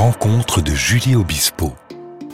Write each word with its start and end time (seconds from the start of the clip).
rencontres 0.00 0.62
de 0.62 0.72
Julie 0.72 1.14
Obispo. 1.14 1.72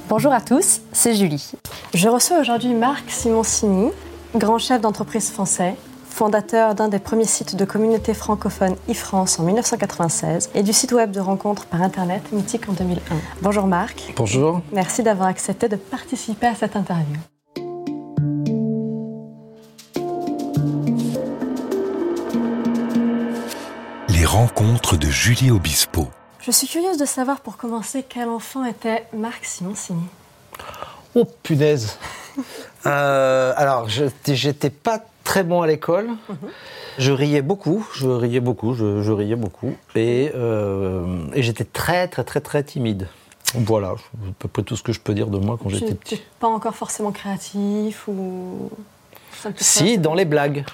Bonjour 0.09 0.33
à 0.33 0.41
tous, 0.41 0.83
c'est 0.93 1.17
Julie. 1.17 1.51
Je 1.95 2.09
reçois 2.09 2.39
aujourd'hui 2.39 2.73
Marc 2.75 3.11
Simoncini, 3.11 3.91
grand 4.37 4.59
chef 4.59 4.81
d'entreprise 4.81 5.33
français, 5.33 5.75
fondateur 6.09 6.77
d'un 6.77 6.87
des 6.87 7.01
premiers 7.01 7.25
sites 7.25 7.57
de 7.57 7.65
communauté 7.65 8.15
francophone 8.15 8.77
e-France 8.89 9.41
en 9.41 9.43
1996 9.43 10.51
et 10.55 10.63
du 10.63 10.73
site 10.73 10.93
web 10.93 11.11
de 11.11 11.19
rencontres 11.19 11.67
par 11.67 11.83
Internet 11.83 12.23
Mythique 12.31 12.69
en 12.69 12.73
2001. 12.73 13.01
Bonjour 13.43 13.67
Marc. 13.67 14.15
Bonjour. 14.15 14.61
Merci 14.71 15.03
d'avoir 15.03 15.27
accepté 15.27 15.69
de 15.69 15.75
participer 15.75 16.47
à 16.47 16.55
cette 16.55 16.77
interview. 16.77 17.17
Les 24.09 24.25
rencontres 24.25 24.97
de 24.97 25.09
Julie 25.09 25.51
Obispo. 25.51 26.07
Je 26.47 26.53
suis 26.53 26.69
curieuse 26.69 26.97
de 26.97 27.07
savoir 27.07 27.41
pour 27.41 27.57
commencer 27.57 28.05
quel 28.09 28.29
enfant 28.29 28.65
était 28.65 29.05
Marc 29.13 29.45
Simoncini. 29.45 30.07
Oh 31.17 31.25
punaise 31.43 31.99
Euh, 32.87 33.53
Alors, 33.57 33.89
j'étais 33.89 34.71
pas 34.71 35.01
très 35.25 35.43
bon 35.43 35.63
à 35.63 35.67
l'école. 35.67 36.11
Je 36.99 37.11
riais 37.11 37.43
beaucoup, 37.43 37.85
je 37.95 38.07
riais 38.07 38.39
beaucoup, 38.39 38.75
je, 38.75 39.03
je 39.03 39.11
riais 39.11 39.35
beaucoup. 39.35 39.75
Et, 39.97 40.31
euh, 40.37 41.27
et 41.35 41.43
j'étais 41.43 41.65
très, 41.65 42.07
très, 42.07 42.23
très, 42.23 42.41
très 42.41 42.63
timide. 42.63 43.09
Voilà, 43.55 43.89
à 43.89 43.97
peu 44.39 44.47
près 44.47 44.63
tout 44.63 44.77
ce 44.77 44.85
que 44.85 44.93
je 44.93 45.01
peux 45.01 45.15
dire 45.15 45.27
de 45.27 45.39
moi 45.39 45.59
quand 45.61 45.69
j'étais 45.69 45.95
petit. 45.95 46.23
pas 46.39 46.47
encore 46.47 46.77
forcément 46.77 47.11
créatif 47.11 48.07
ou... 48.07 48.71
Si, 49.57 49.99
dans 49.99 50.15
les 50.15 50.27
blagues. 50.27 50.65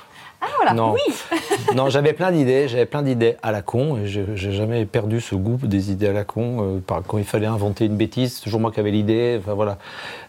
Ah 0.44 0.48
voilà, 0.56 0.74
Non. 0.74 0.92
oui 0.94 1.14
Non, 1.76 1.88
j'avais 1.88 2.12
plein 2.12 2.32
d'idées, 2.32 2.66
j'avais 2.66 2.84
plein 2.86 3.02
d'idées 3.02 3.36
à 3.44 3.52
la 3.52 3.62
con, 3.62 3.96
et 3.98 4.08
je- 4.08 4.34
j'ai 4.34 4.50
jamais 4.52 4.84
perdu 4.86 5.20
ce 5.20 5.36
goût 5.36 5.56
des 5.62 5.92
idées 5.92 6.08
à 6.08 6.12
la 6.12 6.24
con. 6.24 6.56
euh, 6.60 6.78
par- 6.84 7.02
quand 7.06 7.16
il 7.18 7.24
fallait 7.24 7.46
inventer 7.46 7.84
une 7.86 7.96
bêtise, 7.96 8.34
c'est 8.34 8.42
toujours 8.42 8.58
moi 8.60 8.72
qui 8.72 8.80
avais 8.80 8.90
l'idée, 8.90 9.38
enfin 9.40 9.54
voilà. 9.54 9.78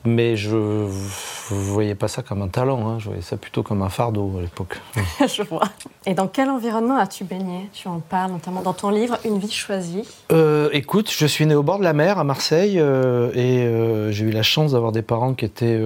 Mais 0.05 0.35
je 0.37 0.55
ne 0.55 0.87
voyais 1.49 1.95
pas 1.95 2.07
ça 2.07 2.21
comme 2.21 2.41
un 2.43 2.47
talent, 2.47 2.87
hein, 2.87 2.97
je 2.99 3.05
voyais 3.05 3.21
ça 3.23 3.37
plutôt 3.37 3.63
comme 3.63 3.81
un 3.81 3.89
fardeau 3.89 4.33
à 4.37 4.41
l'époque. 4.41 4.79
Je 5.27 5.41
vois. 5.43 5.63
Et 6.05 6.13
dans 6.13 6.27
quel 6.27 6.49
environnement 6.49 6.97
as-tu 6.97 7.23
baigné? 7.23 7.69
Tu 7.73 7.87
en 7.87 7.99
parles 7.99 8.31
notamment 8.33 8.61
dans 8.61 8.73
ton 8.73 8.89
livre 8.91 9.17
Une 9.25 9.39
vie 9.39 9.51
choisie. 9.51 10.03
Euh, 10.31 10.69
écoute, 10.73 11.09
je 11.11 11.25
suis 11.25 11.45
né 11.45 11.55
au 11.55 11.63
bord 11.63 11.79
de 11.79 11.83
la 11.83 11.93
mer 11.93 12.19
à 12.19 12.23
Marseille 12.23 12.79
euh, 12.79 13.31
et 13.33 13.63
euh, 13.63 14.11
j'ai 14.11 14.25
eu 14.25 14.31
la 14.31 14.43
chance 14.43 14.73
d'avoir 14.73 14.91
des 14.91 15.01
parents 15.01 15.33
qui 15.33 15.45
étaient 15.45 15.79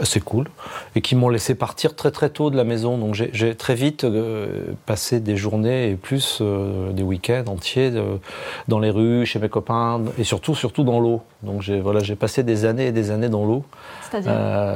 assez 0.00 0.20
cool 0.20 0.46
et 0.94 1.00
qui 1.00 1.14
m'ont 1.16 1.28
laissé 1.28 1.54
partir 1.54 1.94
très 1.96 2.10
très 2.10 2.30
tôt 2.30 2.50
de 2.50 2.56
la 2.56 2.64
maison. 2.64 2.98
Donc 2.98 3.14
j'ai- 3.14 3.54
très 3.54 3.74
vite 3.74 4.04
euh, 4.04 4.46
passé 4.86 5.20
des 5.20 5.36
journées 5.36 5.90
et 5.90 5.94
plus 5.94 6.38
euh, 6.40 6.92
des 6.92 7.02
week-ends 7.02 7.44
entiers 7.48 7.90
euh, 7.94 8.16
dans 8.68 8.78
les 8.78 8.90
rues, 8.90 9.26
chez 9.26 9.38
mes 9.38 9.48
copains 9.48 10.00
et 10.18 10.24
surtout 10.24 10.54
surtout 10.54 10.84
dans 10.84 11.00
l'eau. 11.00 11.22
Donc 11.42 11.62
j'ai 11.62 11.80
voilà, 11.80 12.00
j'ai 12.00 12.16
passé 12.16 12.42
des 12.42 12.64
années 12.64 12.86
et 12.86 12.92
des 12.92 13.10
années 13.10 13.28
dans 13.28 13.44
l'eau. 13.44 13.64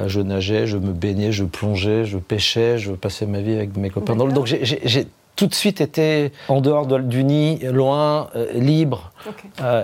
Je 0.08 0.20
nageais, 0.20 0.66
je 0.66 0.76
me 0.78 0.92
baignais, 0.92 1.32
je 1.32 1.44
plongeais, 1.44 2.04
je 2.04 2.18
pêchais, 2.18 2.78
je 2.78 2.92
passais 2.92 3.26
ma 3.26 3.40
vie 3.40 3.54
avec 3.54 3.76
mes 3.76 3.90
copains. 3.90 4.16
dans 4.16 4.26
le- 4.26 4.32
D'accord. 4.32 4.44
Donc 4.44 4.58
j'ai- 4.62 5.06
tout 5.36 5.48
de 5.48 5.54
suite 5.54 5.80
été 5.80 6.30
en 6.48 6.60
dehors 6.60 6.86
de- 6.86 6.98
du 6.98 7.24
nid, 7.24 7.58
loin, 7.64 8.28
libre. 8.54 9.10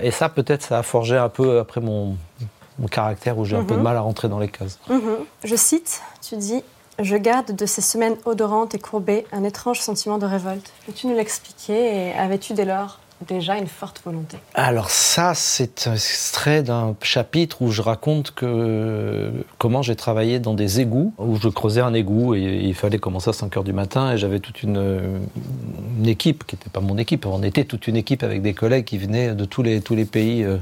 Et 0.02 0.12
ça, 0.12 0.28
peut-être, 0.28 0.62
ça 0.62 0.78
a 0.78 0.82
forgé 0.84 1.16
un 1.16 1.28
peu 1.28 1.58
après 1.58 1.80
mon, 1.80 2.14
mon 2.80 2.88
caractère 2.88 3.38
où 3.38 3.44
j'ai 3.44 3.56
un 3.56 3.64
peu 3.64 3.74
de 3.74 3.78
Mhm. 3.78 3.84
mal 3.84 3.96
à 3.96 4.00
rentrer 4.00 4.28
dans 4.28 4.38
les 4.40 4.48
cases. 4.48 4.78
Mhm. 4.88 5.00
Je 5.44 5.54
cite, 5.56 6.00
tu 6.26 6.36
dis 6.36 6.62
Je 7.02 7.16
garde 7.16 7.56
de 7.56 7.64
ces 7.64 7.80
semaines 7.80 8.16
odorantes 8.26 8.74
et 8.74 8.78
courbées 8.78 9.24
un 9.32 9.42
étrange 9.44 9.80
sentiment 9.80 10.18
de 10.18 10.26
révolte. 10.26 10.70
Peux-tu 10.84 11.06
nous 11.06 11.14
l'expliquer 11.14 12.08
et 12.08 12.12
avais-tu 12.12 12.52
dès 12.52 12.66
lors 12.66 12.98
déjà 13.26 13.56
une 13.56 13.68
forte 13.68 14.02
volonté? 14.04 14.36
Alors 14.54 14.90
ça, 14.90 15.32
c'est 15.34 15.86
un 15.86 15.94
extrait 15.94 16.62
d'un 16.62 16.94
chapitre 17.00 17.62
où 17.62 17.70
je 17.70 17.80
raconte 17.80 18.32
que 18.32 19.30
comment 19.56 19.80
j'ai 19.80 19.96
travaillé 19.96 20.40
dans 20.40 20.52
des 20.52 20.80
égouts, 20.80 21.14
où 21.16 21.36
je 21.40 21.48
creusais 21.48 21.80
un 21.80 21.94
égout 21.94 22.34
et 22.34 22.40
il 22.64 22.74
fallait 22.74 22.98
commencer 22.98 23.30
à 23.30 23.32
5 23.32 23.56
heures 23.56 23.64
du 23.64 23.72
matin 23.72 24.12
et 24.12 24.18
j'avais 24.18 24.40
toute 24.40 24.62
une, 24.62 25.20
une 25.98 26.06
équipe, 26.06 26.46
qui 26.46 26.56
n'était 26.56 26.68
pas 26.70 26.80
mon 26.80 26.98
équipe, 26.98 27.24
on 27.24 27.42
était 27.42 27.64
toute 27.64 27.86
une 27.88 27.96
équipe 27.96 28.22
avec 28.22 28.42
des 28.42 28.52
collègues 28.52 28.84
qui 28.84 28.98
venaient 28.98 29.34
de 29.34 29.46
tous 29.46 29.62
les, 29.62 29.80
tous 29.80 29.94
les 29.94 30.04
pays. 30.04 30.42
euh, 30.44 30.58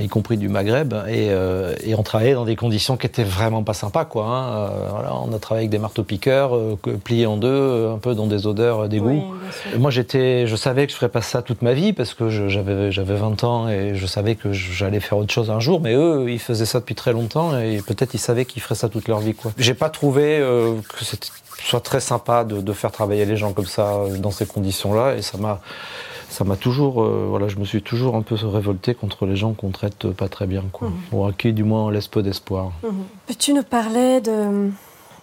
y 0.00 0.08
compris 0.08 0.36
du 0.36 0.48
Maghreb, 0.48 0.92
et, 1.08 1.28
euh, 1.30 1.74
et 1.84 1.94
on 1.94 2.02
travaillait 2.02 2.34
dans 2.34 2.44
des 2.44 2.56
conditions 2.56 2.96
qui 2.96 3.06
étaient 3.06 3.24
vraiment 3.24 3.62
pas 3.62 3.74
sympas, 3.74 4.04
quoi. 4.04 4.24
hein. 4.26 4.54
Euh, 4.54 4.68
voilà, 4.90 5.14
on 5.16 5.32
a 5.32 5.38
travaillé 5.38 5.64
avec 5.64 5.70
des 5.70 5.78
marteaux-piqueurs, 5.78 6.54
euh, 6.56 6.78
que- 6.82 6.90
pliés 6.90 7.26
en 7.26 7.36
deux, 7.36 7.48
euh, 7.48 7.94
un 7.94 7.98
peu 7.98 8.14
dans 8.14 8.26
des 8.26 8.46
odeurs 8.46 8.88
d'égout. 8.88 9.24
Oui. 9.72 9.78
Moi, 9.78 9.90
j'étais, 9.90 10.46
je 10.46 10.56
savais 10.56 10.86
que 10.86 10.92
je 10.92 10.96
ferais 10.96 11.08
pas 11.08 11.22
ça 11.22 11.42
toute 11.42 11.62
ma 11.62 11.72
vie 11.72 11.92
parce 11.92 12.14
que 12.14 12.28
j'avais, 12.28 12.92
j'avais 12.92 13.14
20 13.16 13.42
ans 13.44 13.68
et 13.68 13.94
je 13.94 14.06
savais 14.06 14.34
que 14.34 14.52
j'allais 14.52 15.00
faire 15.00 15.18
autre 15.18 15.32
chose 15.32 15.50
un 15.50 15.60
jour. 15.60 15.80
Mais 15.80 15.94
eux, 15.94 16.26
ils 16.30 16.38
faisaient 16.38 16.66
ça 16.66 16.80
depuis 16.80 16.94
très 16.94 17.12
longtemps 17.12 17.58
et 17.58 17.82
peut-être 17.86 18.14
ils 18.14 18.18
savaient 18.18 18.44
qu'ils 18.44 18.62
feraient 18.62 18.74
ça 18.74 18.88
toute 18.88 19.08
leur 19.08 19.18
vie. 19.20 19.34
Quoi. 19.34 19.52
J'ai 19.58 19.74
pas 19.74 19.90
trouvé 19.90 20.38
euh, 20.40 20.74
que 20.96 21.04
c'était 21.04 21.28
soit 21.62 21.80
très 21.80 22.00
sympa 22.00 22.44
de, 22.44 22.60
de 22.60 22.72
faire 22.72 22.92
travailler 22.92 23.24
les 23.24 23.36
gens 23.36 23.52
comme 23.52 23.66
ça 23.66 23.94
euh, 23.94 24.16
dans 24.18 24.30
ces 24.30 24.44
conditions-là 24.44 25.14
et 25.16 25.22
ça 25.22 25.38
m'a, 25.38 25.60
ça 26.34 26.42
m'a 26.42 26.56
toujours, 26.56 27.00
euh, 27.00 27.26
voilà, 27.28 27.46
je 27.46 27.56
me 27.56 27.64
suis 27.64 27.80
toujours 27.80 28.16
un 28.16 28.22
peu 28.22 28.34
révolté 28.34 28.94
contre 28.94 29.24
les 29.24 29.36
gens 29.36 29.52
qu'on 29.52 29.70
traite 29.70 30.10
pas 30.10 30.28
très 30.28 30.48
bien, 30.48 30.64
quoi. 30.72 30.90
Ou 31.12 31.24
à 31.24 31.32
qui, 31.32 31.52
du 31.52 31.62
moins, 31.62 31.84
on 31.84 31.90
laisse 31.90 32.08
peu 32.08 32.22
d'espoir. 32.24 32.72
Mhm. 32.82 33.04
Peux-tu 33.28 33.54
nous 33.54 33.62
parler 33.62 34.20
de, 34.20 34.70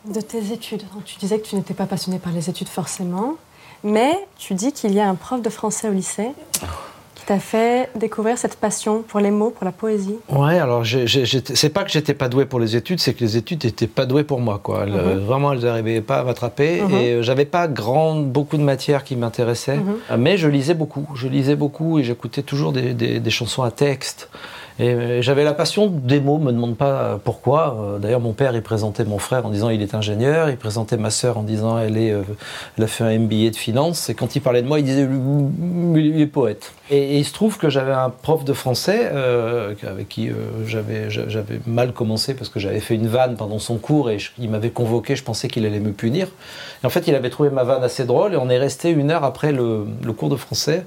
de 0.05 0.21
tes 0.21 0.53
études? 0.53 0.83
Tu 1.03 1.17
disais 1.17 1.37
que 1.39 1.45
tu 1.45 1.57
n'étais 1.57 1.73
pas 1.73 1.85
passionné 1.85 2.17
par 2.17 2.31
les 2.31 2.49
études 2.49 2.69
forcément, 2.69 3.35
mais 3.83 4.17
tu 4.37 4.53
dis 4.53 4.71
qu'il 4.71 4.93
y 4.93 5.01
a 5.01 5.09
un 5.09 5.15
prof 5.15 5.41
de 5.41 5.49
français 5.49 5.89
au 5.89 5.93
lycée 5.93 6.31
qui 7.21 7.27
t'a 7.27 7.39
fait 7.39 7.89
découvrir 7.95 8.37
cette 8.39 8.55
passion 8.55 9.03
pour 9.07 9.19
les 9.19 9.29
mots, 9.29 9.51
pour 9.51 9.63
la 9.65 9.71
poésie. 9.71 10.15
Ouais, 10.29 10.57
alors 10.57 10.83
c'est 10.85 11.69
pas 11.69 11.83
que 11.83 11.91
j'étais 11.91 12.15
pas 12.15 12.27
doué 12.29 12.45
pour 12.45 12.59
les 12.59 12.75
études, 12.75 12.99
c'est 12.99 13.13
que 13.13 13.19
les 13.23 13.37
études 13.37 13.63
étaient 13.63 13.85
pas 13.87 14.05
douées 14.07 14.23
pour 14.23 14.39
moi, 14.39 14.59
quoi. 14.61 14.83
Elles, 14.87 14.93
euh, 14.95 15.19
Vraiment, 15.23 15.53
elles 15.53 15.59
n'arrivaient 15.59 16.01
pas 16.01 16.19
à 16.19 16.23
m'attraper 16.23 16.81
Mhm. 16.81 16.95
et 16.95 17.11
euh, 17.13 17.21
j'avais 17.21 17.45
pas 17.45 17.67
grand, 17.67 18.15
beaucoup 18.15 18.57
de 18.57 18.63
matières 18.63 19.03
qui 19.03 19.15
m'intéressaient. 19.15 19.77
Mhm. 19.77 19.95
Euh, 20.11 20.17
Mais 20.17 20.37
je 20.37 20.47
lisais 20.47 20.73
beaucoup, 20.73 21.05
je 21.15 21.27
lisais 21.27 21.55
beaucoup 21.55 21.99
et 21.99 22.03
j'écoutais 22.03 22.41
toujours 22.41 22.71
des, 22.71 22.93
des- 22.93 23.19
des 23.19 23.29
chansons 23.29 23.61
à 23.63 23.69
texte. 23.71 24.27
Et 24.79 24.89
euh, 24.89 25.21
j'avais 25.21 25.43
la 25.43 25.53
passion 25.53 25.87
des 25.87 26.19
mots, 26.19 26.37
me 26.37 26.51
demande 26.51 26.77
pas 26.77 27.01
euh, 27.01 27.17
pourquoi. 27.21 27.77
Euh, 27.79 27.99
D'ailleurs, 27.99 28.19
mon 28.19 28.33
père, 28.33 28.55
il 28.55 28.61
présentait 28.61 29.03
mon 29.03 29.17
frère 29.17 29.45
en 29.45 29.49
disant 29.49 29.69
il 29.69 29.81
est 29.81 29.93
ingénieur, 29.93 30.49
il 30.49 30.57
présentait 30.57 30.97
ma 30.97 31.09
sœur 31.09 31.37
en 31.37 31.43
disant 31.43 31.77
elle, 31.77 31.97
est, 31.97 32.13
elle 32.77 32.83
a 32.83 32.87
fait 32.87 33.03
un 33.03 33.17
MBA 33.19 33.49
de 33.51 33.55
finance. 33.55 34.09
Et 34.09 34.15
quand 34.15 34.35
il 34.35 34.41
parlait 34.41 34.61
de 34.61 34.67
moi, 34.67 34.79
il 34.79 34.85
disait 34.85 35.07
il 35.95 36.21
est 36.21 36.27
poète. 36.27 36.73
Et, 36.89 37.17
il 37.17 37.25
se 37.25 37.33
trouve 37.33 37.57
que 37.57 37.69
j'avais 37.69 37.91
un 37.91 38.09
prof 38.09 38.43
de 38.43 38.53
français 38.53 39.11
avec 39.87 40.09
qui 40.09 40.29
j'avais 40.65 41.59
mal 41.67 41.93
commencé 41.93 42.33
parce 42.33 42.49
que 42.49 42.59
j'avais 42.59 42.79
fait 42.79 42.95
une 42.95 43.07
vanne 43.07 43.35
pendant 43.35 43.59
son 43.59 43.77
cours 43.77 44.09
et 44.09 44.17
il 44.39 44.49
m'avait 44.49 44.69
convoqué, 44.69 45.15
je 45.15 45.23
pensais 45.23 45.47
qu'il 45.47 45.65
allait 45.65 45.79
me 45.79 45.91
punir. 45.91 46.27
Et 46.83 46.87
en 46.87 46.89
fait, 46.89 47.07
il 47.07 47.15
avait 47.15 47.29
trouvé 47.29 47.49
ma 47.49 47.63
vanne 47.63 47.83
assez 47.83 48.05
drôle 48.05 48.33
et 48.33 48.37
on 48.37 48.49
est 48.49 48.57
resté 48.57 48.89
une 48.89 49.11
heure 49.11 49.23
après 49.23 49.51
le, 49.51 49.85
cours 50.17 50.29
de 50.29 50.35
français. 50.35 50.85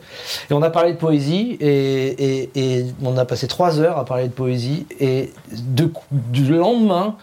Et 0.50 0.54
on 0.54 0.62
a 0.62 0.70
parlé 0.70 0.92
de 0.92 0.98
poésie 0.98 1.56
et 1.60 2.86
on 3.02 3.16
a 3.16 3.24
passé 3.24 3.46
trois 3.46 3.80
heures 3.80 3.83
à 3.92 4.04
parler 4.04 4.28
de 4.28 4.32
poésie. 4.32 4.86
Et 5.00 5.32
de- 5.52 5.90
du 6.10 6.54
lendemain, 6.56 7.16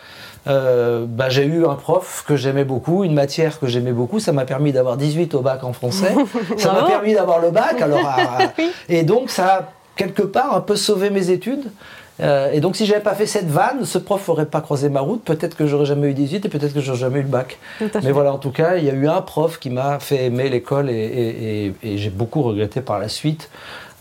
euh, 0.47 1.05
bah, 1.07 1.29
j'ai 1.29 1.45
eu 1.45 1.65
un 1.65 1.75
prof 1.75 2.23
que 2.27 2.35
j'aimais 2.35 2.63
beaucoup, 2.65 3.03
une 3.03 3.13
matière 3.13 3.59
que 3.59 3.67
j'aimais 3.67 3.91
beaucoup. 3.91 4.19
Ça 4.19 4.31
m'a 4.31 4.45
permis 4.45 4.71
d'avoir 4.71 4.97
18 4.97 5.33
au 5.35 5.41
bac 5.41 5.63
en 5.63 5.73
français. 5.73 6.13
ça 6.57 6.73
m'a 6.73 6.83
permis 6.83 7.13
d'avoir 7.13 7.39
le 7.39 7.51
bac. 7.51 7.81
Alors, 7.81 8.05
à- 8.05 8.39
Et 8.89 9.03
donc, 9.03 9.29
ça 9.29 9.45
a 9.55 9.69
quelque 9.95 10.23
part 10.23 10.55
un 10.55 10.61
peu 10.61 10.75
sauvé 10.75 11.09
mes 11.09 11.29
études. 11.29 11.71
Euh, 12.19 12.51
et 12.51 12.59
donc, 12.59 12.75
si 12.75 12.85
j'avais 12.85 13.01
pas 13.01 13.15
fait 13.15 13.25
cette 13.25 13.47
vanne, 13.47 13.83
ce 13.83 13.97
prof 13.97 14.29
aurait 14.29 14.45
pas 14.45 14.61
croisé 14.61 14.89
ma 14.89 14.99
route. 14.99 15.23
Peut-être 15.23 15.55
que 15.57 15.65
j'aurais 15.65 15.85
jamais 15.85 16.07
eu 16.09 16.13
18 16.13 16.45
et 16.45 16.49
peut-être 16.49 16.73
que 16.73 16.79
j'aurais 16.79 16.99
jamais 16.99 17.19
eu 17.19 17.23
le 17.23 17.27
bac. 17.27 17.57
Mais 18.03 18.11
voilà, 18.11 18.31
en 18.33 18.37
tout 18.37 18.51
cas, 18.51 18.75
il 18.77 18.85
y 18.85 18.89
a 18.89 18.93
eu 18.93 19.07
un 19.07 19.21
prof 19.21 19.57
qui 19.59 19.71
m'a 19.71 19.99
fait 19.99 20.25
aimer 20.25 20.49
l'école 20.49 20.89
et, 20.91 20.93
et- 20.93 21.65
et- 21.67 21.73
et 21.83 21.97
j'ai 21.97 22.11
beaucoup 22.11 22.43
regretté 22.43 22.81
par 22.81 22.99
la 22.99 23.09
suite 23.09 23.49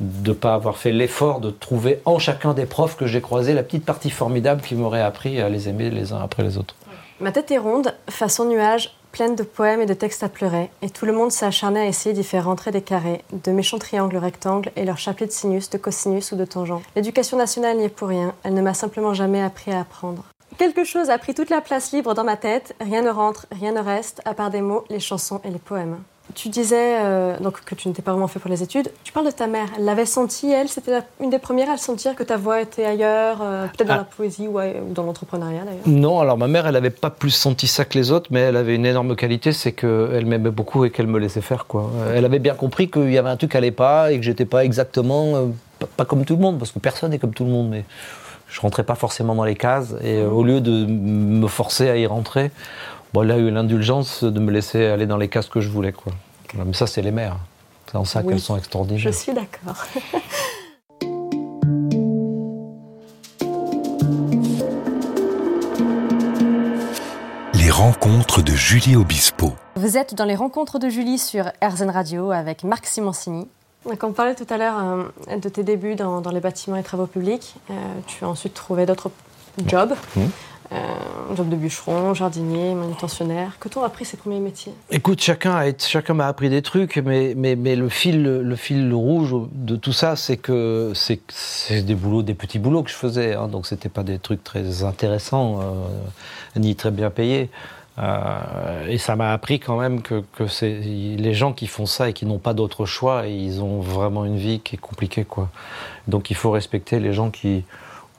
de 0.00 0.30
ne 0.30 0.34
pas 0.34 0.54
avoir 0.54 0.76
fait 0.76 0.92
l'effort 0.92 1.40
de 1.40 1.50
trouver 1.50 2.00
en 2.04 2.18
chacun 2.18 2.54
des 2.54 2.66
profs 2.66 2.96
que 2.96 3.06
j'ai 3.06 3.20
croisés 3.20 3.54
la 3.54 3.62
petite 3.62 3.84
partie 3.84 4.10
formidable 4.10 4.62
qui 4.62 4.74
m'aurait 4.74 5.02
appris 5.02 5.40
à 5.40 5.48
les 5.48 5.68
aimer 5.68 5.90
les 5.90 6.12
uns 6.12 6.20
après 6.20 6.42
les 6.42 6.58
autres. 6.58 6.74
Ma 7.20 7.32
tête 7.32 7.50
est 7.50 7.58
ronde, 7.58 7.94
façon 8.08 8.46
nuage, 8.46 8.96
pleine 9.12 9.36
de 9.36 9.42
poèmes 9.42 9.82
et 9.82 9.86
de 9.86 9.92
textes 9.92 10.22
à 10.22 10.28
pleurer, 10.28 10.70
et 10.80 10.88
tout 10.88 11.04
le 11.04 11.12
monde 11.12 11.30
s'est 11.30 11.44
acharné 11.44 11.80
à 11.80 11.86
essayer 11.86 12.14
d'y 12.14 12.24
faire 12.24 12.46
rentrer 12.46 12.70
des 12.70 12.80
carrés, 12.80 13.22
de 13.32 13.52
méchants 13.52 13.78
triangles 13.78 14.16
rectangles 14.16 14.70
et 14.76 14.84
leurs 14.84 14.98
chapelets 14.98 15.26
de 15.26 15.32
sinus, 15.32 15.68
de 15.68 15.78
cosinus 15.78 16.32
ou 16.32 16.36
de 16.36 16.44
tangents. 16.44 16.82
L'éducation 16.96 17.36
nationale 17.36 17.76
n'y 17.76 17.84
est 17.84 17.88
pour 17.90 18.08
rien, 18.08 18.34
elle 18.42 18.54
ne 18.54 18.62
m'a 18.62 18.74
simplement 18.74 19.12
jamais 19.12 19.42
appris 19.42 19.70
à 19.70 19.80
apprendre. 19.80 20.24
Quelque 20.56 20.84
chose 20.84 21.10
a 21.10 21.18
pris 21.18 21.34
toute 21.34 21.50
la 21.50 21.60
place 21.60 21.92
libre 21.92 22.14
dans 22.14 22.24
ma 22.24 22.36
tête, 22.36 22.74
rien 22.80 23.02
ne 23.02 23.10
rentre, 23.10 23.46
rien 23.52 23.72
ne 23.72 23.80
reste, 23.80 24.20
à 24.24 24.34
part 24.34 24.50
des 24.50 24.60
mots, 24.60 24.84
les 24.90 25.00
chansons 25.00 25.40
et 25.44 25.50
les 25.50 25.58
poèmes. 25.58 25.98
Tu 26.34 26.48
disais 26.48 26.98
euh, 27.00 27.36
donc 27.40 27.64
que 27.64 27.74
tu 27.74 27.88
n'étais 27.88 28.02
pas 28.02 28.12
vraiment 28.12 28.28
fait 28.28 28.38
pour 28.38 28.50
les 28.50 28.62
études. 28.62 28.90
Tu 29.04 29.12
parles 29.12 29.26
de 29.26 29.30
ta 29.30 29.46
mère. 29.46 29.66
Elle 29.76 29.84
l'avait 29.84 30.06
senti, 30.06 30.50
elle 30.50 30.68
C'était 30.68 30.98
une 31.20 31.30
des 31.30 31.38
premières 31.38 31.68
à 31.68 31.72
le 31.72 31.78
sentir 31.78 32.14
que 32.14 32.22
ta 32.22 32.36
voix 32.36 32.60
était 32.60 32.84
ailleurs, 32.84 33.38
euh, 33.42 33.66
peut-être 33.66 33.88
dans 33.88 33.94
Ah. 33.94 33.98
la 33.98 34.04
poésie 34.04 34.46
ou, 34.48 34.58
ou 34.60 34.92
dans 34.92 35.02
l'entrepreneuriat 35.04 35.62
d'ailleurs 35.64 35.80
Non, 35.86 36.20
alors 36.20 36.38
ma 36.38 36.46
mère, 36.46 36.66
elle 36.66 36.74
n'avait 36.74 36.90
pas 36.90 37.10
plus 37.10 37.30
senti 37.30 37.66
ça 37.66 37.84
que 37.84 37.98
les 37.98 38.12
autres, 38.12 38.28
mais 38.30 38.40
elle 38.40 38.56
avait 38.56 38.74
une 38.76 38.86
énorme 38.86 39.16
qualité, 39.16 39.52
c'est 39.52 39.72
qu'elle 39.72 40.26
m'aimait 40.26 40.50
beaucoup 40.50 40.84
et 40.84 40.90
qu'elle 40.90 41.06
me 41.08 41.18
laissait 41.18 41.40
faire. 41.40 41.66
Quoi. 41.66 41.90
Euh, 42.06 42.14
Elle 42.16 42.24
avait 42.24 42.38
bien 42.38 42.54
compris 42.54 42.90
qu'il 42.90 43.10
y 43.12 43.18
avait 43.18 43.30
un 43.30 43.36
truc 43.36 43.50
qui 43.50 43.56
allait 43.56 43.70
pas 43.72 44.12
et 44.12 44.16
que 44.18 44.22
j'étais 44.24 44.44
pas 44.44 44.64
exactement, 44.64 45.36
euh, 45.36 45.46
pas, 45.78 45.86
pas 45.96 46.04
comme 46.04 46.24
tout 46.24 46.36
le 46.36 46.42
monde, 46.42 46.58
parce 46.58 46.70
que 46.72 46.78
personne 46.78 47.10
n'est 47.10 47.18
comme 47.18 47.34
tout 47.34 47.44
le 47.44 47.50
monde, 47.50 47.68
mais 47.70 47.84
je 48.48 48.60
rentrais 48.60 48.82
pas 48.84 48.94
forcément 48.96 49.34
dans 49.34 49.44
les 49.44 49.54
cases. 49.56 49.94
Et 50.02 50.22
au 50.22 50.42
lieu 50.42 50.60
de 50.60 50.84
me 50.86 51.46
forcer 51.46 51.88
à 51.88 51.96
y 51.96 52.06
rentrer, 52.06 52.50
bon, 53.12 53.22
elle 53.22 53.30
a 53.30 53.38
eu 53.38 53.50
l'indulgence 53.50 54.24
de 54.24 54.40
me 54.40 54.50
laisser 54.50 54.86
aller 54.86 55.06
dans 55.06 55.16
les 55.16 55.28
cases 55.28 55.48
que 55.48 55.60
je 55.60 55.68
voulais. 55.68 55.92
Quoi. 55.92 56.12
Voilà, 56.52 56.64
Mais 56.66 56.74
ça, 56.74 56.86
c'est 56.86 57.02
les 57.02 57.10
mères. 57.12 57.36
C'est 57.90 57.96
en 57.96 58.04
ça 58.04 58.20
Oui. 58.20 58.28
qu'elles 58.28 58.40
sont 58.40 58.56
extraordinaires. 58.56 59.02
Je 59.02 59.10
suis 59.10 59.32
d'accord. 59.32 59.84
Les 67.54 67.70
rencontres 67.70 68.42
de 68.42 68.52
Julie 68.52 68.96
Obispo. 68.96 69.52
Vous 69.76 69.96
êtes 69.96 70.14
dans 70.14 70.24
les 70.24 70.34
rencontres 70.34 70.78
de 70.78 70.88
Julie 70.88 71.18
sur 71.18 71.50
RZN 71.62 71.90
Radio 71.90 72.30
avec 72.30 72.64
Marc 72.64 72.86
Simoncini. 72.86 73.46
Donc 73.86 74.02
on 74.02 74.12
parlait 74.12 74.34
tout 74.34 74.46
à 74.50 74.56
l'heure 74.58 74.76
euh, 74.78 75.36
de 75.38 75.48
tes 75.48 75.62
débuts 75.62 75.94
dans, 75.94 76.20
dans 76.20 76.30
les 76.30 76.40
bâtiments 76.40 76.76
et 76.76 76.82
travaux 76.82 77.06
publics. 77.06 77.54
Euh, 77.70 77.74
tu 78.06 78.24
as 78.24 78.28
ensuite 78.28 78.54
trouvé 78.54 78.86
d'autres 78.86 79.10
jobs, 79.66 79.94
Mhm. 80.16 80.30
Euh, 80.72 80.76
job 81.36 81.48
de 81.48 81.56
bûcheron, 81.56 82.14
jardinier, 82.14 82.74
manutentionnaire. 82.74 83.58
Que 83.58 83.68
t'ont 83.68 83.82
appris 83.82 84.04
ces 84.04 84.16
premiers 84.16 84.40
métiers? 84.40 84.72
Écoute, 84.90 85.20
chacun, 85.20 85.54
a 85.54 85.76
chacun 85.76 86.14
m'a 86.14 86.28
appris 86.28 86.48
des 86.48 86.62
trucs, 86.62 86.96
mais, 86.98 87.34
mais, 87.36 87.56
mais 87.56 87.76
le, 87.76 87.88
fil, 87.88 88.22
le 88.22 88.56
fil 88.56 88.92
rouge 88.92 89.34
de 89.52 89.76
tout 89.76 89.92
ça, 89.92 90.16
c'est 90.16 90.36
que 90.36 90.92
c'est 90.94 91.20
c'est 91.28 91.82
des 91.82 91.94
boulots, 91.94 92.22
des 92.22 92.34
petits 92.34 92.58
boulots 92.58 92.82
que 92.82 92.90
je 92.90 92.96
faisais. 92.96 93.34
hein, 93.34 93.48
donc 93.48 93.66
c'était 93.66 93.88
pas 93.88 94.02
des 94.02 94.18
trucs 94.18 94.44
très 94.44 94.84
intéressants, 94.84 95.60
euh, 95.60 96.58
ni 96.58 96.76
très 96.76 96.90
bien 96.90 97.10
payés. 97.10 97.50
Euh, 97.98 98.86
et 98.88 98.96
ça 98.98 99.14
m'a 99.16 99.32
appris 99.32 99.60
quand 99.60 99.78
même 99.78 100.00
que, 100.00 100.22
que 100.36 100.46
c'est 100.46 100.78
les 100.78 101.34
gens 101.34 101.52
qui 101.52 101.66
font 101.66 101.86
ça 101.86 102.08
et 102.08 102.12
qui 102.12 102.24
n'ont 102.24 102.38
pas 102.38 102.54
d'autre 102.54 102.86
choix, 102.86 103.26
ils 103.26 103.60
ont 103.62 103.80
vraiment 103.80 104.24
une 104.24 104.38
vie 104.38 104.60
qui 104.60 104.76
est 104.76 104.78
compliquée, 104.78 105.24
quoi. 105.24 105.50
Donc 106.08 106.30
il 106.30 106.36
faut 106.36 106.50
respecter 106.50 106.98
les 107.00 107.12
gens 107.12 107.30
qui 107.30 107.64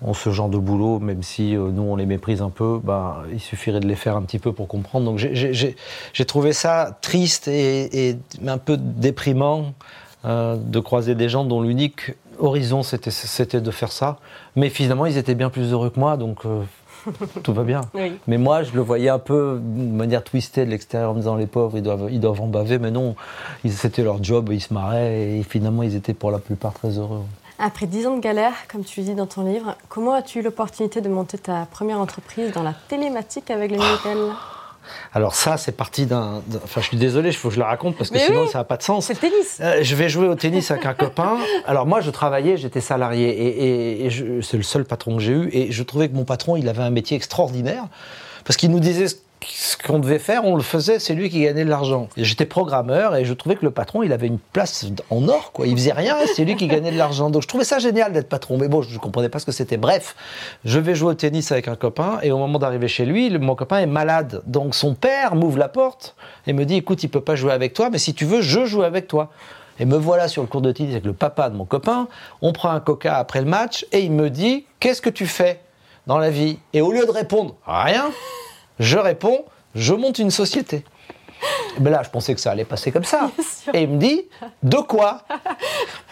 ont 0.04 0.14
ce 0.14 0.32
genre 0.32 0.50
de 0.50 0.58
boulot, 0.58 1.00
même 1.00 1.22
si 1.24 1.56
euh, 1.56 1.70
nous 1.72 1.84
on 1.84 1.96
les 1.96 2.06
méprise 2.06 2.42
un 2.42 2.50
peu, 2.50 2.80
bah, 2.84 3.24
il 3.32 3.40
suffirait 3.40 3.80
de 3.80 3.88
les 3.88 3.96
faire 3.96 4.16
un 4.16 4.22
petit 4.24 4.40
peu 4.40 4.52
pour 4.52 4.68
comprendre. 4.68 5.06
Donc 5.06 5.18
j'ai- 5.18 5.76
trouvé 6.26 6.54
ça 6.54 6.98
triste 7.02 7.48
et, 7.48 8.10
et 8.10 8.18
un 8.48 8.58
peu 8.58 8.78
déprimant 8.78 9.74
euh, 10.26 10.56
de 10.56 10.80
croiser 10.80 11.14
des 11.16 11.30
gens 11.30 11.44
dont 11.46 11.62
l'unique 11.62 12.14
horizon 12.40 12.84
c'était 12.84 13.62
de 13.62 13.72
faire 13.72 13.92
ça. 13.92 14.18
Mais 14.56 14.70
finalement 14.70 15.06
ils 15.06 15.18
étaient 15.18 15.36
bien 15.36 15.50
plus 15.50 15.72
heureux 15.72 15.90
que 15.90 16.00
moi, 16.00 16.18
donc 16.18 16.46
euh, 16.46 16.62
tout 17.44 17.54
va 17.54 17.64
bien. 17.64 17.82
Oui. 17.96 18.14
Mais 18.28 18.38
moi, 18.38 18.62
je 18.62 18.74
le 18.74 18.82
voyais 18.82 19.10
un 19.10 19.18
peu 19.20 19.60
de 19.60 19.82
manière 19.96 20.24
twistée 20.24 20.66
de 20.66 20.70
l'extérieur 20.70 21.10
en 21.10 21.14
me 21.14 21.20
disant 21.20 21.36
les 21.36 21.48
pauvres, 21.48 21.76
ils 21.78 21.82
doivent, 21.82 22.10
ils 22.12 22.20
doivent 22.20 22.42
en 22.42 22.48
baver. 22.48 22.78
Mais 22.78 22.92
non, 22.92 23.16
c'était 23.68 24.04
leur 24.04 24.24
job, 24.24 24.50
ils 24.52 24.62
se 24.62 24.72
marraient 24.72 25.38
et 25.40 25.44
finalement, 25.44 25.82
ils 25.82 25.96
étaient 25.96 26.14
pour 26.14 26.30
la 26.30 26.38
plupart 26.38 26.74
très 26.74 27.00
heureux. 27.00 27.22
Après 27.64 27.86
dix 27.86 28.08
ans 28.08 28.16
de 28.16 28.22
galère, 28.22 28.54
comme 28.72 28.84
tu 28.84 29.02
le 29.02 29.06
dis 29.06 29.14
dans 29.14 29.28
ton 29.28 29.44
livre, 29.46 29.76
comment 29.88 30.14
as-tu 30.14 30.40
eu 30.40 30.42
l'opportunité 30.42 31.00
de 31.00 31.10
monter 31.10 31.38
ta 31.38 31.68
première 31.72 32.00
entreprise 32.00 32.52
dans 32.52 32.64
la 32.64 32.74
télématique 32.88 33.52
avec 33.52 33.70
le 33.72 33.78
Minitel? 33.78 34.18
Alors 35.14 35.36
ça, 35.36 35.58
c'est 35.58 35.72
parti 35.74 36.08
d'un... 36.08 36.42
Enfin, 36.64 36.82
je 36.82 36.88
suis 36.88 36.98
désolé, 36.98 37.30
il 37.30 37.36
faut 37.36 37.50
que 37.50 37.54
je 37.54 37.60
le 37.60 37.66
raconte 37.66 37.96
parce 37.98 38.10
que 38.10 38.16
Mais 38.16 38.26
sinon, 38.26 38.42
oui. 38.44 38.48
ça 38.50 38.58
n'a 38.58 38.64
pas 38.64 38.78
de 38.78 38.84
sens. 38.84 39.06
C'est 39.06 39.14
le 39.14 39.20
tennis 39.20 39.60
Euh, 39.62 39.80
je 39.84 39.96
vais 39.96 40.10
jouer 40.10 40.28
au 40.28 40.34
tennis 40.34 40.72
avec 40.72 40.88
un 40.88 40.94
copain. 40.96 41.38
Alors 41.68 41.86
moi, 41.86 42.02
je 42.02 42.10
travaillais, 42.10 42.58
j'étais 42.58 42.82
salarié 42.82 43.30
et, 43.30 44.06
et- 44.08 44.42
c'est 44.42 44.58
le 44.58 44.64
seul 44.64 44.84
patron 44.84 45.18
que 45.18 45.22
j'ai 45.22 45.34
eu. 45.34 45.50
Et 45.54 45.72
je 45.72 45.84
trouvais 45.84 46.10
que 46.10 46.16
mon 46.16 46.26
patron, 46.26 46.56
il 46.58 46.68
avait 46.68 46.82
un 46.82 46.90
métier 46.90 47.16
extraordinaire 47.16 47.84
parce 48.44 48.58
qu'il 48.58 48.72
nous 48.72 48.80
disait 48.80 49.06
ce 49.46 49.76
qu'on 49.78 50.00
devait 50.00 50.20
faire, 50.20 50.46
on 50.46 50.56
le 50.56 50.62
faisait, 50.62 51.00
c'est 51.00 51.14
lui 51.16 51.30
qui 51.30 51.42
gagnait 51.42 51.66
de 51.66 51.70
l'argent. 51.70 52.10
J'étais 52.16 52.46
programmeur 52.46 53.16
et 53.16 53.26
je 53.26 53.34
trouvais 53.34 53.56
que 53.56 53.66
le 53.66 53.72
patron, 53.72 54.04
il 54.04 54.14
avait 54.14 54.28
une 54.28 54.38
place 54.38 54.86
en 55.10 55.28
or, 55.28 55.52
quoi. 55.52 55.66
Il 55.68 55.76
faisait 55.76 55.94
rien, 55.94 56.16
c'est 56.36 56.46
lui 56.46 56.56
qui 56.56 56.68
gagnait 56.68 56.92
de 56.92 56.98
l'argent. 56.98 57.30
Donc 57.30 57.42
je 57.42 57.48
trouvais 57.48 57.64
ça 57.64 57.80
génial 57.80 58.14
d'être 58.14 58.30
patron. 58.30 58.58
Mais 58.58 58.68
bon, 58.68 58.82
je 58.82 58.94
ne 58.94 59.00
comprenais 59.00 59.30
pas 59.30 59.40
ce 59.40 59.46
que 59.46 59.52
c'était. 59.52 59.78
Bref, 59.78 60.16
je 60.64 60.80
vais 60.80 60.94
jouer 60.96 61.10
au 61.12 61.14
tennis 61.16 61.52
avec 61.52 61.68
un 61.68 61.76
copain 61.76 62.20
et 62.22 62.32
au 62.32 62.38
moment 62.38 62.60
d'arriver 62.60 62.88
chez 62.88 63.06
lui, 63.06 63.30
le- 63.30 63.40
mon 63.40 63.56
copain 63.56 63.80
est 63.80 63.86
malade. 63.88 64.44
Donc 64.46 64.76
son 64.76 64.94
père 64.94 65.34
m'ouvre 65.36 65.58
la 65.58 65.70
porte 65.70 66.16
et 66.46 66.54
me 66.54 66.64
dit, 66.66 66.76
écoute, 66.76 67.02
il 67.04 67.10
peut 67.10 67.22
pas 67.22 67.36
jouer 67.36 67.52
avec 67.54 67.74
toi, 67.74 67.90
mais 67.90 67.98
si 67.98 68.14
tu 68.14 68.26
veux, 68.26 68.42
je 68.42 68.66
joue 68.66 68.84
avec 68.84 69.08
toi. 69.08 69.30
Et 69.80 69.86
me 69.86 69.98
voilà 69.98 70.28
sur 70.28 70.44
le 70.44 70.48
cours 70.48 70.62
de 70.62 70.72
tennis 70.72 70.92
avec 70.92 71.06
le 71.06 71.14
papa 71.14 71.50
de 71.50 71.56
mon 71.56 71.66
copain. 71.66 72.08
On 72.44 72.54
prend 72.54 72.70
un 72.70 72.80
coca 72.80 73.16
après 73.18 73.40
le 73.40 73.48
match 73.48 73.86
et 73.92 74.02
il 74.02 74.12
me 74.12 74.30
dit 74.30 74.66
Qu'est-ce 74.80 75.02
que 75.02 75.10
tu 75.10 75.26
fais 75.26 75.60
dans 76.06 76.20
la 76.20 76.30
vie? 76.30 76.60
Et 76.74 76.82
au 76.82 76.92
lieu 76.92 77.06
de 77.06 77.12
répondre 77.12 77.56
Rien, 77.66 78.12
je 78.82 78.98
réponds 78.98 79.46
Je 79.74 79.94
monte 79.94 80.20
une 80.20 80.32
société. 80.32 80.84
Mais 81.80 81.90
là, 81.90 82.02
je 82.04 82.10
pensais 82.10 82.36
que 82.36 82.42
ça 82.42 82.52
allait 82.52 82.66
passer 82.66 82.92
comme 82.92 83.06
ça. 83.06 83.32
Et 83.74 83.84
il 83.84 83.90
me 83.90 83.98
dit 83.98 84.24
De 84.62 84.78
quoi? 84.78 85.22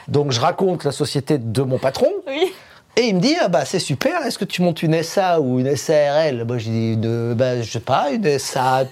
Donc 0.08 0.32
je 0.32 0.40
raconte 0.40 0.86
la 0.86 0.92
société 0.92 1.38
de 1.38 1.62
mon 1.62 1.78
patron. 1.78 2.12
Oui. 2.28 2.54
Et 2.96 3.08
il 3.08 3.16
me 3.16 3.22
dit, 3.22 3.36
ah 3.40 3.48
bah 3.48 3.64
c'est 3.64 3.80
super, 3.80 4.26
est-ce 4.26 4.38
que 4.38 4.46
tu 4.46 4.62
montes 4.62 4.84
une 4.84 5.02
SA 5.04 5.40
ou 5.40 5.60
une 5.60 5.74
SARL 5.76 6.44
Moi 6.46 6.58
je 6.58 6.70
dis, 6.70 6.98
de, 6.98 7.34
bah, 7.34 7.62
je 7.62 7.72
sais 7.72 7.80
pas, 7.80 8.10
une 8.12 8.38
SA, 8.38 8.86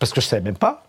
parce 0.00 0.12
que 0.12 0.20
je 0.20 0.26
savais 0.26 0.42
même 0.42 0.56
pas. 0.56 0.82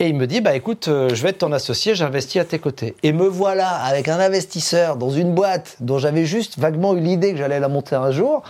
Et 0.00 0.08
il 0.08 0.16
me 0.16 0.26
dit, 0.26 0.40
bah 0.40 0.56
écoute, 0.56 0.88
euh, 0.88 1.10
je 1.14 1.22
vais 1.22 1.28
être 1.28 1.38
ton 1.38 1.52
associé, 1.52 1.94
j'investis 1.94 2.40
à 2.40 2.44
tes 2.44 2.58
côtés. 2.58 2.96
Et 3.02 3.12
me 3.12 3.28
voilà 3.28 3.68
avec 3.68 4.08
un 4.08 4.18
investisseur 4.18 4.96
dans 4.96 5.10
une 5.10 5.34
boîte 5.34 5.76
dont 5.80 5.98
j'avais 5.98 6.24
juste 6.24 6.58
vaguement 6.58 6.96
eu 6.96 7.00
l'idée 7.00 7.32
que 7.32 7.38
j'allais 7.38 7.60
la 7.60 7.68
monter 7.68 7.94
un 7.94 8.10
jour. 8.10 8.42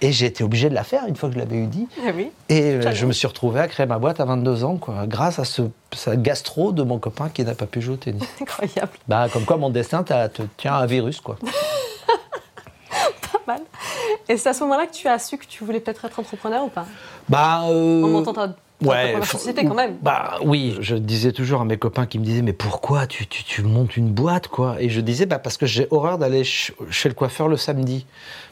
Et 0.00 0.12
j'ai 0.12 0.26
été 0.26 0.42
obligé 0.44 0.68
de 0.68 0.74
la 0.74 0.84
faire 0.84 1.06
une 1.06 1.16
fois 1.16 1.28
que 1.28 1.34
je 1.34 1.38
l'avais 1.40 1.56
eu 1.56 1.66
dit. 1.66 1.86
Ah 2.06 2.10
oui. 2.14 2.30
Et 2.48 2.62
euh, 2.72 2.92
je 2.92 3.06
me 3.06 3.12
suis 3.12 3.26
retrouvé 3.26 3.60
à 3.60 3.68
créer 3.68 3.86
ma 3.86 3.98
boîte 3.98 4.20
à 4.20 4.24
22 4.24 4.64
ans, 4.64 4.76
quoi, 4.76 5.06
grâce 5.06 5.38
à 5.38 5.44
ce, 5.44 5.62
ce 5.92 6.10
gastro 6.10 6.72
de 6.72 6.82
mon 6.82 6.98
copain 6.98 7.28
qui 7.28 7.44
n'a 7.44 7.54
pas 7.54 7.66
pu 7.66 7.80
jouer 7.80 7.94
au 7.94 7.98
tennis. 7.98 8.22
Incroyable. 8.40 8.92
Bah, 9.08 9.28
comme 9.32 9.44
quoi 9.44 9.56
mon 9.56 9.70
destin 9.70 10.02
te 10.02 10.42
tient 10.56 10.74
un 10.74 10.86
virus, 10.86 11.20
quoi. 11.20 11.36
Pas 13.32 13.40
mal. 13.46 13.60
Et 14.28 14.36
c'est 14.36 14.50
à 14.50 14.54
ce 14.54 14.60
moment-là 14.64 14.86
que 14.86 14.92
tu 14.94 15.08
as 15.08 15.18
su 15.18 15.36
que 15.38 15.46
tu 15.46 15.64
voulais 15.64 15.80
peut-être 15.80 16.04
être 16.04 16.18
entrepreneur 16.20 16.64
ou 16.64 16.68
pas? 16.68 16.86
Bah, 17.28 17.62
euh, 17.68 18.02
En 18.04 18.08
montant 18.08 18.32
ta, 18.32 18.54
faut- 19.22 19.38
société 19.38 19.64
quand 19.64 19.74
même. 19.74 19.96
Bah 20.02 20.34
oui, 20.42 20.76
je 20.80 20.96
disais 20.96 21.32
toujours 21.32 21.60
à 21.60 21.64
mes 21.64 21.76
copains 21.78 22.06
qui 22.06 22.18
me 22.18 22.24
disaient 22.24 22.42
mais 22.42 22.52
pourquoi 22.52 23.06
tu, 23.06 23.26
tu, 23.26 23.44
tu 23.44 23.62
montes 23.62 23.96
une 23.96 24.10
boîte 24.10 24.48
quoi? 24.48 24.76
Et 24.80 24.88
je 24.90 25.00
disais 25.00 25.24
bah 25.26 25.38
parce 25.38 25.56
que 25.56 25.66
j'ai 25.66 25.86
horreur 25.90 26.18
d'aller 26.18 26.44
ch- 26.44 26.72
chez 26.90 27.08
le 27.08 27.14
coiffeur 27.14 27.48
le 27.48 27.56
samedi. 27.56 28.06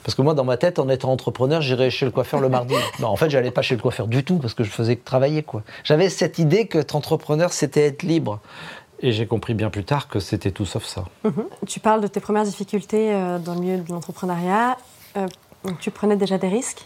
Parce 0.04 0.14
que 0.14 0.22
moi 0.22 0.34
dans 0.34 0.44
ma 0.44 0.56
tête 0.56 0.78
en 0.78 0.88
étant 0.88 1.12
entrepreneur 1.12 1.60
j'irais 1.60 1.90
chez 1.90 2.04
le 2.04 2.10
coiffeur 2.10 2.40
le 2.40 2.48
mardi. 2.48 2.74
non 3.00 3.08
en 3.08 3.16
fait 3.16 3.30
j'allais 3.30 3.50
pas 3.50 3.62
chez 3.62 3.76
le 3.76 3.82
coiffeur 3.82 4.06
du 4.06 4.24
tout 4.24 4.38
parce 4.38 4.54
que 4.54 4.64
je 4.64 4.70
faisais 4.70 4.96
que 4.96 5.04
travailler 5.04 5.42
quoi. 5.42 5.62
J'avais 5.84 6.08
cette 6.08 6.38
idée 6.38 6.66
que 6.66 6.78
être 6.78 6.96
entrepreneur 6.96 7.52
c'était 7.52 7.86
être 7.86 8.02
libre. 8.02 8.40
Et 9.02 9.12
j'ai 9.12 9.26
compris 9.26 9.54
bien 9.54 9.70
plus 9.70 9.84
tard 9.84 10.08
que 10.08 10.20
c'était 10.20 10.50
tout 10.50 10.66
sauf 10.66 10.84
ça. 10.84 11.04
Mhm. 11.24 11.46
Tu 11.66 11.80
parles 11.80 12.02
de 12.02 12.06
tes 12.06 12.20
premières 12.20 12.44
difficultés 12.44 13.12
euh, 13.12 13.38
dans 13.38 13.54
le 13.54 13.60
milieu 13.60 13.78
de 13.78 13.88
l'entrepreneuriat. 13.90 14.76
Euh, 15.16 15.26
tu 15.80 15.90
prenais 15.90 16.16
déjà 16.16 16.38
des 16.38 16.48
risques? 16.48 16.84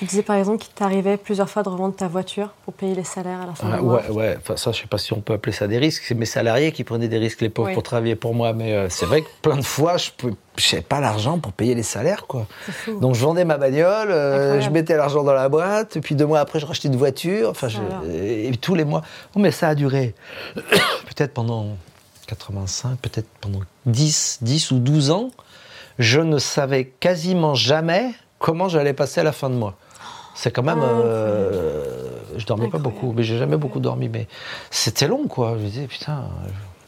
Tu 0.00 0.06
disais 0.06 0.22
par 0.22 0.36
exemple 0.36 0.58
qu'il 0.64 0.72
t'arrivait 0.72 1.18
plusieurs 1.18 1.48
fois 1.50 1.62
de 1.62 1.68
revendre 1.68 1.94
ta 1.94 2.08
voiture 2.08 2.54
pour 2.64 2.72
payer 2.72 2.94
les 2.94 3.04
salaires 3.04 3.42
à 3.42 3.46
la 3.46 3.54
fin 3.54 3.68
Ah, 3.70 3.76
du 3.76 3.82
mois. 3.84 4.00
ouais, 4.00 4.08
ouais. 4.10 4.36
Enfin, 4.40 4.56
ça, 4.56 4.72
je 4.72 4.80
sais 4.80 4.86
pas 4.86 4.96
si 4.96 5.12
on 5.12 5.20
peut 5.20 5.34
appeler 5.34 5.52
ça 5.52 5.68
des 5.68 5.76
risques. 5.76 6.04
C'est 6.08 6.14
mes 6.14 6.24
salariés 6.24 6.72
qui 6.72 6.84
prenaient 6.84 7.06
des 7.08 7.18
risques, 7.18 7.42
les 7.42 7.50
pauvres, 7.50 7.68
Oui. 7.68 7.74
pour 7.74 7.82
travailler 7.82 8.14
pour 8.16 8.34
moi. 8.34 8.54
Mais 8.54 8.72
euh, 8.72 8.88
c'est 8.88 9.04
vrai 9.04 9.20
que 9.20 9.28
plein 9.42 9.56
de 9.58 9.62
fois, 9.62 9.98
je 9.98 10.08
n'avais 10.72 10.82
pas 10.82 11.00
l'argent 11.00 11.38
pour 11.38 11.52
payer 11.52 11.74
les 11.74 11.82
salaires, 11.82 12.26
quoi. 12.26 12.46
Fou. 12.70 12.98
Donc, 12.98 13.14
je 13.14 13.20
vendais 13.20 13.44
ma 13.44 13.58
bagnole, 13.58 14.10
euh, 14.10 14.58
je 14.62 14.70
mettais 14.70 14.96
l'argent 14.96 15.22
dans 15.22 15.34
la 15.34 15.50
boîte, 15.50 15.96
et 15.96 16.00
puis 16.00 16.14
deux 16.14 16.24
mois 16.26 16.40
après, 16.40 16.60
je 16.60 16.64
rachetais 16.66 16.88
une 16.88 16.96
voiture. 16.96 17.50
Enfin, 17.50 17.68
je- 17.68 17.78
et 18.10 18.50
tous 18.58 18.74
les 18.74 18.84
mois. 18.86 19.02
Non, 19.36 19.42
mais 19.42 19.50
ça 19.50 19.68
a 19.68 19.74
duré 19.74 20.14
peut-être 20.56 21.34
pendant 21.34 21.76
85, 22.26 22.96
peut-être 23.02 23.28
pendant 23.42 23.60
10, 23.84 24.38
10 24.40 24.70
ou 24.70 24.78
12 24.78 25.10
ans. 25.10 25.30
Je 25.98 26.20
ne 26.20 26.38
savais 26.38 26.86
quasiment 26.86 27.54
jamais 27.54 28.12
comment 28.38 28.70
j'allais 28.70 28.94
passer 28.94 29.20
à 29.20 29.24
la 29.24 29.32
fin 29.32 29.50
de 29.50 29.56
mois. 29.56 29.74
C'est 30.42 30.50
quand 30.50 30.62
même. 30.62 30.80
euh, 30.82 31.84
je 32.38 32.46
dormais 32.46 32.68
pas 32.68 32.78
beaucoup, 32.78 33.12
mais 33.14 33.22
j'ai 33.22 33.36
jamais 33.36 33.58
beaucoup 33.58 33.78
dormi. 33.78 34.08
Mais 34.08 34.26
c'était 34.70 35.06
long, 35.06 35.26
quoi. 35.26 35.54
Je 35.58 35.62
me 35.64 35.68
disais, 35.68 35.86
putain, 35.86 36.22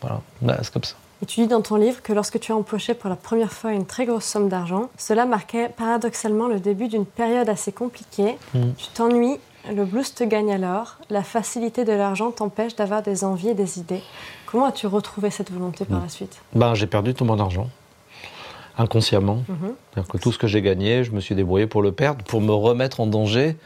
voilà, 0.01 0.21
c'est 0.63 0.73
comme 0.73 0.85
ça. 0.85 0.95
Et 1.23 1.27
tu 1.27 1.41
dis 1.43 1.47
dans 1.49 1.61
ton 1.61 1.77
livre 1.77 2.01
que 2.03 2.15
lorsque 2.15 2.41
tu 2.41 2.51
as 2.51 2.57
empoché 2.57 2.95
pour 2.95 3.11
la 3.11 3.17
première 3.17 3.53
fois 3.53 3.73
une 3.73 3.85
très 3.85 4.07
grosse 4.07 4.25
somme 4.25 4.49
d'argent, 4.49 4.89
cela 4.97 5.27
marquait 5.27 5.69
paradoxalement 5.69 6.49
le 6.49 6.61
début 6.61 6.89
d'une 6.89 7.05
période 7.05 7.49
assez 7.51 7.73
compliquée. 7.73 8.39
Mm. 8.55 8.61
Tu 8.79 8.87
t'ennuies, 8.95 9.39
le 9.71 9.85
blues 9.85 10.15
te 10.15 10.25
gagne 10.25 10.51
alors, 10.53 10.97
la 11.11 11.23
facilité 11.23 11.85
de 11.85 11.93
l'argent 11.93 12.31
t'empêche 12.31 12.75
d'avoir 12.75 13.03
des 13.03 13.23
envies 13.23 13.51
et 13.51 13.55
des 13.55 13.79
idées. 13.79 14.03
Comment 14.47 14.65
as-tu 14.65 14.87
retrouvé 14.87 15.31
cette 15.31 15.53
volonté 15.53 15.85
par 15.85 15.99
Mm. 16.01 16.03
la 16.05 16.09
suite? 16.09 16.41
Ben, 16.55 16.73
j'ai 16.75 16.87
perdu 16.87 17.13
tout 17.13 17.27
mon 17.27 17.39
argent, 17.39 17.69
inconsciemment. 18.79 19.43
Mhm. 19.49 19.75
C'est-à-dire 19.93 20.13
que 20.13 20.19
tout 20.19 20.33
ce 20.33 20.39
que 20.39 20.47
j'ai 20.47 20.63
gagné, 20.63 21.05
je 21.05 21.13
me 21.13 21.21
suis 21.21 21.35
débrouillé 21.35 21.67
pour 21.67 21.83
le 21.83 21.93
perdre, 21.93 22.25
pour 22.25 22.41
me 22.41 22.53
remettre 22.53 23.01
en 23.01 23.07
danger 23.07 23.57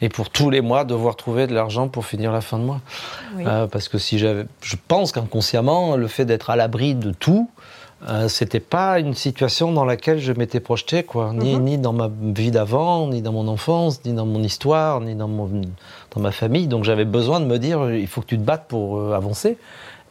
et 0.00 0.08
pour 0.08 0.30
tous 0.30 0.50
les 0.50 0.60
mois 0.60 0.84
devoir 0.84 1.16
trouver 1.16 1.46
de 1.46 1.54
l'argent 1.54 1.88
pour 1.88 2.06
finir 2.06 2.32
la 2.32 2.40
fin 2.40 2.58
de 2.58 2.64
mois. 2.64 2.80
Euh, 3.38 3.66
parce 3.66 3.88
que 3.88 3.98
si 3.98 4.18
j'avais, 4.18 4.46
je 4.60 4.76
pense 4.88 5.12
qu'inconsciemment, 5.12 5.96
le 5.96 6.08
fait 6.08 6.24
d'être 6.24 6.50
à 6.50 6.56
l'abri 6.56 6.94
de 6.94 7.12
tout, 7.12 7.48
euh, 8.08 8.28
c'était 8.28 8.60
pas 8.60 8.98
une 8.98 9.14
situation 9.14 9.72
dans 9.72 9.84
laquelle 9.84 10.18
je 10.18 10.32
m'étais 10.32 10.60
projeté, 10.60 11.04
quoi. 11.04 11.32
Ni, 11.32 11.54
mhm. 11.54 11.64
ni 11.64 11.78
dans 11.78 11.92
ma 11.92 12.10
vie 12.10 12.50
d'avant, 12.50 13.08
ni 13.08 13.22
dans 13.22 13.32
mon 13.32 13.48
enfance, 13.48 14.04
ni 14.04 14.12
dans 14.12 14.26
mon 14.26 14.42
histoire, 14.42 15.00
ni 15.00 15.14
dans, 15.14 15.28
mon, 15.28 15.48
dans 16.14 16.20
ma 16.20 16.32
famille. 16.32 16.66
Donc 16.66 16.84
j'avais 16.84 17.06
besoin 17.06 17.40
de 17.40 17.46
me 17.46 17.58
dire, 17.58 17.92
il 17.92 18.06
faut 18.06 18.20
que 18.20 18.26
tu 18.26 18.36
te 18.36 18.42
battes 18.42 18.66
pour 18.68 18.98
euh, 18.98 19.14
avancer. 19.14 19.56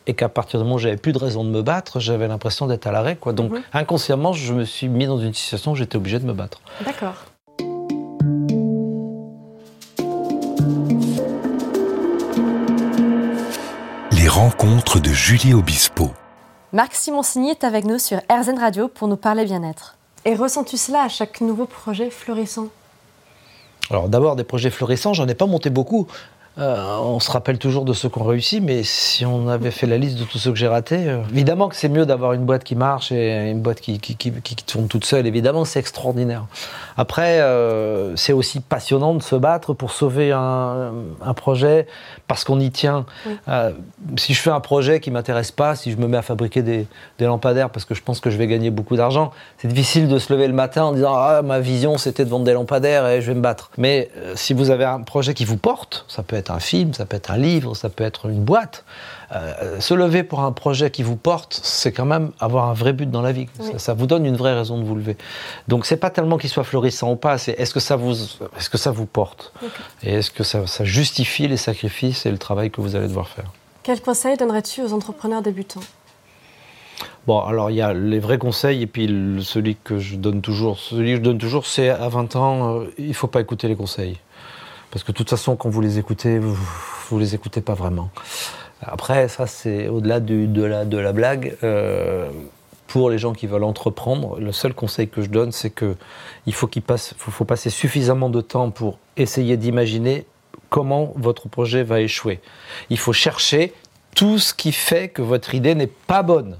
Et 0.05 0.13
qu'à 0.13 0.27
partir 0.27 0.60
du 0.60 0.65
moment 0.65 0.75
où 0.75 0.79
j'avais 0.79 0.98
plus 0.98 1.13
de 1.13 1.17
raison 1.17 1.45
de 1.45 1.50
me 1.50 1.62
battre, 1.62 2.00
j'avais 2.00 2.27
l'impression 2.27 2.67
d'être 2.67 2.88
à 2.88 2.91
l'arrêt, 2.91 3.15
quoi. 3.15 3.31
Donc 3.31 3.51
mhm. 3.51 3.62
inconsciemment, 3.74 4.33
je 4.33 4.53
me 4.53 4.65
suis 4.65 4.89
mis 4.89 5.05
dans 5.05 5.17
une 5.17 5.33
situation 5.33 5.72
où 5.72 5.75
j'étais 5.75 5.95
obligé 5.95 6.19
de 6.19 6.25
me 6.25 6.33
battre. 6.33 6.60
D'accord. 6.86 7.15
Les 14.12 14.27
rencontres 14.27 15.00
de 15.00 15.10
Julie 15.10 15.53
Obispo. 15.53 16.12
Marc 16.74 16.95
Simoncini 16.95 17.51
est 17.51 17.63
avec 17.63 17.86
nous 17.86 18.00
sur 18.00 18.17
RZN 18.29 18.60
Radio 18.60 18.88
pour 18.88 19.07
nous 19.07 19.15
parler 19.15 19.45
bien-être. 19.45 19.95
Et 20.25 20.36
ressens-tu 20.36 20.75
cela 20.75 21.03
à 21.03 21.10
chaque 21.10 21.39
nouveau 21.39 21.65
projet 21.65 22.10
florissant? 22.10 22.67
Alors 23.89 24.10
d'abord 24.10 24.36
des 24.36 24.43
projets 24.43 24.69
florissants, 24.69 25.13
j'en 25.13 25.27
ai 25.27 25.36
pas 25.36 25.45
monté 25.45 25.69
beaucoup. 25.69 26.07
Euh, 26.60 26.98
on 27.00 27.19
se 27.19 27.31
rappelle 27.31 27.57
toujours 27.57 27.83
de 27.83 27.93
ceux 27.93 28.10
qu'on 28.10 28.24
réussit, 28.24 28.62
mais 28.62 28.83
si 28.83 29.25
on 29.25 29.48
avait 29.48 29.72
fait 29.72 29.88
la 29.88 29.98
liste 29.98 30.19
de 30.19 30.24
tous 30.24 30.38
ceux 30.38 30.51
que 30.51 30.57
j'ai 30.57 30.67
ratés, 30.67 31.10
euh, 31.10 31.22
évidemment 31.31 31.67
que 31.67 31.75
c'est 31.75 31.89
mieux 31.89 32.05
d'avoir 32.05 32.33
une 32.33 32.45
boîte 32.45 32.63
qui 32.63 32.75
marche 32.75 33.12
et 33.12 33.50
une 33.50 33.62
boîte 33.62 33.81
qui, 33.81 34.00
qui, 34.00 34.55
tourne 34.67 34.88
toute 34.88 35.03
seule. 35.03 35.25
Évidemment, 35.25 35.65
c'est 35.65 35.79
extraordinaire. 35.79 36.45
Après, 36.95 37.39
euh, 37.39 38.15
c'est 38.15 38.33
aussi 38.33 38.60
passionnant 38.60 39.15
de 39.15 39.24
se 39.24 39.36
battre 39.36 39.74
pour 39.74 39.91
sauver 39.91 40.31
un, 40.31 40.91
projet 41.36 41.88
parce 42.27 42.43
qu'on 42.43 42.60
y 42.60 42.69
tient. 42.69 43.05
si 44.17 44.36
je 44.36 44.39
fais 44.39 44.51
un 44.51 44.60
projet 44.60 45.00
qui 45.00 45.10
m'intéresse 45.10 45.51
pas, 45.51 45.75
si 45.75 45.91
je 45.91 45.98
me 45.98 46.07
mets 46.07 46.17
à 46.17 46.22
fabriquer 46.22 46.62
des, 46.62 46.86
lampadaires 47.19 47.69
parce 47.69 47.86
que 47.86 47.95
je 47.95 48.03
pense 48.03 48.19
que 48.19 48.29
je 48.29 48.38
vais 48.38 48.48
gagner 48.48 48.69
beaucoup 48.69 48.95
d'argent, 48.95 49.31
c'est 49.57 49.67
difficile 49.67 50.07
de 50.07 50.19
se 50.19 50.31
lever 50.31 50.48
le 50.48 50.53
matin 50.53 50.83
en 50.83 50.91
disant 50.91 51.15
ah 51.15 51.41
ma 51.41 51.62
vision 51.62 51.98
c'était 51.98 52.25
de 52.25 52.29
vendre 52.29 52.43
des 52.43 52.53
lampadaires 52.53 53.07
et 53.07 53.22
je 53.22 53.27
vais 53.27 53.33
me 53.33 53.41
battre. 53.41 53.72
Mais 53.77 54.10
si 54.36 54.53
vous 54.53 54.69
avez 54.69 54.83
un 54.83 55.01
projet 55.01 55.33
qui 55.33 55.45
vous 55.45 55.57
porte, 55.57 56.05
ça 56.07 56.22
peut 56.22 56.36
être 56.36 56.43
un 56.52 56.60
film, 56.60 56.94
ça 56.94 57.06
peut 57.06 57.18
être 57.18 57.32
un 57.32 57.38
livre, 57.38 57.76
ça 57.76 57.90
peut 57.90 58.04
être 58.04 58.30
une 58.30 58.44
boîte. 58.44 58.86
Euh, 59.36 59.80
se 59.80 59.94
lever 59.94 60.24
pour 60.24 60.42
un 60.42 60.52
projet 60.52 60.92
qui 60.92 61.02
vous 61.02 61.16
porte, 61.16 61.60
c'est 61.64 61.92
quand 61.92 62.06
même 62.06 62.32
avoir 62.40 62.70
un 62.70 62.74
vrai 62.74 62.94
but 62.94 63.10
dans 63.10 63.22
la 63.22 63.32
vie. 63.32 63.48
Ça, 63.78 63.94
vous 63.94 64.06
donne 64.06 64.26
une 64.26 64.36
vraie 64.36 64.54
raison 64.54 64.78
de 64.78 64.84
vous 64.84 64.96
lever. 64.96 65.18
Donc 65.68 65.86
c'est 65.86 65.98
pas 65.98 66.10
tellement 66.10 66.38
qu'il 66.38 66.50
soit 66.50 66.64
florissant 66.64 67.12
ou 67.12 67.16
pas, 67.16 67.38
c'est 67.38 67.54
est-ce 67.54 67.74
que 67.74 67.80
ça 67.80 67.96
vous, 67.96 68.14
est-ce 68.58 68.70
que 68.70 68.78
ça 68.78 68.92
vous 68.92 69.06
porte? 69.06 69.54
Et 70.04 70.14
est-ce 70.14 70.32
que 70.32 70.44
ça, 70.44 70.64
justifie 70.84 71.48
les 71.48 71.58
sacrifices 71.58 72.26
et 72.26 72.32
le 72.32 72.38
travail 72.38 72.70
que 72.70 72.82
vous 72.82 72.96
allez 72.96 73.08
devoir 73.08 73.28
faire? 73.28 73.46
Quel 73.82 74.02
conseil 74.02 74.38
donnerais-tu 74.38 74.82
aux 74.82 74.94
entrepreneurs 74.94 75.42
débutants? 75.42 75.82
Bon, 77.26 77.40
alors 77.40 77.72
il 77.72 77.78
y 77.78 77.82
a 77.82 77.94
les 77.94 78.20
vrais 78.20 78.38
conseils 78.38 78.82
et 78.82 78.88
puis 78.88 79.08
celui 79.42 79.78
que 79.78 79.98
je 79.98 80.18
donne 80.18 80.42
toujours. 80.42 80.78
Celui 80.80 81.12
que 81.12 81.18
je 81.18 81.22
donne 81.22 81.38
toujours, 81.38 81.66
c'est 81.66 81.90
à 81.90 82.10
20 82.10 82.36
ans, 82.36 82.80
euh, 82.80 82.94
il 82.98 83.14
faut 83.14 83.28
pas 83.28 83.40
écouter 83.40 83.68
les 83.68 83.76
conseils. 83.76 84.18
Parce 84.94 85.04
que 85.04 85.12
de 85.12 85.18
toute 85.18 85.32
façon, 85.32 85.56
quand 85.56 85.70
vous 85.70 85.82
les 85.82 85.98
écoutez, 85.98 86.38
vous, 86.38 86.56
ne 87.12 87.20
les 87.20 87.34
écoutez 87.34 87.62
pas 87.62 87.74
vraiment. 87.74 88.12
Après, 88.80 89.28
ça, 89.28 89.48
c'est 89.48 89.88
au-delà 89.88 90.20
de, 90.20 90.62
la, 90.64 91.14
blague. 91.14 91.58
Euh, 91.64 92.30
pour 92.86 93.10
les 93.10 93.18
gens 93.18 93.34
qui 93.34 93.48
veulent 93.48 93.64
entreprendre, 93.64 94.40
le 94.40 94.52
seul 94.52 94.76
conseil 94.76 95.08
que 95.08 95.24
je 95.24 95.30
donne, 95.30 95.52
c'est 95.52 95.74
faut 96.52 96.68
qu'il 96.68 96.84
faut, 97.18 97.44
passer 97.44 97.72
suffisamment 97.72 98.30
de 98.30 98.40
temps 98.40 98.70
pour 98.70 99.00
essayer 99.18 99.58
d'imaginer 99.58 100.28
comment 100.70 101.12
votre 101.16 101.50
projet 101.50 101.82
va 101.82 102.00
échouer. 102.00 102.40
Il 102.92 103.00
faut 103.00 103.14
chercher 103.14 103.74
tout 104.16 104.38
ce 104.38 104.54
qui 104.54 104.72
fait 104.72 105.08
que 105.10 105.24
votre 105.24 105.56
idée 105.56 105.74
n'est 105.74 105.88
pas 105.88 106.22
bonne. 106.22 106.60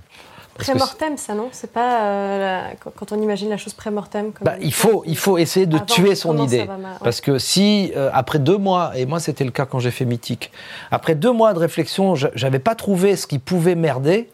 Pré-mortem, 0.58 1.18
ça, 1.18 1.34
non? 1.34 1.50
C'est 1.52 1.72
pas 1.72 2.04
euh, 2.04 2.62
quand 2.96 3.12
on 3.12 3.22
imagine 3.22 3.50
la 3.50 3.58
chose 3.58 3.74
pré-mortem 3.74 4.32
bah, 4.42 4.54
il, 4.62 4.74
faut, 4.74 5.04
il 5.06 5.18
faut 5.18 5.38
essayer 5.38 5.66
de 5.66 5.80
tuer 5.80 6.16
son 6.16 6.38
idée. 6.38 6.68
Parce 7.04 7.22
que 7.22 7.40
si, 7.40 7.92
euh, 7.96 8.10
après 8.14 8.40
deux 8.40 8.58
mois, 8.58 8.92
et 8.96 9.06
moi 9.06 9.20
c'était 9.20 9.44
le 9.44 9.52
cas 9.52 9.66
quand 9.66 9.80
j'ai 9.80 9.92
fait 9.92 10.06
Mythique, 10.06 10.52
après 10.92 11.16
deux 11.16 11.32
mois 11.32 11.54
de 11.54 11.60
réflexion, 11.60 12.14
j'avais 12.16 12.60
pas 12.60 12.76
trouvé 12.76 13.16
ce 13.16 13.26
qui 13.26 13.40
pouvait 13.40 13.76
merder, 13.76 14.30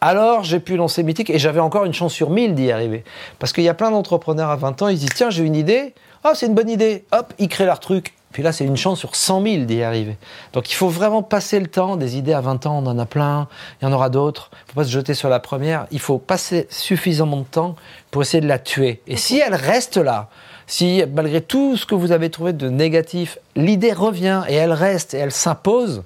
alors 0.00 0.44
j'ai 0.44 0.60
pu 0.60 0.76
lancer 0.76 1.02
Mythique 1.02 1.30
et 1.30 1.38
j'avais 1.38 1.60
encore 1.60 1.84
une 1.84 1.94
chance 1.94 2.14
sur 2.14 2.30
mille 2.30 2.54
d'y 2.54 2.70
arriver. 2.70 3.04
Parce 3.38 3.52
qu'il 3.52 3.64
y 3.64 3.68
a 3.68 3.74
plein 3.74 3.90
d'entrepreneurs 3.90 4.50
à 4.50 4.56
20 4.56 4.82
ans, 4.82 4.88
ils 4.88 4.98
disent 4.98 5.10
tiens, 5.14 5.30
j'ai 5.30 5.44
une 5.44 5.56
idée, 5.56 5.94
oh, 6.24 6.30
c'est 6.34 6.46
une 6.46 6.54
bonne 6.54 6.70
idée, 6.70 7.04
hop, 7.12 7.34
ils 7.38 7.48
créent 7.48 7.66
leur 7.66 7.80
truc, 7.80 8.14
puis 8.32 8.42
là, 8.44 8.52
c'est 8.52 8.64
une 8.64 8.76
chance 8.76 9.00
sur 9.00 9.16
100 9.16 9.42
000 9.42 9.64
d'y 9.64 9.82
arriver. 9.82 10.16
Donc 10.52 10.70
il 10.70 10.74
faut 10.74 10.88
vraiment 10.88 11.22
passer 11.22 11.58
le 11.58 11.66
temps. 11.66 11.96
Des 11.96 12.16
idées 12.16 12.32
à 12.32 12.40
20 12.40 12.66
ans, 12.66 12.78
on 12.82 12.86
en 12.86 12.98
a 12.98 13.06
plein. 13.06 13.48
Il 13.80 13.86
y 13.86 13.88
en 13.88 13.92
aura 13.92 14.08
d'autres. 14.08 14.50
Il 14.52 14.54
ne 14.54 14.68
faut 14.68 14.80
pas 14.80 14.84
se 14.84 14.90
jeter 14.90 15.14
sur 15.14 15.28
la 15.28 15.40
première. 15.40 15.86
Il 15.90 15.98
faut 15.98 16.18
passer 16.18 16.68
suffisamment 16.70 17.38
de 17.38 17.44
temps 17.44 17.74
pour 18.10 18.22
essayer 18.22 18.40
de 18.40 18.46
la 18.46 18.60
tuer. 18.60 19.02
Et 19.08 19.16
si 19.16 19.38
elle 19.38 19.54
reste 19.54 19.96
là, 19.96 20.28
si 20.68 21.02
malgré 21.12 21.40
tout 21.40 21.76
ce 21.76 21.86
que 21.86 21.96
vous 21.96 22.12
avez 22.12 22.30
trouvé 22.30 22.52
de 22.52 22.68
négatif, 22.68 23.38
l'idée 23.56 23.92
revient 23.92 24.42
et 24.48 24.54
elle 24.54 24.72
reste 24.72 25.14
et 25.14 25.18
elle 25.18 25.32
s'impose, 25.32 26.04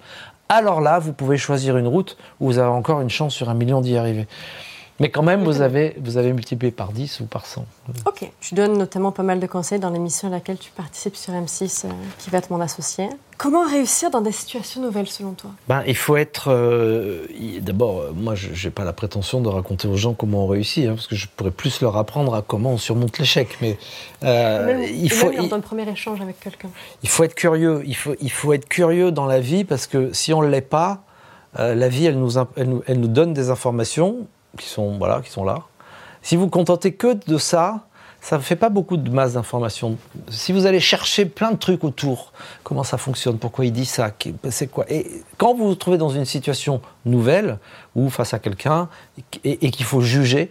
alors 0.48 0.80
là, 0.80 0.98
vous 0.98 1.12
pouvez 1.12 1.36
choisir 1.36 1.76
une 1.76 1.88
route 1.88 2.16
où 2.40 2.46
vous 2.46 2.58
avez 2.58 2.68
encore 2.68 3.00
une 3.02 3.10
chance 3.10 3.34
sur 3.34 3.50
un 3.50 3.54
million 3.54 3.80
d'y 3.80 3.96
arriver. 3.98 4.26
Mais 5.00 5.10
quand 5.10 5.22
même, 5.22 5.42
vous 5.42 5.60
avez, 5.60 5.96
vous 5.98 6.18
avez 6.18 6.32
multiplié 6.32 6.70
par 6.70 6.92
10 6.92 7.20
ou 7.20 7.24
par 7.24 7.46
100. 7.46 7.66
Ok. 8.06 8.30
Tu 8.40 8.54
donnes 8.54 8.78
notamment 8.78 9.10
pas 9.10 9.24
mal 9.24 9.40
de 9.40 9.46
conseils 9.48 9.80
dans 9.80 9.90
l'émission 9.90 10.28
à 10.28 10.30
laquelle 10.30 10.56
tu 10.56 10.70
participes 10.70 11.16
sur 11.16 11.32
M6, 11.32 11.86
euh, 11.86 11.88
qui 12.18 12.30
va 12.30 12.38
être 12.38 12.50
mon 12.50 12.60
associé. 12.60 13.08
Comment 13.36 13.66
réussir 13.68 14.10
dans 14.10 14.20
des 14.20 14.30
situations 14.30 14.80
nouvelles 14.80 15.08
selon 15.08 15.32
toi? 15.32 15.50
Ben, 15.68 15.82
Il 15.88 15.96
faut 15.96 16.16
être. 16.16 16.44
Euh, 16.48 17.26
d'abord, 17.60 17.98
euh, 17.98 18.12
moi, 18.14 18.36
je 18.36 18.68
n'ai 18.68 18.70
pas 18.70 18.84
la 18.84 18.92
prétention 18.92 19.40
de 19.40 19.48
raconter 19.48 19.88
aux 19.88 19.96
gens 19.96 20.14
comment 20.14 20.44
on 20.44 20.46
réussit, 20.46 20.86
hein, 20.86 20.94
parce 20.94 21.08
que 21.08 21.16
je 21.16 21.26
pourrais 21.26 21.50
plus 21.50 21.80
leur 21.80 21.96
apprendre 21.96 22.32
à 22.32 22.42
comment 22.42 22.70
on 22.70 22.78
surmonte 22.78 23.18
l'échec. 23.18 23.58
Mais 23.60 23.76
il 24.22 25.10
faut. 25.10 25.32
Même 25.32 25.48
dans 25.48 25.56
le 25.56 25.62
premier 25.62 25.88
échange 25.88 26.20
avec 26.20 26.38
quelqu'un. 26.38 26.70
Il 27.02 27.08
faut 27.08 27.24
être 27.24 27.34
curieux. 27.34 27.82
Il 27.84 27.96
faut, 27.96 28.14
il 28.20 28.30
faut 28.30 28.52
être 28.52 28.68
curieux 28.68 29.10
dans 29.10 29.26
la 29.26 29.40
vie, 29.40 29.64
parce 29.64 29.88
que 29.88 30.12
si 30.12 30.32
on 30.32 30.40
ne 30.40 30.48
l'est 30.48 30.60
pas, 30.60 31.02
la 31.58 31.88
vie, 31.88 32.06
elle 32.06 32.18
nous, 32.18 32.38
elle 32.56 32.68
nous, 32.68 32.82
elle 32.86 33.00
nous 33.00 33.08
donne 33.08 33.34
des 33.34 33.50
informations 33.50 34.28
qui 34.58 34.66
sont, 34.66 34.98
voilà, 34.98 35.20
qui 35.22 35.30
sont 35.30 35.44
là. 35.44 35.62
Si 36.22 36.36
vous 36.36 36.48
contentez 36.48 36.94
que 36.94 37.18
de 37.26 37.38
ça, 37.38 37.84
ça 38.24 38.38
ne 38.38 38.42
fait 38.42 38.56
pas 38.56 38.70
beaucoup 38.70 38.96
de 38.96 39.10
masse 39.10 39.34
d'informations. 39.34 39.98
Si 40.30 40.54
vous 40.54 40.64
allez 40.64 40.80
chercher 40.80 41.26
plein 41.26 41.50
de 41.50 41.58
trucs 41.58 41.84
autour, 41.84 42.32
comment 42.62 42.82
ça 42.82 42.96
fonctionne, 42.96 43.36
pourquoi 43.36 43.66
il 43.66 43.72
dit 43.72 43.84
ça, 43.84 44.10
c'est 44.48 44.68
quoi. 44.68 44.86
Et 44.88 45.06
quand 45.36 45.52
vous 45.52 45.68
vous 45.68 45.74
trouvez 45.74 45.98
dans 45.98 46.08
une 46.08 46.24
situation 46.24 46.80
nouvelle 47.04 47.58
ou 47.94 48.08
face 48.08 48.32
à 48.32 48.38
quelqu'un 48.38 48.88
et, 49.44 49.70
qu'il 49.70 49.84
faut 49.84 50.00
juger, 50.00 50.50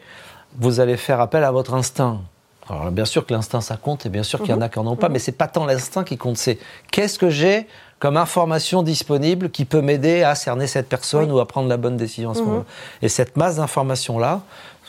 vous 0.59 0.81
allez 0.81 0.97
faire 0.97 1.19
appel 1.19 1.43
à 1.43 1.49
votre 1.49 1.73
instinct. 1.73 2.21
Alors 2.69 2.91
bien 2.91 3.05
sûr 3.05 3.25
que 3.25 3.33
l'instinct 3.33 3.61
ça 3.61 3.75
compte 3.75 4.05
et 4.05 4.09
bien 4.09 4.23
sûr 4.23 4.39
qu'il 4.39 4.51
y 4.51 4.53
en 4.53 4.61
a 4.61 4.69
qui 4.69 4.77
n'en 4.77 4.91
ont 4.91 4.95
pas, 4.95 5.07
mhm. 5.07 5.13
mais 5.13 5.19
c'est 5.19 5.31
pas 5.31 5.47
tant 5.47 5.65
l'instinct 5.65 6.03
qui 6.03 6.15
compte, 6.15 6.37
c'est 6.37 6.59
qu'est-ce 6.91 7.17
que 7.17 7.31
j'ai 7.31 7.67
comme 8.03 8.17
information 8.17 8.83
disponible 8.83 9.49
qui 9.49 9.63
peut 9.63 9.79
m'aider 9.79 10.23
à 10.23 10.35
cerner 10.35 10.67
cette 10.67 10.89
personne 10.89 11.31
ou 11.31 11.39
à 11.39 11.47
prendre 11.47 11.69
la 11.69 11.77
bonne 11.77 11.95
décision 11.95 12.31
à 12.31 12.33
ce 12.33 12.41
mhm. 12.41 12.47
moment. 12.47 12.65
Et 13.01 13.07
cette 13.07 13.37
masse 13.37 13.55
d'informations-là, 13.55 14.41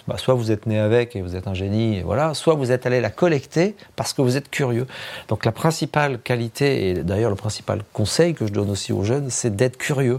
bah, 0.09 0.19
soit 0.19 0.35
vous 0.35 0.51
êtes 0.51 0.67
né 0.67 0.81
avec 0.81 1.15
et 1.15 1.23
vous 1.23 1.37
êtes 1.37 1.47
un 1.47 1.55
génie, 1.55 1.99
et 1.99 2.03
voilà, 2.03 2.35
soit 2.35 2.55
vous 2.55 2.73
êtes 2.73 2.87
allé 2.87 3.01
la 3.01 3.11
collecter 3.11 3.77
parce 3.95 4.15
que 4.15 4.21
vous 4.21 4.37
êtes 4.37 4.51
curieux. 4.51 4.89
Donc 5.29 5.45
la 5.45 5.53
principale 5.53 6.19
qualité, 6.19 6.89
et 6.89 6.95
d'ailleurs 7.05 7.31
le 7.31 7.37
principal 7.37 7.83
conseil 7.93 8.35
que 8.35 8.49
je 8.49 8.53
donne 8.53 8.69
aussi 8.69 8.93
aux 8.93 9.05
jeunes, 9.05 9.31
c'est 9.31 9.55
d'être 9.55 9.77
curieux. 9.77 10.19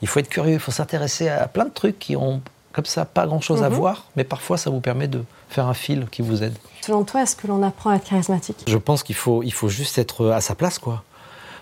Il 0.00 0.06
faut 0.06 0.20
être 0.20 0.28
curieux, 0.28 0.54
il 0.54 0.60
faut 0.60 0.70
s'intéresser 0.70 1.28
à 1.28 1.48
plein 1.48 1.64
de 1.64 1.74
trucs 1.74 1.98
qui 1.98 2.14
ont 2.14 2.42
comme 2.70 2.84
ça 2.84 3.06
pas 3.06 3.26
grand-chose 3.26 3.64
à 3.64 3.70
mhm. 3.70 3.74
voir, 3.74 4.04
mais 4.14 4.22
parfois 4.22 4.56
ça 4.56 4.70
vous 4.70 4.80
permet 4.80 5.08
de 5.08 5.24
faire 5.48 5.66
un 5.66 5.74
fil 5.74 6.06
qui 6.12 6.22
vous 6.22 6.44
aide. 6.44 6.54
Selon 6.82 7.02
toi, 7.02 7.22
est-ce 7.24 7.34
que 7.34 7.48
l'on 7.48 7.64
apprend 7.64 7.90
à 7.90 7.96
être 7.96 8.04
charismatique? 8.04 8.62
Je 8.68 8.78
pense 8.78 9.02
qu'il 9.02 9.16
faut, 9.16 9.42
il 9.42 9.52
faut 9.52 9.68
juste 9.68 9.98
être 9.98 10.28
à 10.28 10.40
sa 10.40 10.54
place, 10.54 10.78
quoi. 10.78 11.02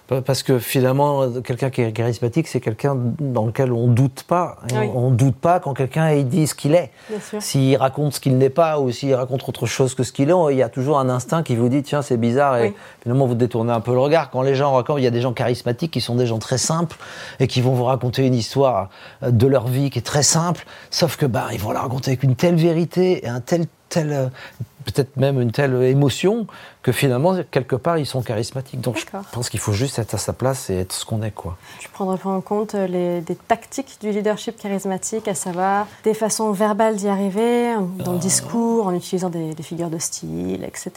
Parce 0.07 0.43
que 0.43 0.59
finalement, 0.59 1.31
quelqu'un 1.41 1.71
qui 1.71 1.81
est 1.81 1.93
charismatique, 1.93 2.47
c'est 2.47 2.61
quelqu'un 2.61 2.95
dans 3.19 3.47
lequel 3.47 3.73
on 3.73 3.87
ne 3.87 3.95
doute 3.95 4.25
pas. 4.25 4.59
On 4.95 5.11
ne 5.11 5.17
doute 5.17 5.37
pas 5.37 5.61
quand 5.61 5.73
quelqu'un 5.73 6.15
dit 6.23 6.47
ce 6.47 6.55
qu'il 6.55 6.75
est. 6.75 6.91
S'il 7.41 7.77
raconte 7.77 8.15
ce 8.15 8.21
qu'il 8.21 8.37
n'est 8.37 8.51
pas 8.51 8.81
ou 8.81 8.91
s'il 8.91 9.15
raconte 9.15 9.49
autre 9.49 9.65
chose 9.65 9.95
que 9.95 10.03
ce 10.03 10.13
qu'il 10.13 10.29
est, 10.29 10.35
il 10.51 10.57
y 10.59 10.63
a 10.63 10.69
toujours 10.69 10.99
un 10.99 11.09
instinct 11.09 11.43
qui 11.43 11.57
vous 11.57 11.71
dit 11.71 11.83
tiens, 11.83 12.03
c'est 12.03 12.19
bizarre. 12.19 12.59
Et 12.59 12.75
finalement, 13.03 13.27
vous 13.27 13.35
détournez 13.35 13.73
un 13.73 13.81
peu 13.81 13.93
le 13.93 14.01
regard. 14.01 14.31
Quand 14.31 14.43
les 14.43 14.55
gens 14.55 14.75
racontent, 14.75 14.99
il 14.99 15.05
y 15.05 15.07
a 15.07 15.11
des 15.11 15.23
gens 15.23 15.33
charismatiques 15.33 15.93
qui 15.93 16.03
sont 16.03 16.17
des 16.17 16.27
gens 16.27 16.39
très 16.39 16.59
simples 16.59 16.97
et 17.41 17.47
qui 17.47 17.63
vont 17.63 17.73
vous 17.73 17.85
raconter 17.85 18.27
une 18.27 18.35
histoire 18.35 18.91
de 19.23 19.47
leur 19.47 19.69
vie 19.69 19.89
qui 19.89 20.01
est 20.01 20.03
très 20.03 20.23
simple, 20.23 20.67
sauf 20.91 21.17
que 21.17 21.25
bah, 21.25 21.47
ils 21.53 21.61
vont 21.61 21.73
la 21.73 21.81
raconter 21.81 22.11
avec 22.11 22.23
une 22.25 22.37
telle 22.37 22.57
vérité 22.57 23.25
et 23.25 23.29
un 23.29 23.41
tel 23.41 23.67
telle, 23.95 24.13
euh, 24.13 24.27
peut-être 24.85 25.17
même 25.17 25.41
une 25.41 25.53
telle 25.53 25.75
émotion 25.83 26.47
que 26.85 26.93
finalement, 26.93 27.35
quelque 27.51 27.77
part, 27.77 27.97
ils 27.99 28.05
sont 28.07 28.21
charismatiques. 28.23 28.81
Donc 28.83 28.99
je 28.99 29.05
pense 29.33 29.49
qu'il 29.49 29.59
faut 29.59 29.73
juste 29.73 29.99
être 29.99 30.13
à 30.15 30.19
sa 30.19 30.33
place 30.35 30.69
et 30.69 30.75
être 30.81 30.93
ce 30.93 31.05
qu'on 31.07 31.23
est, 31.23 31.31
quoi. 31.31 31.57
Tu 31.81 31.89
prendrais 31.89 32.19
pas 32.19 32.29
en 32.29 32.43
compte 32.43 32.75
euh, 32.75 32.87
les, 32.87 33.21
des 33.23 33.35
tactiques 33.37 33.97
du 34.03 34.11
leadership 34.11 34.59
charismatique, 34.59 35.27
à 35.27 35.35
savoir 35.35 35.87
des 36.05 36.13
façons 36.13 36.53
verbales 36.53 36.97
d'y 36.97 37.09
arriver, 37.09 37.73
dans 38.05 38.13
le 38.13 38.19
discours, 38.19 38.87
en 38.87 38.95
utilisant 38.95 39.31
des, 39.31 39.55
des 39.55 39.63
figures 39.63 39.89
de 39.89 39.99
style, 39.99 40.63
etc. 40.63 40.93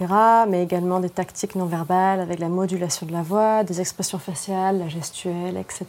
Mais 0.50 0.62
également 0.62 1.00
des 1.00 1.10
tactiques 1.10 1.56
non 1.56 1.65
verbales 1.65 2.20
avec 2.20 2.39
la 2.39 2.50
modulation 2.50 3.06
de 3.08 3.13
la 3.13 3.22
voix, 3.22 3.63
des 3.63 3.79
expressions 3.79 4.20
faciales, 4.20 4.79
la 4.79 4.89
gestuelle, 4.89 5.56
etc. 5.58 5.86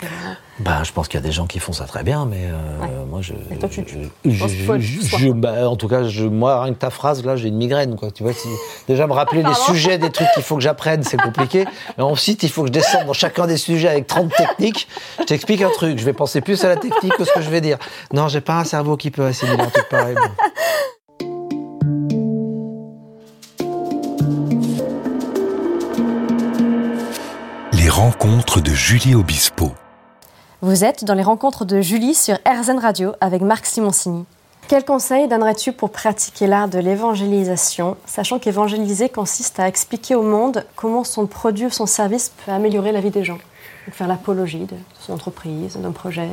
Bah, 0.61 0.85
je 0.85 0.93
pense 0.93 1.09
qu'il 1.09 1.19
y 1.19 1.23
a 1.23 1.26
des 1.26 1.33
gens 1.33 1.47
qui 1.49 1.59
font 1.59 1.73
ça 1.73 1.87
très 1.87 2.05
bien, 2.05 2.25
mais 2.25 2.45
euh, 2.45 2.81
Ouais. 2.81 2.88
moi, 3.11 3.21
je. 3.21 3.33
Et 3.50 3.57
toi, 3.59 3.69
tu- 3.69 3.85
je- 4.25 5.31
bah, 5.33 5.69
en 5.69 5.75
tout 5.76 5.88
cas, 5.88 6.05
je, 6.05 6.25
moi, 6.25 6.62
rien 6.62 6.73
que 6.73 6.78
ta 6.78 6.90
phrase, 6.90 7.25
là, 7.25 7.35
j'ai 7.35 7.49
une 7.49 7.57
migraine, 7.57 7.97
quoi. 7.97 8.12
Tu 8.12 8.23
vois, 8.23 8.33
si- 8.33 8.49
déjà 8.87 9.09
me 9.09 9.12
rappeler 9.12 9.38
les 9.43 9.50
Pardon? 9.50 9.59
Sujets 9.88 9.99
des 9.99 10.11
trucs 10.11 10.28
qu'il 10.35 10.42
faut 10.42 10.57
que 10.57 10.62
j'apprenne, 10.62 11.02
c'est 11.02 11.21
compliqué. 11.21 11.64
Et 11.99 12.02
ensuite, 12.02 12.42
il 12.42 12.50
faut 12.50 12.62
que 12.62 12.68
je 12.68 12.73
descende 12.73 13.07
dans 13.07 13.12
chacun 13.12 13.47
des 13.47 13.57
sujets 13.57 13.88
avec 13.88 14.07
30 14.07 14.33
techniques. 14.35 14.88
Je 15.21 15.25
t'explique 15.25 15.62
un 15.62 15.71
truc, 15.71 15.99
je 15.99 16.04
vais 16.04 16.12
penser 16.12 16.40
plus 16.40 16.62
à 16.64 16.68
la 16.68 16.76
technique 16.76 17.16
que 17.16 17.25
ce 17.25 17.33
que 17.33 17.40
je 17.40 17.50
vais 17.50 17.61
dire. 17.61 17.78
Non, 18.12 18.28
j'ai 18.28 18.40
pas 18.40 18.59
un 18.59 18.64
cerveau 18.64 18.97
qui 18.97 19.11
peut 19.11 19.25
assimiler 19.25 19.62
un 19.62 19.71
truc 19.71 19.88
pareil. 19.88 20.14
bon. 20.14 20.30
Les 27.73 27.88
rencontres 27.88 28.61
de 28.61 28.73
Julie 28.73 29.14
Obispo. 29.14 29.73
Vous 30.61 30.85
êtes 30.85 31.04
dans 31.04 31.14
les 31.14 31.23
rencontres 31.23 31.64
de 31.64 31.80
Julie 31.80 32.14
sur 32.14 32.37
RZN 32.47 32.78
Radio 32.78 33.12
avec 33.21 33.42
Marc 33.42 33.64
Simoncini. 33.64 34.26
Quels 34.69 34.85
conseils 34.85 35.29
donnerais-tu 35.29 35.73
pour 35.73 35.91
pratiquer 35.91 36.47
l'art 36.47 36.69
de 36.69 36.79
l'évangélisation, 36.79 37.97
sachant 38.05 38.39
qu'évangéliser 38.39 39.09
consiste 39.09 39.59
à 39.61 39.67
expliquer 39.67 40.15
au 40.15 40.23
monde 40.23 40.65
comment 40.77 41.05
son 41.05 41.27
produit 41.27 41.67
ou 41.67 41.71
son 41.71 41.87
service 41.87 42.31
peut 42.45 42.53
améliorer 42.53 42.93
la 42.93 43.01
vie 43.01 43.11
des 43.11 43.25
gens? 43.25 43.39
Donc 43.87 43.95
faire 43.95 44.09
l'apologie 44.09 44.59
de 44.67 44.77
son 45.01 45.15
entreprise, 45.15 45.77
d'un 45.79 45.93
projet? 45.93 46.29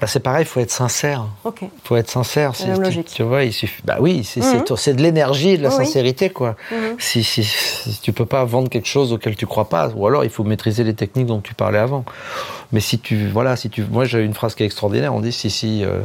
Bah, 0.00 0.08
c'est 0.08 0.18
pareil, 0.20 0.42
il 0.42 0.46
faut 0.48 0.58
être 0.58 0.72
sincère. 0.72 1.26
Ok. 1.44 1.60
faut 1.84 1.94
être 1.96 2.10
sincère. 2.10 2.52
Tu- 2.52 2.66
logique. 2.68 3.06
Tu, 3.14 3.22
vois, 3.22 3.44
il 3.44 3.52
suffit. 3.52 3.82
Bah 3.84 3.98
oui, 4.00 4.24
c'est 4.24 4.40
Mhm. 4.40 4.64
c'est- 4.66 4.76
c'est 4.76 4.94
de 4.94 5.02
l'énergie, 5.02 5.50
et 5.50 5.58
de 5.58 5.62
la 5.62 5.68
Oui, 5.70 5.76
sincérité, 5.76 6.30
quoi. 6.30 6.56
Mhm. 6.72 6.96
Si, 6.98 7.22
si, 7.22 7.44
si 7.44 8.00
tu 8.00 8.12
peux 8.12 8.26
pas 8.26 8.44
vendre 8.44 8.68
quelque 8.68 8.88
chose 8.88 9.12
auquel 9.12 9.36
tu 9.36 9.46
crois 9.46 9.68
pas, 9.68 9.90
ou 9.94 10.06
alors 10.08 10.24
il 10.24 10.30
faut 10.30 10.42
maîtriser 10.44 10.82
les 10.82 10.94
techniques 10.94 11.26
dont 11.26 11.40
tu 11.40 11.54
parlais 11.54 11.78
avant. 11.78 12.04
Mais 12.70 12.80
si 12.80 12.98
tu, 12.98 13.28
voilà, 13.28 13.56
si 13.56 13.70
tu, 13.70 13.82
moi 13.84 14.04
j'ai 14.04 14.22
une 14.22 14.34
phrase 14.34 14.54
qui 14.54 14.62
est 14.62 14.66
extraordinaire. 14.66 15.14
On 15.14 15.20
dit 15.20 15.32
si, 15.32 15.48
si, 15.50 15.84
euh, 15.84 16.00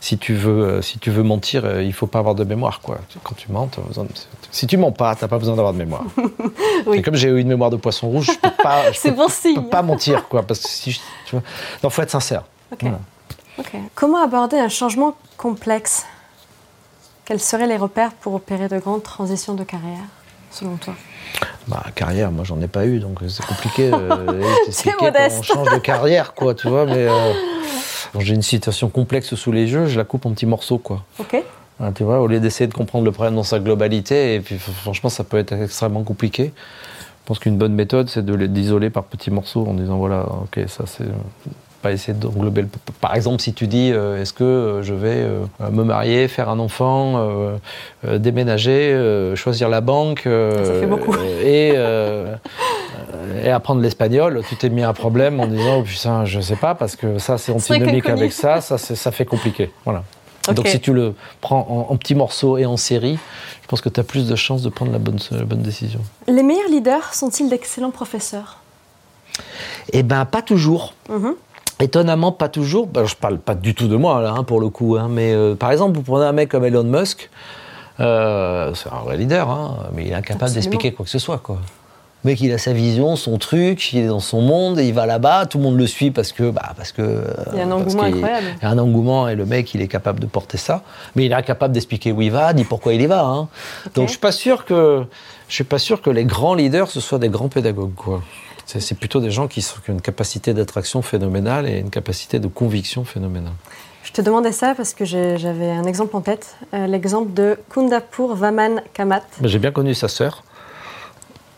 si 0.00 0.18
tu 0.18 0.34
veux, 0.34 0.64
euh, 0.64 0.82
si 0.82 0.98
tu 0.98 1.10
veux 1.10 1.22
mentir, 1.22 1.64
euh, 1.64 1.82
il 1.82 1.92
faut 1.92 2.08
pas 2.08 2.18
avoir 2.18 2.34
de 2.34 2.42
mémoire, 2.42 2.80
quoi. 2.80 2.98
Quand 3.22 3.36
tu 3.36 3.52
mens, 3.52 3.68
besoin 3.86 4.02
de- 4.04 4.10
si 4.50 4.66
tu 4.66 4.76
mens 4.76 4.90
pas, 4.90 5.14
t'as 5.14 5.28
pas 5.28 5.38
besoin 5.38 5.54
d'avoir 5.54 5.72
de 5.74 5.78
mémoire. 5.78 6.04
Oui. 6.86 6.98
Et 6.98 7.02
comme 7.02 7.14
j'ai 7.16 7.28
eu 7.28 7.38
une 7.40 7.48
mémoire 7.48 7.70
de 7.70 7.76
poisson 7.76 8.08
rouge, 8.08 8.26
je 8.32 8.38
peux 8.38 8.50
pas, 8.62 8.90
je 8.92 9.00
peux- 9.00 9.10
bon 9.10 9.28
signe. 9.28 9.56
peux 9.56 9.68
pas 9.68 9.82
mentir, 9.82 10.26
quoi, 10.28 10.42
parce 10.42 10.60
que 10.60 10.68
si, 10.68 10.90
je- 10.92 11.00
tu 11.26 11.32
vois, 11.36 11.42
non, 11.84 11.90
faut 11.90 12.02
être 12.02 12.10
sincère. 12.10 12.42
Ok. 12.72 12.78
Voilà. 12.82 12.98
Ok. 13.58 13.70
Comment 13.94 14.22
aborder 14.22 14.58
un 14.58 14.68
changement 14.68 15.16
complexe? 15.36 16.04
Quels 17.24 17.40
seraient 17.40 17.66
les 17.66 17.76
repères 17.76 18.12
pour 18.12 18.34
opérer 18.34 18.68
de 18.68 18.78
grandes 18.78 19.02
transitions 19.02 19.54
de 19.54 19.64
carrière, 19.64 20.04
selon 20.50 20.76
toi? 20.76 20.94
Bah, 21.66 21.84
carrière, 21.94 22.32
moi 22.32 22.44
j'en 22.44 22.60
ai 22.60 22.68
pas 22.68 22.86
eu, 22.86 22.98
donc 22.98 23.18
c'est 23.28 23.44
compliqué. 23.44 23.90
Euh, 23.92 24.42
comment 24.84 24.96
modeste. 25.02 25.38
on 25.38 25.42
change 25.42 25.70
de 25.72 25.78
carrière, 25.78 26.34
quoi, 26.34 26.54
tu 26.54 26.68
vois. 26.68 26.86
Mais 26.86 27.06
euh, 27.08 27.32
j'ai 28.18 28.34
une 28.34 28.42
situation 28.42 28.88
complexe 28.88 29.34
sous 29.34 29.52
les 29.52 29.70
yeux, 29.70 29.86
je 29.86 29.98
la 29.98 30.04
coupe 30.04 30.24
en 30.26 30.32
petits 30.32 30.46
morceaux, 30.46 30.78
quoi. 30.78 31.04
Ok. 31.18 31.36
Hein, 31.80 31.92
tu 31.92 32.02
vois, 32.02 32.20
au 32.20 32.26
lieu 32.26 32.40
d'essayer 32.40 32.66
de 32.66 32.74
comprendre 32.74 33.04
le 33.04 33.12
problème 33.12 33.34
dans 33.34 33.44
sa 33.44 33.60
globalité, 33.60 34.34
et 34.34 34.40
puis 34.40 34.58
franchement, 34.58 35.10
ça 35.10 35.24
peut 35.24 35.38
être 35.38 35.52
extrêmement 35.52 36.02
compliqué. 36.02 36.52
Je 37.22 37.26
pense 37.26 37.38
qu'une 37.38 37.58
bonne 37.58 37.74
méthode, 37.74 38.08
c'est 38.08 38.24
de 38.24 38.46
d'isoler 38.46 38.88
par 38.88 39.04
petits 39.04 39.30
morceaux 39.30 39.66
en 39.66 39.74
disant 39.74 39.98
voilà, 39.98 40.26
ok, 40.42 40.60
ça 40.66 40.84
c'est. 40.86 41.04
Pas 41.82 41.92
essayer 41.92 42.12
d'englober 42.12 42.62
le. 42.62 42.68
Par 43.00 43.14
exemple, 43.14 43.40
si 43.40 43.52
tu 43.52 43.68
dis 43.68 43.92
euh, 43.92 44.20
est-ce 44.20 44.32
que 44.32 44.42
euh, 44.42 44.82
je 44.82 44.94
vais 44.94 45.14
euh, 45.22 45.44
me 45.70 45.84
marier, 45.84 46.26
faire 46.26 46.48
un 46.48 46.58
enfant, 46.58 47.14
euh, 47.16 47.56
euh, 48.04 48.18
déménager, 48.18 48.92
euh, 48.92 49.36
choisir 49.36 49.68
la 49.68 49.80
banque. 49.80 50.26
euh, 50.26 50.64
Ça 50.64 50.80
fait 50.80 50.86
beaucoup. 50.86 51.14
Et, 51.44 51.74
et 53.44 53.50
apprendre 53.50 53.80
l'espagnol, 53.80 54.42
tu 54.48 54.56
t'es 54.56 54.68
mis 54.70 54.82
un 54.82 54.92
problème 54.92 55.38
en 55.40 55.46
disant 55.46 55.78
oh, 55.78 55.82
putain, 55.82 56.24
je 56.24 56.40
sais 56.40 56.56
pas, 56.56 56.74
parce 56.74 56.96
que 56.96 57.18
ça 57.18 57.38
c'est 57.38 57.52
antinomique 57.52 58.08
avec 58.08 58.32
ça, 58.32 58.60
ça, 58.60 58.76
ça 58.78 59.10
fait 59.12 59.24
compliqué. 59.24 59.70
Voilà. 59.84 60.02
Donc 60.54 60.66
si 60.66 60.80
tu 60.80 60.92
le 60.92 61.14
prends 61.40 61.66
en, 61.88 61.92
en 61.92 61.96
petits 61.96 62.14
morceaux 62.14 62.56
et 62.58 62.66
en 62.66 62.76
série, 62.76 63.18
je 63.62 63.68
pense 63.68 63.80
que 63.82 63.88
tu 63.88 64.00
as 64.00 64.04
plus 64.04 64.26
de 64.26 64.34
chances 64.34 64.62
de 64.62 64.68
prendre 64.70 64.90
la 64.92 64.98
bonne, 64.98 65.18
la 65.30 65.44
bonne 65.44 65.62
décision. 65.62 66.00
Les 66.26 66.42
meilleurs 66.42 66.68
leaders 66.70 67.14
sont-ils 67.14 67.48
d'excellents 67.48 67.90
professeurs? 67.90 68.58
Eh 69.92 70.02
ben 70.02 70.24
pas 70.24 70.42
toujours. 70.42 70.94
Mhm. 71.08 71.34
Étonnamment, 71.80 72.32
pas 72.32 72.48
toujours. 72.48 72.86
Ben, 72.88 73.04
je 73.04 73.14
parle 73.14 73.38
pas 73.38 73.54
du 73.54 73.74
tout 73.74 73.86
de 73.88 73.96
moi 73.96 74.20
là, 74.20 74.34
hein, 74.36 74.44
pour 74.44 74.60
le 74.60 74.68
coup. 74.68 74.96
hein, 74.98 75.08
mais 75.10 75.32
euh, 75.32 75.54
par 75.54 75.70
exemple, 75.70 75.94
vous 75.96 76.02
prenez 76.02 76.26
un 76.26 76.32
mec 76.32 76.48
comme 76.48 76.64
Elon 76.64 76.82
Musk, 76.84 77.30
euh, 78.00 78.72
c'est 78.74 78.88
un 78.92 79.02
vrai 79.04 79.16
leader, 79.16 79.48
hein, 79.48 79.76
mais 79.94 80.04
il 80.04 80.10
est 80.10 80.14
incapable 80.14 80.52
d'expliquer 80.52 80.92
quoi 80.92 81.04
que 81.04 81.10
ce 81.10 81.18
soit. 81.18 81.38
Quoi. 81.38 81.58
Le 82.24 82.30
mec, 82.30 82.40
il 82.40 82.52
a 82.52 82.58
sa 82.58 82.72
vision, 82.72 83.14
son 83.14 83.38
truc, 83.38 83.92
il 83.92 84.00
est 84.00 84.06
dans 84.08 84.18
son 84.18 84.40
monde, 84.40 84.80
et 84.80 84.88
il 84.88 84.92
va 84.92 85.06
là-bas, 85.06 85.46
tout 85.46 85.58
le 85.58 85.64
monde 85.64 85.76
le 85.78 85.86
suit 85.86 86.10
parce 86.10 86.32
que, 86.32 86.50
bah, 86.50 86.72
parce 86.76 86.90
que. 86.90 87.00
euh, 87.02 87.22
Il 87.52 87.58
y 87.58 87.60
a 87.60 87.64
un 87.64 87.70
engouement 87.70 88.04
qu'il- 88.06 88.14
incroyable. 88.16 88.46
Il 88.60 88.64
y 88.64 88.66
a 88.66 88.70
un 88.70 88.78
engouement 88.78 89.28
et 89.28 89.36
le 89.36 89.46
mec, 89.46 89.72
il 89.74 89.80
est 89.82 89.86
capable 89.88 90.18
de 90.18 90.26
porter 90.26 90.58
ça, 90.58 90.82
mais 91.14 91.26
il 91.26 91.30
est 91.30 91.34
incapable 91.36 91.72
d'expliquer 91.74 92.10
où 92.10 92.20
il 92.20 92.32
va, 92.32 92.52
ni 92.54 92.64
pourquoi 92.64 92.92
il 92.94 93.02
y 93.02 93.06
va. 93.06 93.46
Donc 93.94 94.06
je 94.06 94.10
suis 94.10 94.18
pas 94.18 94.32
sûr 94.32 94.64
que 94.64 95.04
je 95.48 95.54
suis 95.54 95.64
pas 95.64 95.78
sûr 95.78 96.02
que 96.02 96.10
les 96.10 96.24
grands 96.24 96.54
leaders 96.54 96.88
ce 96.90 96.98
soient 97.00 97.20
des 97.20 97.28
grands 97.28 97.48
pédagogues. 97.48 97.94
Quoi. 97.94 98.20
C'est, 98.70 98.94
plutôt 98.98 99.20
des 99.20 99.30
gens 99.30 99.48
qui, 99.48 99.62
sont- 99.62 99.80
qui 99.82 99.90
ont 99.90 99.94
une 99.94 100.02
capacité 100.02 100.52
d'attraction 100.52 101.00
phénoménale 101.00 101.66
et 101.66 101.78
une 101.78 101.88
capacité 101.88 102.38
de 102.38 102.48
conviction 102.48 103.02
phénoménale. 103.04 103.54
Je 104.04 104.12
te 104.12 104.20
demandais 104.20 104.52
ça 104.52 104.74
parce 104.74 104.92
que 104.92 105.06
j'avais 105.06 105.70
un 105.70 105.84
exemple 105.84 106.14
en 106.16 106.20
tête, 106.20 106.54
euh, 106.74 106.86
l'exemple 106.86 107.32
de 107.32 107.58
Kundapur 107.70 108.34
Vaman 108.34 108.82
Kamat, 108.92 109.22
J'ai 109.42 109.58
bien 109.58 109.72
connu 109.72 109.94
sa 109.94 110.08
sœur. 110.08 110.44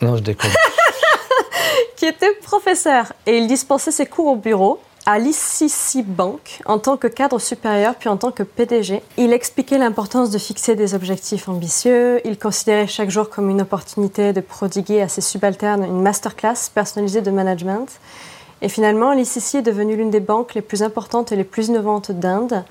Non, 0.01 0.17
je 0.17 0.23
déconne. 0.23 0.51
qui 1.97 2.07
était 2.07 2.33
professeur 2.43 3.13
et 3.27 3.39
il 3.39 3.47
dispensait 3.49 3.91
ses 3.91 4.07
cours 4.07 4.27
au 4.29 4.37
bureau 4.37 4.81
à 5.07 5.19
l'ICC 5.19 6.05
Bank 6.05 6.61
en 6.67 6.79
tant 6.79 6.97
que 6.97 7.07
cadre 7.07 7.39
supérieur 7.39 7.95
puis 7.95 8.09
en 8.09 8.17
tant 8.17 8.31
que 8.31 8.43
PDG. 8.43 9.03
Il 9.17 9.33
expliquait 9.33 9.79
l'importance 9.79 10.31
de 10.31 10.39
fixer 10.39 10.77
des 10.77 10.95
objectifs 10.95 11.49
ambitieux, 11.49 12.21
il 12.27 12.39
considérait 12.39 12.87
chaque 12.87 13.11
jour 13.11 13.31
comme 13.31 13.51
une 13.51 13.63
opportunité 13.63 14.33
de 14.33 14.41
prodiguer 14.41 15.01
à 15.01 15.09
ses 15.09 15.21
subalternes 15.21 15.85
une 15.85 16.03
masterclass 16.03 16.71
personnalisée 16.75 17.23
de 17.23 17.31
management. 17.31 17.89
Et 18.63 18.69
finalement, 18.69 19.13
l'ICC 19.13 19.57
est 19.57 19.63
devenue 19.63 19.97
l'une 19.97 20.11
des 20.11 20.21
banques 20.21 20.55
les 20.55 20.61
plus 20.61 20.83
importantes 20.83 21.33
et 21.33 21.37
les 21.37 21.45
plus 21.45 21.69
innovantes 21.69 22.13
d'Inde. 22.13 22.65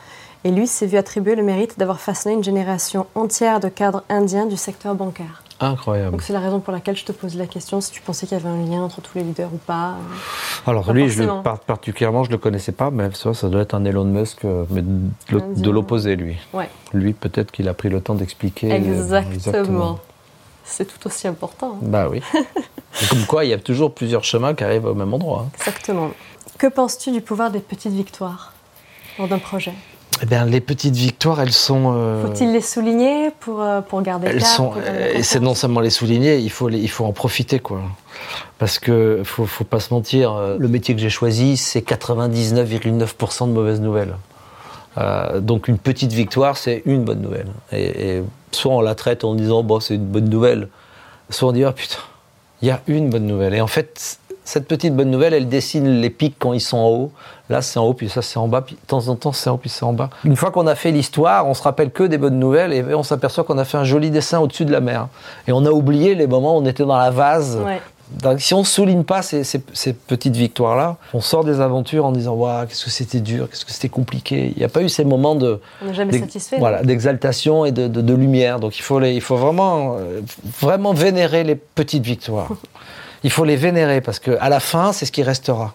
Et 0.44 0.52
lui 0.52 0.68
s'est 0.68 0.86
vu 0.86 0.98
attribuer 0.98 1.36
le 1.36 1.44
mérite 1.44 1.80
d'avoir 1.80 2.00
façonné 2.00 2.36
une 2.36 2.44
génération 2.44 3.08
entière 3.16 3.60
de 3.60 3.70
cadres 3.70 4.04
indiens 4.08 4.46
du 4.46 4.56
secteur 4.56 4.96
bancaire. 4.96 5.44
Incroyable. 5.62 6.12
Donc 6.12 6.22
c'est 6.22 6.34
la 6.34 6.40
raison 6.40 6.60
pour 6.60 6.72
laquelle 6.72 6.96
je 6.96 7.04
te 7.04 7.12
pose 7.12 7.36
la 7.36 7.46
question, 7.46 7.82
si 7.82 7.92
tu 7.92 8.02
pensais 8.02 8.26
qu'il 8.28 8.38
y 8.38 8.42
avait 8.42 8.50
un 8.50 8.66
lien 8.66 8.82
entre 8.82 9.02
tous 9.02 9.18
les 9.18 9.24
leaders 9.24 9.54
ou 9.54 9.58
pas. 9.58 9.96
Alors 10.66 10.86
Pas 10.86 10.94
lui, 10.94 11.10
je 11.10 11.24
le, 11.24 11.30
particulièrement, 11.66 12.24
je 12.24 12.32
le 12.32 12.38
connaissais 12.38 12.72
pas, 12.72 12.92
mais 12.92 13.10
ça, 13.14 13.34
ça 13.34 13.50
doit 13.50 13.62
être 13.62 13.74
un 13.74 13.84
Elon 13.84 14.06
Musk, 14.06 14.46
euh, 14.46 14.64
mais 14.70 14.82
de, 14.82 15.70
l'opposé, 15.70 16.16
lui. 16.16 16.38
Ouais. 16.54 16.70
Lui, 16.94 17.14
peut-être 17.14 17.52
qu'il 17.52 17.68
a 17.68 17.74
pris 17.74 17.90
le 17.90 18.00
temps 18.02 18.16
d'expliquer. 18.16 18.72
euh, 18.72 18.76
Exactement. 18.78 20.00
C'est 20.64 20.86
tout 20.86 21.08
aussi 21.08 21.28
important. 21.28 21.74
hein. 21.74 21.80
Bah 21.82 22.08
oui. 22.10 22.22
Comme 23.10 23.26
quoi, 23.26 23.44
il 23.44 23.50
y 23.50 23.54
a 23.54 23.58
toujours 23.58 23.94
plusieurs 23.94 24.24
chemins 24.24 24.54
qui 24.54 24.64
arrivent 24.64 24.86
au 24.86 24.94
même 24.94 25.14
endroit. 25.14 25.46
hein. 25.48 25.52
Exactement. 25.58 26.12
Que 26.58 26.68
penses-tu 26.68 27.12
du 27.12 27.22
pouvoir 27.22 27.52
des 27.52 27.60
petites 27.60 27.94
victoires 27.94 28.54
lors 29.18 29.28
d'un 29.28 29.40
projet? 29.40 29.74
Eh 30.22 30.26
bien, 30.26 30.46
les 30.46 30.60
petites 30.60 30.96
victoires, 30.96 31.40
elles 31.42 31.54
sont. 31.54 31.94
euh, 31.96 32.26
Faut-il 32.26 32.52
les 32.52 32.62
souligner 32.62 33.30
pour, 33.40 33.62
euh, 33.62 33.80
pour 33.82 34.02
garder 34.02 34.28
elles 34.28 34.40
cap 34.40 34.48
sont. 34.48 34.74
euh, 34.78 35.14
et 35.14 35.24
c'est 35.24 35.40
non 35.40 35.56
seulement 35.56 35.80
les 35.80 35.90
souligner, 35.90 36.38
il 36.40 36.50
faut, 36.52 36.68
les- 36.68 36.80
il 36.80 36.90
faut 36.90 37.06
en 37.06 37.14
profiter, 37.14 37.60
quoi. 37.60 37.82
Parce 38.58 38.80
que 38.80 39.22
faut, 39.24 39.46
faut 39.46 39.64
pas 39.64 39.80
se 39.80 39.94
mentir, 39.94 40.36
le 40.58 40.68
métier 40.68 40.94
que 40.94 41.00
j'ai 41.02 41.10
choisi, 41.10 41.56
c'est 41.56 41.82
99,9% 41.82 43.48
de 43.48 43.54
mauvaises 43.54 43.80
nouvelles. 43.80 44.16
Euh, 44.98 45.40
donc 45.40 45.68
une 45.70 45.78
petite 45.78 46.12
victoire, 46.12 46.58
c'est 46.58 46.82
une 46.86 47.06
bonne 47.06 47.22
nouvelle. 47.22 47.48
Et, 47.72 48.18
et 48.18 48.24
soit 48.52 48.74
on 48.74 48.82
la 48.82 48.96
traite 48.96 49.24
en 49.24 49.36
disant 49.36 49.64
bon 49.64 49.80
c'est 49.80 49.96
une 49.96 50.06
bonne 50.08 50.28
nouvelle, 50.28 50.68
soit 51.30 51.48
on 51.50 51.52
dit 51.54 51.64
ah 51.64 51.72
putain, 51.72 52.00
il 52.62 52.68
y 52.68 52.72
a 52.72 52.82
une 52.88 53.10
bonne 53.10 53.26
nouvelle. 53.28 53.54
Et 53.54 53.62
en 53.62 53.68
fait, 53.68 54.20
cette 54.50 54.68
petite 54.68 54.96
bonne 54.96 55.12
nouvelle, 55.12 55.34
elle 55.34 55.48
dessine 55.48 56.02
les 56.02 56.10
pics 56.10 56.36
quand 56.40 56.54
ils 56.54 56.60
sont 56.62 56.78
en 56.78 56.88
haut. 56.90 57.12
Là 57.50 57.62
c'est 57.62 57.78
en 57.80 57.86
haut, 57.86 57.94
puis 57.94 58.10
ça 58.10 58.22
c'est 58.22 58.38
en 58.38 58.48
bas, 58.48 58.62
puis 58.62 58.76
de 58.76 58.88
temps 58.88 59.08
en 59.08 59.16
temps 59.16 59.32
c'est 59.32 59.50
en 59.50 59.54
haut, 59.54 59.58
puis 59.58 59.70
c'est 59.70 59.84
en 59.86 59.94
bas. 59.94 60.10
Une 60.26 60.36
fois 60.36 60.52
qu'on 60.52 60.66
a 60.68 60.76
fait 60.76 60.92
l'histoire, 60.92 61.48
on 61.48 61.54
se 61.54 61.62
rappelle 61.64 61.92
que 61.92 62.04
des 62.04 62.18
bonnes 62.18 62.40
nouvelles 62.40 62.74
et 62.74 62.84
on 62.96 63.04
s'aperçoit 63.04 63.44
qu'on 63.44 63.58
a 63.58 63.66
fait 63.66 63.78
un 63.78 63.84
joli 63.84 64.10
dessin 64.12 64.40
au-dessus 64.40 64.66
de 64.66 64.72
la 64.72 64.82
mer. 64.82 65.08
Et 65.48 65.52
on 65.52 65.66
a 65.66 65.70
oublié 65.72 66.16
les 66.16 66.26
moments 66.28 66.58
où 66.58 66.62
on 66.62 66.66
était 66.66 66.84
dans 66.86 66.98
la 66.98 67.12
vase 67.12 67.58
Ouais. 67.64 67.80
Donc, 68.24 68.42
si 68.42 68.56
on 68.56 68.62
ne 68.62 68.64
souligne 68.66 69.04
pas 69.04 69.22
ces, 69.22 69.44
ces- 69.44 69.62
ces 69.72 69.94
petites 69.94 70.36
victoires-là, 70.36 70.98
on 71.14 71.22
sort 71.22 71.44
des 71.44 71.62
aventures 71.62 72.08
en 72.08 72.12
disant 72.12 72.34
Waouh, 72.34 72.66
qu'est-ce 72.66 72.86
que 72.86 72.90
c'était 72.90 73.20
dur, 73.20 73.48
qu'est-ce 73.48 73.66
que 73.66 73.72
c'était 73.72 73.88
compliqué. 73.88 74.52
Il 74.56 74.58
n'y 74.58 74.64
a 74.66 74.68
pas 74.68 74.82
eu 74.82 74.90
ces 74.90 75.06
moments 75.06 75.36
de, 75.36 75.62
voilà, 76.58 76.82
d'exaltation 76.82 77.66
et 77.66 77.72
de, 77.72 77.88
de- 77.88 78.02
de 78.02 78.14
lumière. 78.16 78.60
Donc 78.60 78.80
il 78.80 78.82
faut, 78.82 78.98
les, 79.00 79.14
il 79.14 79.22
faut 79.22 79.38
vraiment, 79.38 79.96
euh, 80.00 80.22
vraiment 80.60 80.92
vénérer 80.94 81.44
les 81.44 81.54
petites 81.54 82.04
victoires. 82.04 82.50
Il 83.24 83.32
faut 83.32 83.44
les 83.46 83.56
vénérer 83.56 84.02
parce 84.02 84.20
qu'à 84.20 84.50
la 84.50 84.60
fin, 84.60 84.94
c'est 84.94 85.06
ce 85.06 85.12
qui 85.12 85.24
restera. 85.24 85.74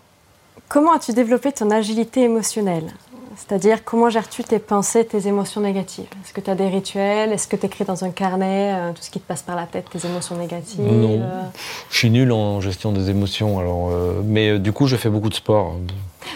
Comment 0.68 0.94
as-tu 0.94 1.12
développé 1.12 1.52
ton 1.52 1.70
agilité 1.70 2.22
émotionnelle? 2.22 2.92
C'est-à-dire, 3.36 3.84
comment 3.84 4.08
gères-tu 4.10 4.44
tes 4.44 4.60
pensées, 4.60 5.04
tes 5.04 5.26
émotions 5.26 5.60
négatives? 5.60 6.06
Est-ce 6.24 6.32
que 6.32 6.40
tu 6.40 6.50
as 6.50 6.54
des 6.54 6.68
rituels? 6.68 7.32
Est-ce 7.32 7.48
que 7.48 7.56
tu 7.56 7.66
écris 7.66 7.84
dans 7.84 8.04
un 8.04 8.10
carnet 8.10 8.72
euh, 8.74 8.92
tout 8.92 9.02
ce 9.02 9.10
qui 9.10 9.18
te 9.18 9.26
passe 9.26 9.42
par 9.42 9.56
la 9.56 9.64
tête, 9.66 9.86
tes 9.90 10.06
émotions 10.06 10.36
négatives? 10.36 10.80
Non. 10.80 11.20
Euh, 11.20 11.42
Je 11.90 11.98
suis 11.98 12.10
nul 12.10 12.30
en 12.30 12.60
gestion 12.60 12.92
des 12.92 13.10
émotions, 13.10 13.58
alors, 13.58 13.90
euh, 13.90 14.20
mais 14.24 14.50
euh, 14.50 14.58
du 14.60 14.72
coup, 14.72 14.86
je 14.86 14.94
fais 14.96 15.08
beaucoup 15.10 15.28
de 15.30 15.34
sport. 15.34 15.74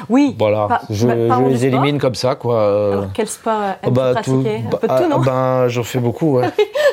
Oui. 0.09 0.35
Voilà, 0.39 0.67
Par- 0.69 0.83
je, 0.91 1.07
bah, 1.07 1.15
je 1.39 1.45
du 1.45 1.49
les 1.51 1.67
élimine 1.67 1.99
comme 1.99 2.17
ça, 2.17 2.35
quoi. 2.35 2.91
Alors, 2.93 3.07
quel 3.15 3.29
sport 3.29 3.61
Oh, 3.61 3.87
aimes-tu 3.87 3.91
bah, 3.93 4.11
pratiquer? 4.15 4.57
Un 4.67 4.77
peu 4.77 4.77
de 4.83 4.87
bah, 4.89 5.01
tout, 5.03 5.09
non? 5.09 5.17
ah, 5.21 5.25
ben, 5.25 5.69
j'en 5.69 5.85
fais 5.85 6.01
beaucoup, 6.01 6.39
ouais. 6.39 6.49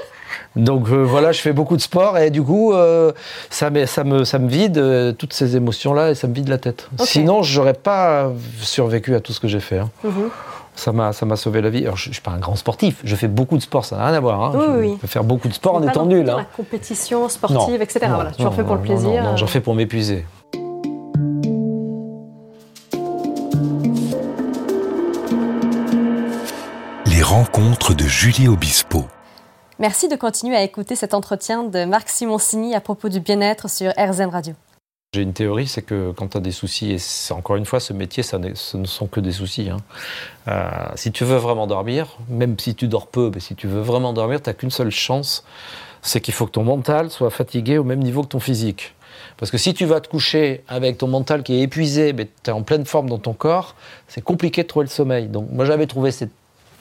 Donc 0.55 0.87
euh, 0.89 1.03
voilà, 1.03 1.31
je 1.33 1.41
fais 1.41 1.51
beaucoup 1.53 1.75
de 1.75 1.81
sport 1.81 2.17
et 2.17 2.29
du 2.29 2.41
coup, 2.41 2.71
euh, 2.73 3.11
ça, 3.49 3.69
me, 3.69 3.85
ça, 3.85 4.03
me, 4.05 4.23
ça 4.23 4.39
me 4.39 4.47
vide 4.47 4.77
euh, 4.77 5.11
toutes 5.11 5.33
ces 5.33 5.55
émotions-là 5.57 6.11
et 6.11 6.15
ça 6.15 6.27
me 6.27 6.33
vide 6.33 6.47
la 6.47 6.57
tête. 6.57 6.89
Sinon, 6.99 7.43
j'aurais 7.43 7.73
pas 7.73 8.31
survécu 8.61 9.15
à 9.15 9.19
tout 9.19 9.33
ce 9.33 9.39
que 9.39 9.47
j'ai 9.49 9.59
fait. 9.59 9.79
hein. 9.79 9.89
Mhm. 10.03 10.29
Ça 10.77 10.91
m'a, 10.91 11.13
ça 11.13 11.25
m'a 11.25 11.37
sauvé 11.37 11.61
la 11.61 11.69
vie. 11.69 11.83
Alors, 11.83 11.95
je 11.95 12.09
ne 12.09 12.13
suis 12.13 12.21
pas 12.21 12.31
un 12.31 12.37
grand 12.37 12.55
sportif, 12.57 12.97
je 13.03 13.15
fais 13.15 13.29
beaucoup 13.29 13.55
de 13.55 13.61
sport, 13.61 13.85
ça 13.85 13.95
n'a 13.97 14.07
rien 14.07 14.13
à 14.15 14.19
voir. 14.19 14.41
hein. 14.41 14.51
Oui, 14.55 14.65
je 14.67 14.79
oui. 14.91 14.97
peux 14.99 15.07
faire 15.07 15.23
beaucoup 15.23 15.47
de 15.47 15.53
sport 15.53 15.75
en 15.75 15.81
Pas 15.81 15.89
étant 15.91 16.05
nul. 16.05 16.29
hein. 16.29 16.37
La 16.37 16.43
compétition 16.43 17.27
sportive, 17.29 17.81
etc. 17.81 18.07
Non, 18.09 18.15
voilà, 18.15 18.31
tu 18.31 18.41
non, 18.41 18.49
en 18.49 18.51
fais 18.51 18.63
pour 18.63 18.75
non, 18.75 18.81
le 18.81 18.87
plaisir. 18.87 19.23
Non, 19.23 19.31
non, 19.31 19.37
j'en 19.37 19.47
fais 19.47 19.61
pour 19.61 19.73
m'épuiser. 19.73 20.25
Les 27.05 27.21
rencontres 27.21 27.93
de 27.93 28.03
Julie 28.05 28.47
Obispo. 28.47 29.05
Merci 29.77 30.07
de 30.07 30.15
continuer 30.15 30.55
à 30.55 30.63
écouter 30.63 30.95
cet 30.95 31.13
entretien 31.13 31.63
de 31.63 31.83
Marc 31.83 32.07
Simoncini 32.07 32.75
à 32.75 32.79
propos 32.79 33.09
du 33.09 33.19
bien-être 33.19 33.69
sur 33.69 33.91
RZN 33.97 34.29
Radio. 34.29 34.53
J'ai 35.13 35.21
une 35.21 35.33
théorie, 35.33 35.67
c'est 35.67 35.81
que 35.81 36.13
quand 36.15 36.29
tu 36.29 36.37
as 36.37 36.39
des 36.39 36.51
soucis, 36.51 36.93
et 36.93 37.33
encore 37.33 37.57
une 37.57 37.65
fois, 37.65 37.81
ce 37.81 37.91
métier, 37.91 38.23
ça 38.23 38.39
ce 38.53 38.77
ne 38.77 38.85
sont 38.85 39.07
que 39.07 39.19
des 39.19 39.33
soucis. 39.33 39.69
hein. 39.69 39.77
Euh, 40.47 40.69
si 40.95 41.11
tu 41.11 41.25
veux 41.25 41.35
vraiment 41.35 41.67
dormir, 41.67 42.17
même 42.29 42.57
si 42.57 42.73
tu 42.73 42.87
dors 42.87 43.07
peu, 43.07 43.31
mais 43.33 43.41
si 43.41 43.55
tu 43.55 43.67
veux 43.67 43.81
vraiment 43.81 44.13
dormir, 44.13 44.41
tu 44.41 44.49
n'as 44.49 44.53
qu'une 44.53 44.71
seule 44.71 44.91
chance, 44.91 45.43
c'est 46.01 46.21
qu'il 46.21 46.33
faut 46.33 46.45
que 46.45 46.51
ton 46.51 46.63
mental 46.63 47.09
soit 47.09 47.29
fatigué 47.29 47.77
au 47.77 47.83
même 47.83 47.99
niveau 47.99 48.21
que 48.23 48.29
ton 48.29 48.39
physique. 48.39 48.95
Parce 49.35 49.51
que 49.51 49.57
si 49.57 49.73
tu 49.73 49.83
vas 49.85 49.99
te 49.99 50.07
coucher 50.07 50.63
avec 50.69 50.97
ton 50.97 51.07
mental 51.07 51.43
qui 51.43 51.53
est 51.55 51.61
épuisé, 51.61 52.13
mais 52.13 52.29
tu 52.43 52.49
es 52.49 52.53
en 52.53 52.63
pleine 52.63 52.85
forme 52.85 53.09
dans 53.09 53.17
ton 53.17 53.33
corps, 53.33 53.75
c'est 54.07 54.21
compliqué 54.21 54.63
de 54.63 54.67
trouver 54.67 54.85
le 54.85 54.89
sommeil. 54.89 55.27
Donc 55.27 55.49
moi 55.51 55.65
j'avais 55.65 55.87
trouvé 55.87 56.11
cette, 56.11 56.31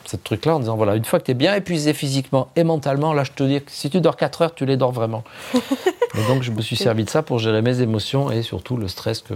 cette 0.08 0.24
truc-là 0.24 0.56
en 0.56 0.60
disant, 0.60 0.76
voilà, 0.76 0.96
une 0.96 1.04
fois 1.04 1.18
que 1.18 1.24
tu 1.24 1.30
es 1.30 1.34
bien 1.34 1.54
épuisé 1.54 1.92
physiquement 1.94 2.48
et 2.56 2.64
mentalement, 2.64 3.12
là 3.12 3.24
je 3.24 3.32
te 3.32 3.42
dis 3.42 3.60
que 3.60 3.70
si 3.70 3.90
tu 3.90 4.00
dors 4.00 4.16
4 4.16 4.42
heures, 4.42 4.54
tu 4.54 4.66
les 4.66 4.76
dors 4.76 4.92
vraiment. 4.92 5.24
Et 6.16 6.26
donc 6.28 6.42
je 6.42 6.52
me 6.52 6.62
suis 6.62 6.76
servi 6.76 7.04
de 7.04 7.10
ça 7.10 7.22
pour 7.22 7.40
gérer 7.40 7.60
mes 7.60 7.80
émotions 7.80 8.30
et 8.30 8.42
surtout 8.42 8.76
le 8.76 8.86
stress 8.86 9.20
que, 9.20 9.34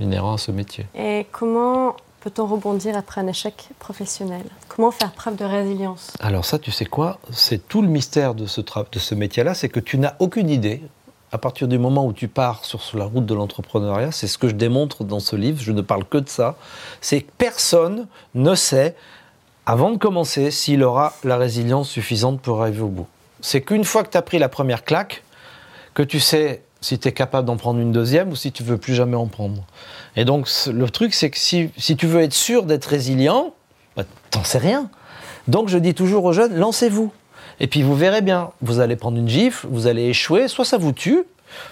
inhérent 0.00 0.34
à 0.34 0.38
ce 0.38 0.50
métier. 0.50 0.86
Et 0.98 1.26
comment 1.30 1.94
peut-on 2.20 2.46
rebondir 2.46 2.96
après 2.96 3.20
un 3.20 3.26
échec 3.26 3.68
professionnel? 3.78 4.44
Comment 4.68 4.90
faire 4.90 5.12
preuve 5.12 5.36
de 5.36 5.44
résilience? 5.44 6.12
Alors 6.20 6.44
ça, 6.44 6.58
tu 6.58 6.70
sais 6.70 6.84
quoi? 6.86 7.18
C'est 7.30 7.68
tout 7.68 7.82
le 7.82 7.88
mystère 7.88 8.34
de 8.34 8.46
ce, 8.46 8.60
de 8.60 8.98
ce 8.98 9.14
métier-là, 9.14 9.54
c'est 9.54 9.68
que 9.68 9.80
tu 9.80 9.98
n'as 9.98 10.14
aucune 10.18 10.48
idée. 10.48 10.82
À 11.32 11.38
partir 11.38 11.68
du 11.68 11.78
moment 11.78 12.06
où 12.06 12.12
tu 12.12 12.26
pars 12.26 12.64
sur 12.64 12.80
la 12.98 13.04
route 13.04 13.24
de 13.24 13.34
l'entrepreneuriat, 13.34 14.10
c'est 14.10 14.26
ce 14.26 14.36
que 14.36 14.48
je 14.48 14.54
démontre 14.54 15.04
dans 15.04 15.20
ce 15.20 15.36
livre, 15.36 15.60
je 15.62 15.70
ne 15.70 15.80
parle 15.80 16.04
que 16.04 16.18
de 16.18 16.28
ça, 16.28 16.56
c'est 17.00 17.20
que 17.20 17.30
personne 17.38 18.08
ne 18.34 18.54
sait, 18.56 18.96
avant 19.66 19.90
de 19.90 19.98
commencer, 19.98 20.50
s'il 20.50 20.82
aura 20.82 21.12
la 21.24 21.36
résilience 21.36 21.88
suffisante 21.88 22.40
pour 22.40 22.62
arriver 22.62 22.80
au 22.80 22.88
bout. 22.88 23.06
C'est 23.40 23.60
qu'une 23.60 23.84
fois 23.84 24.02
que 24.02 24.10
tu 24.10 24.16
as 24.16 24.22
pris 24.22 24.38
la 24.38 24.48
première 24.48 24.84
claque, 24.84 25.22
que 25.94 26.02
tu 26.02 26.20
sais 26.20 26.62
si 26.80 26.98
tu 26.98 27.08
es 27.08 27.12
capable 27.12 27.46
d'en 27.46 27.56
prendre 27.56 27.78
une 27.78 27.92
deuxième 27.92 28.30
ou 28.30 28.36
si 28.36 28.52
tu 28.52 28.62
veux 28.62 28.78
plus 28.78 28.94
jamais 28.94 29.16
en 29.16 29.26
prendre. 29.26 29.64
Et 30.16 30.24
donc 30.24 30.48
le 30.66 30.88
truc, 30.88 31.14
c'est 31.14 31.30
que 31.30 31.38
si, 31.38 31.70
si 31.76 31.96
tu 31.96 32.06
veux 32.06 32.20
être 32.22 32.32
sûr 32.32 32.64
d'être 32.64 32.86
résilient, 32.86 33.54
bah, 33.96 34.04
t'en 34.30 34.44
sais 34.44 34.58
rien. 34.58 34.90
Donc 35.48 35.68
je 35.68 35.78
dis 35.78 35.94
toujours 35.94 36.24
aux 36.24 36.32
jeunes, 36.32 36.56
lancez-vous. 36.56 37.12
Et 37.60 37.66
puis 37.66 37.82
vous 37.82 37.94
verrez 37.94 38.22
bien, 38.22 38.50
vous 38.62 38.80
allez 38.80 38.96
prendre 38.96 39.18
une 39.18 39.28
gifle, 39.28 39.66
vous 39.70 39.86
allez 39.86 40.04
échouer, 40.04 40.48
soit 40.48 40.64
ça 40.64 40.78
vous 40.78 40.92
tue, 40.92 41.24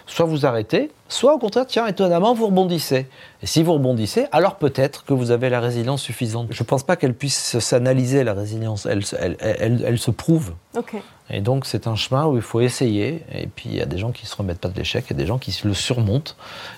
soit 0.07 0.27
vous 0.27 0.47
arrêtez, 0.47 0.91
soit 1.09 1.35
au 1.35 1.39
contraire, 1.39 1.67
tiens, 1.67 1.87
étonnamment, 1.87 2.35
vous 2.35 2.47
rebondissez. 2.47 3.07
Et 3.43 3.47
si 3.47 3.63
vous 3.63 3.73
rebondissez, 3.75 4.27
alors 4.33 4.57
peut-être 4.57 5.05
que 5.05 5.13
vous 5.15 5.31
avez 5.31 5.49
la 5.51 5.61
résilience 5.61 6.03
suffisante. 6.03 6.49
Je 6.51 6.63
ne 6.63 6.67
pense 6.67 6.83
pas 6.83 6.97
qu'elle 6.97 7.15
puisse 7.15 7.59
s'analyser, 7.59 8.25
la 8.25 8.35
résilience, 8.35 8.87
elle, 8.87 9.05
se- 9.05 9.17
elle- 9.17 9.37
elle- 9.41 9.85
elle 9.87 9.99
se 9.99 10.11
prouve. 10.11 10.55
Et 11.31 11.41
donc 11.41 11.67
c'est 11.67 11.87
un 11.87 11.97
chemin 11.97 12.27
où 12.27 12.37
il 12.37 12.43
faut 12.43 12.61
essayer. 12.61 13.23
Et 13.33 13.47
puis 13.47 13.69
il 13.71 13.77
y 13.77 13.83
a 13.83 13.87
des 13.87 13.99
gens 13.99 14.13
qui 14.13 14.27
se 14.27 14.35
remettent 14.37 14.61
pas 14.61 14.69
de 14.69 14.77
l'échec, 14.77 15.05
et 15.11 15.15
des 15.15 15.27
gens 15.27 15.39
qui 15.39 15.55
le 15.65 15.75
surmontent 15.75 16.33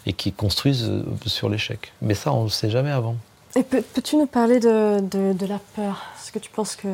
et 0.07 0.13
qui 0.13 0.33
construisent 0.33 0.89
euh, 0.89 1.05
sur 1.27 1.49
l'échec. 1.49 1.93
Mais 2.03 2.15
ça, 2.15 2.33
on 2.33 2.41
ne 2.41 2.45
le 2.45 2.51
sait 2.51 2.71
jamais 2.71 2.91
avant. 2.91 3.17
Et 3.57 3.63
peux- 3.65 3.83
peux-tu 3.83 4.17
nous 4.17 4.27
parler 4.27 4.61
de, 4.61 5.01
de- 5.01 5.33
de 5.33 5.47
la 5.47 5.59
peur? 5.75 6.05
Est-ce 6.17 6.31
que 6.31 6.39
tu 6.39 6.51
penses 6.51 6.77
que 6.77 6.87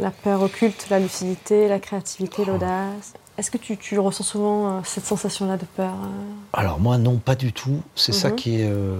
la 0.00 0.10
peur 0.10 0.40
occulte 0.42 0.86
la 0.90 0.98
lucidité, 1.00 1.68
la 1.68 1.78
créativité, 1.78 2.44
l'audace? 2.46 3.12
Est-ce 3.38 3.50
que 3.52 3.56
tu, 3.58 3.76
tu 3.76 3.98
ressens 4.00 4.24
souvent 4.24 4.66
euh, 4.66 4.80
cette 4.84 5.04
sensation-là 5.04 5.56
de 5.56 5.64
peur 5.64 5.90
euh? 5.92 6.08
Alors 6.52 6.80
moi, 6.80 6.98
non, 6.98 7.16
pas 7.16 7.36
du 7.36 7.52
tout. 7.52 7.80
C'est 7.94 8.12
ça 8.12 8.30
Mhm. 8.30 8.34
qui 8.36 8.60
est... 8.60 8.68
euh, 8.68 8.96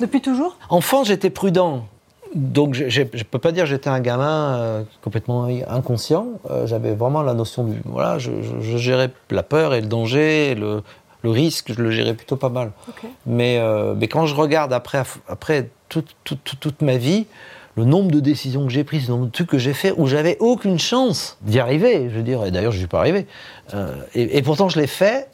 Depuis 0.00 0.20
toujours? 0.20 0.56
Enfant, 0.68 1.04
j'étais 1.04 1.30
prudent. 1.30 1.86
Donc, 2.34 2.74
je 2.74 3.02
ne 3.02 3.22
peux 3.22 3.38
pas 3.38 3.52
dire 3.52 3.64
que 3.64 3.70
j'étais 3.70 3.90
un 3.90 4.00
gamin 4.00 4.54
euh, 4.56 4.82
complètement 5.02 5.44
inconscient. 5.68 6.26
Euh, 6.50 6.66
J'avais 6.66 6.94
vraiment 6.94 7.22
la 7.22 7.34
notion 7.34 7.64
du. 7.64 7.80
Voilà, 7.84 8.18
je, 8.18 8.30
je- 8.42 8.60
je 8.60 8.76
gérais 8.78 9.10
la 9.30 9.42
peur 9.42 9.74
et 9.74 9.80
le 9.82 9.86
danger, 9.86 10.50
et 10.52 10.54
le, 10.54 10.82
le 11.22 11.30
risque, 11.30 11.72
je 11.74 11.80
le 11.82 11.90
gérais 11.90 12.14
plutôt 12.14 12.36
pas 12.36 12.48
mal. 12.48 12.72
Mais, 13.26 13.60
mais 13.96 14.08
quand 14.08 14.24
je 14.26 14.34
regarde 14.34 14.72
après, 14.72 15.02
après 15.28 15.68
toute, 15.90 16.16
toute- 16.24 16.42
toute- 16.42 16.58
toute 16.60 16.80
ma 16.82 16.96
vie, 16.96 17.26
le 17.76 17.84
nombre 17.84 18.10
de 18.10 18.20
décisions 18.20 18.64
que 18.66 18.70
j'ai 18.72 18.84
prises, 18.84 19.08
le 19.08 19.14
nombre 19.14 19.26
de 19.26 19.30
trucs 19.30 19.48
que 19.48 19.58
j'ai 19.58 19.72
fait 19.72 19.92
où 19.96 20.06
j'avais 20.06 20.36
aucune 20.40 20.78
chance 20.78 21.38
d'y 21.42 21.58
arriver, 21.58 22.08
je 22.10 22.16
veux 22.16 22.22
dire, 22.22 22.44
et 22.44 22.50
d'ailleurs, 22.50 22.72
je 22.72 22.76
n'y 22.76 22.82
suis 22.82 22.88
pas 22.88 22.98
arrivé. 23.00 23.26
Euh, 23.74 23.94
et, 24.14 24.36
et 24.38 24.42
pourtant, 24.42 24.68
je 24.68 24.78
l'ai 24.78 24.86
fait 24.86 25.28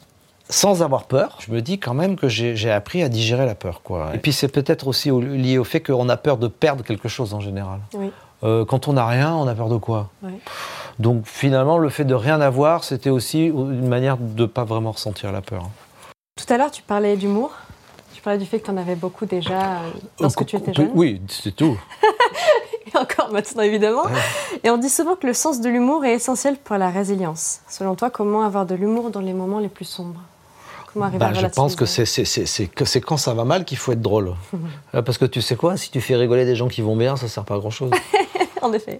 sans 0.49 0.81
avoir 0.81 1.03
peur. 1.03 1.37
Je 1.45 1.51
me 1.51 1.61
dis 1.61 1.77
quand 1.79 1.93
même 1.93 2.15
que 2.15 2.27
j'ai 2.27 2.55
j'ai 2.55 2.71
appris 2.71 3.03
à 3.03 3.09
digérer 3.09 3.45
la 3.45 3.55
peur. 3.55 3.81
Quoi. 3.83 4.11
Et 4.15 4.17
puis, 4.19 4.33
c'est 4.33 4.47
peut-être 4.47 4.87
aussi 4.87 5.11
au- 5.11 5.21
lié 5.21 5.57
au 5.57 5.63
fait 5.63 5.81
qu'on 5.81 6.07
a 6.09 6.17
peur 6.17 6.37
de 6.37 6.47
perdre 6.47 6.83
quelque 6.83 7.07
chose 7.09 7.33
en 7.33 7.39
général. 7.41 7.79
Oui. 7.93 8.09
Euh, 8.43 8.63
quand 8.63 8.87
on 8.87 8.93
n'a 8.93 9.05
rien, 9.05 9.33
on 9.35 9.45
a 9.47 9.53
peur 9.53 9.67
de 9.67 9.75
quoi 9.77 10.09
Oui. 10.23 10.31
Donc, 10.97 11.23
finalement, 11.25 11.77
le 11.77 11.89
fait 11.89 12.05
de 12.05 12.15
rien 12.15 12.39
avoir, 12.41 12.83
c'était 12.85 13.09
aussi 13.09 13.45
une 13.47 13.87
manière 13.89 14.15
de 14.17 14.43
ne 14.43 14.47
pas 14.47 14.63
vraiment 14.63 14.91
ressentir 14.93 15.31
la 15.33 15.41
peur. 15.41 15.69
Tout 16.37 16.51
à 16.53 16.57
l'heure, 16.57 16.71
tu 16.71 16.81
parlais 16.81 17.17
d'humour. 17.17 17.51
Tu 18.19 18.23
parlais 18.23 18.37
du 18.37 18.45
fait 18.45 18.59
que 18.59 18.65
tu 18.65 18.71
en 18.71 18.75
avais 18.75 18.95
beaucoup 18.95 19.25
déjà 19.25 19.77
euh, 19.77 19.91
lorsque 20.19 20.45
tu 20.45 20.57
étais 20.57 20.73
jeune. 20.73 20.91
Oui, 20.93 21.21
c'est 21.29 21.55
tout. 21.55 21.79
Et 22.85 22.97
encore 22.97 23.31
maintenant, 23.31 23.63
évidemment. 23.63 24.03
Et 24.61 24.69
on 24.69 24.75
dit 24.75 24.89
souvent 24.89 25.15
que 25.15 25.25
le 25.25 25.33
sens 25.33 25.61
de 25.61 25.69
l'humour 25.69 26.03
est 26.03 26.15
essentiel 26.15 26.57
pour 26.57 26.75
la 26.75 26.89
résilience. 26.89 27.61
Selon 27.69 27.95
toi, 27.95 28.09
comment 28.09 28.43
avoir 28.43 28.65
de 28.65 28.75
l'humour 28.75 29.09
dans 29.09 29.21
les 29.21 29.31
moments 29.31 29.59
les 29.59 29.69
plus 29.69 29.85
sombres? 29.85 30.19
Comment 30.91 31.05
arriver 31.05 31.23
à 31.23 31.33
je 31.33 31.47
pense 31.47 31.77
que 31.77 31.85
c'est 31.85 32.99
quand 32.99 33.15
ça 33.15 33.33
va 33.33 33.45
mal 33.45 33.63
qu'il 33.63 33.77
faut 33.77 33.93
être 33.93 34.01
drôle. 34.01 34.35
Euh, 34.93 35.01
Parce 35.01 35.17
que 35.17 35.23
tu 35.23 35.41
sais 35.41 35.55
quoi, 35.55 35.77
si 35.77 35.89
tu 35.89 36.01
fais 36.01 36.17
rigoler 36.17 36.43
des 36.43 36.57
gens 36.57 36.67
qui 36.67 36.81
vont 36.81 36.97
bien, 36.97 37.15
ça 37.15 37.29
sert 37.29 37.45
pas 37.45 37.55
à 37.55 37.59
grand 37.59 37.69
chose. 37.69 37.91
En 38.61 38.73
effet. 38.73 38.99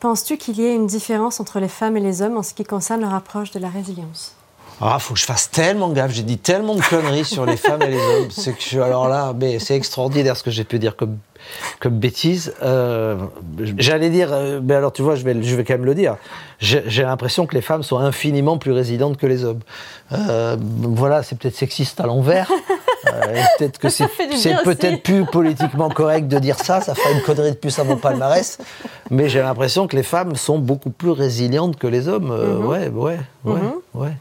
Penses-tu 0.00 0.38
qu'il 0.38 0.58
y 0.58 0.64
ait 0.64 0.74
une 0.74 0.88
différence 0.88 1.38
entre 1.38 1.60
les 1.60 1.68
femmes 1.68 1.96
et 1.96 2.00
les 2.00 2.20
hommes 2.20 2.36
en 2.36 2.42
ce 2.42 2.52
qui 2.52 2.64
concerne 2.64 3.02
leur 3.02 3.14
approche 3.14 3.52
de 3.52 3.60
la 3.60 3.68
résilience? 3.68 4.34
Ah, 4.80 4.98
faut 4.98 5.14
que 5.14 5.20
je 5.20 5.24
fasse 5.24 5.50
tellement 5.50 5.90
gaffe. 5.90 6.12
J'ai 6.12 6.22
dit 6.22 6.38
tellement 6.38 6.74
de 6.74 6.82
conneries 6.82 7.24
sur 7.24 7.46
les 7.46 7.56
femmes 7.56 7.82
et 7.82 7.88
les 7.88 7.96
hommes. 7.96 8.30
C'est 8.30 8.52
que 8.52 8.62
je, 8.62 8.80
alors 8.80 9.08
là, 9.08 9.32
mais 9.38 9.58
c'est 9.58 9.76
extraordinaire 9.76 10.36
ce 10.36 10.42
que 10.42 10.50
j'ai 10.50 10.64
pu 10.64 10.78
dire 10.78 10.96
comme, 10.96 11.18
comme 11.78 11.98
bêtise. 11.98 12.54
Euh, 12.62 13.16
J'allais 13.78 14.10
dire, 14.10 14.30
euh, 14.32 14.60
mais 14.62 14.74
alors 14.74 14.92
tu 14.92 15.02
vois, 15.02 15.14
je 15.14 15.24
vais, 15.24 15.40
je 15.40 15.54
vais 15.54 15.64
quand 15.64 15.74
même 15.74 15.84
le 15.84 15.94
dire. 15.94 16.16
J'ai 16.58 17.02
l'impression 17.02 17.46
que 17.46 17.54
les 17.54 17.60
femmes 17.60 17.82
sont 17.82 17.98
infiniment 17.98 18.56
plus 18.58 18.72
résilientes 18.72 19.16
que 19.16 19.26
les 19.26 19.44
hommes. 19.44 19.60
Euh, 20.12 20.56
voilà, 20.60 21.22
c'est 21.22 21.36
peut-être 21.36 21.56
sexiste 21.56 22.00
à 22.00 22.06
l'envers. 22.06 22.50
Euh, 23.12 23.42
peut-être 23.58 23.78
que 23.78 23.88
c'est 23.88 24.08
peut-être 24.64 25.02
plus 25.02 25.24
politiquement 25.26 25.88
correct 25.90 26.28
de 26.28 26.38
dire 26.38 26.58
ça. 26.58 26.80
Ça 26.80 26.94
fera 26.94 27.10
une 27.10 27.22
connerie 27.22 27.50
de 27.52 27.56
plus 27.56 27.78
à 27.78 27.84
mon 27.84 27.96
palmarès. 27.96 28.58
Mais 29.10 29.28
j'ai 29.28 29.40
l'impression 29.42 29.86
que 29.86 29.96
les 29.96 30.02
femmes 30.02 30.36
sont 30.36 30.58
beaucoup 30.58 30.90
plus 30.90 31.10
résilientes 31.10 31.76
que 31.76 31.86
les 31.86 32.08
hommes. 32.08 32.30
Euh, 32.30 32.56
Mhm. 32.58 32.66
Ouais, 32.66 32.88
ouais, 32.88 33.18
ouais, 33.44 33.60
Mhm. 33.60 33.72
ouais. 33.94 34.12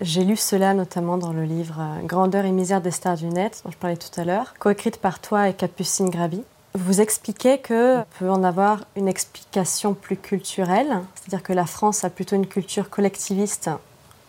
J'ai 0.00 0.24
lu 0.24 0.36
cela 0.36 0.74
notamment 0.74 1.18
dans 1.18 1.32
le 1.32 1.44
livre 1.44 1.76
euh, 1.80 2.06
Grandeur 2.06 2.44
et 2.44 2.52
misère 2.52 2.80
des 2.80 2.90
stars 2.92 3.16
du 3.16 3.26
net, 3.26 3.62
dont 3.64 3.70
je 3.70 3.76
parlais 3.76 3.96
tout 3.96 4.20
à 4.20 4.24
l'heure, 4.24 4.54
coécrite 4.58 4.98
par 4.98 5.18
toi 5.20 5.48
et 5.48 5.54
Capucine 5.54 6.08
Grabi. 6.08 6.42
Vous 6.74 7.00
expliquez 7.00 7.58
que 7.58 7.96
peut 8.18 8.30
en 8.30 8.44
avoir 8.44 8.84
une 8.94 9.08
explication 9.08 9.94
plus 9.94 10.16
culturelle, 10.16 11.00
c'est-à-dire 11.16 11.42
que 11.42 11.52
la 11.52 11.66
France 11.66 12.04
a 12.04 12.10
plutôt 12.10 12.36
une 12.36 12.46
culture 12.46 12.88
collectiviste 12.90 13.70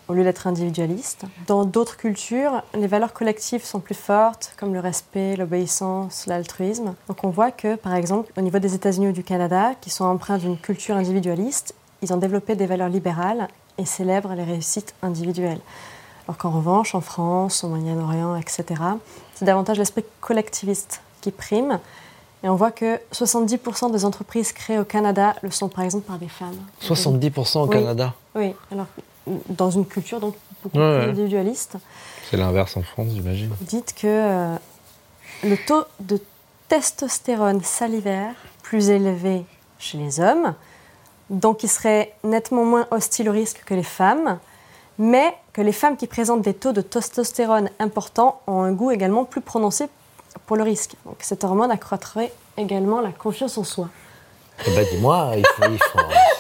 au 0.10 0.14
lieu 0.14 0.24
d'être 0.24 0.48
individualiste. 0.48 1.24
Dans 1.48 1.64
d'autres 1.66 1.96
cultures, 1.96 2.64
les 2.74 2.88
valeurs 2.88 3.14
collectives 3.14 3.64
sont 3.64 3.80
plus 3.80 3.96
fortes, 3.96 4.54
comme 4.58 4.74
le 4.74 4.80
respect, 4.80 5.36
l'obéissance, 5.36 6.26
l'altruisme. 6.26 6.96
Donc 7.08 7.24
on 7.24 7.30
voit 7.30 7.52
que, 7.52 7.76
par 7.76 7.94
exemple, 7.94 8.32
au 8.36 8.42
niveau 8.42 8.58
des 8.60 8.74
États-Unis 8.74 9.10
ou 9.10 9.12
du 9.12 9.24
Canada, 9.24 9.74
qui 9.80 9.92
sont 9.92 10.06
empreints 10.06 10.40
d'une 10.40 10.58
culture 10.58 10.96
individualiste, 10.96 11.76
ils 12.02 12.12
ont 12.12 12.18
développé 12.18 12.56
des 12.56 12.66
valeurs 12.66 12.90
libérales 12.90 13.48
et 13.78 13.86
célèbrent 13.86 14.34
les 14.34 14.44
réussites 14.44 14.96
individuelles. 15.04 15.60
Alors 16.28 16.38
qu'en 16.38 16.52
revanche, 16.52 16.96
en 16.96 17.02
France, 17.02 17.64
au 17.64 17.68
Moyen-Orient, 17.70 18.36
etc., 18.36 18.64
c'est 19.36 19.46
davantage 19.46 19.78
l'esprit 19.78 20.04
collectiviste 20.22 21.02
qui 21.22 21.32
prime. 21.32 21.80
Et 22.44 22.50
on 22.50 22.56
voit 22.56 22.72
que 22.72 23.00
70% 23.14 23.92
des 23.92 24.06
entreprises 24.06 24.54
créées 24.54 24.80
au 24.80 24.86
Canada 24.86 25.36
le 25.42 25.52
sont 25.52 25.68
par 25.70 25.84
exemple 25.84 26.06
par 26.06 26.18
des 26.18 26.30
femmes. 26.30 26.56
70% 26.82 27.60
au 27.60 27.68
Oui. 27.68 27.70
Canada 27.70 28.14
Oui, 28.34 28.54
alors 28.72 28.86
dans 29.50 29.70
une 29.72 29.86
culture 29.86 30.20
donc 30.20 30.36
beaucoup 30.64 30.78
Ouais, 30.78 30.84
ouais. 30.84 31.00
plus 31.04 31.10
individualiste. 31.12 31.78
C'est 32.30 32.38
l'inverse 32.38 32.76
en 32.78 32.84
France, 32.84 33.08
j'imagine. 33.14 33.50
Vous 33.60 33.66
dites 33.66 33.94
que 33.96 34.08
euh, 34.08 34.56
le 35.44 35.56
taux 35.66 35.84
de 36.00 36.20
testostérone 36.68 37.62
salivaire 37.64 38.34
plus 38.64 38.90
élevé 38.90 39.44
chez 39.80 39.98
les 39.98 40.20
hommes, 40.20 40.54
donc 41.30 41.64
il 41.64 41.70
serait 41.70 42.14
nettement 42.24 42.66
moins 42.66 42.88
hostile 42.92 43.30
au 43.30 43.32
risque 43.32 43.64
que 43.66 43.74
les 43.74 43.84
femmes, 43.84 44.40
mais 44.98 45.34
que 45.54 45.62
les 45.62 45.72
femmes 45.72 45.98
qui 45.98 46.08
présentent 46.08 46.42
des 46.42 46.54
taux 46.54 46.72
de 46.74 46.82
testostérone 46.82 47.70
importants 47.80 48.42
ont 48.48 48.62
un 48.62 48.72
goût 48.72 48.92
également 48.92 49.26
plus 49.26 49.42
prononcé 49.42 49.88
pour 50.46 50.58
le 50.58 50.64
risque. 50.64 50.96
Donc 51.06 51.16
cette 51.20 51.44
hormone 51.44 51.72
accroîtrait 51.72 52.32
également 52.58 53.02
la 53.02 53.12
confiance 53.12 53.58
en 53.58 53.64
soi. 53.64 53.90
Eh 54.68 54.72
ben 54.76 54.86
dis-moi, 54.92 55.32
il 55.38 55.46
faut, 55.46 55.64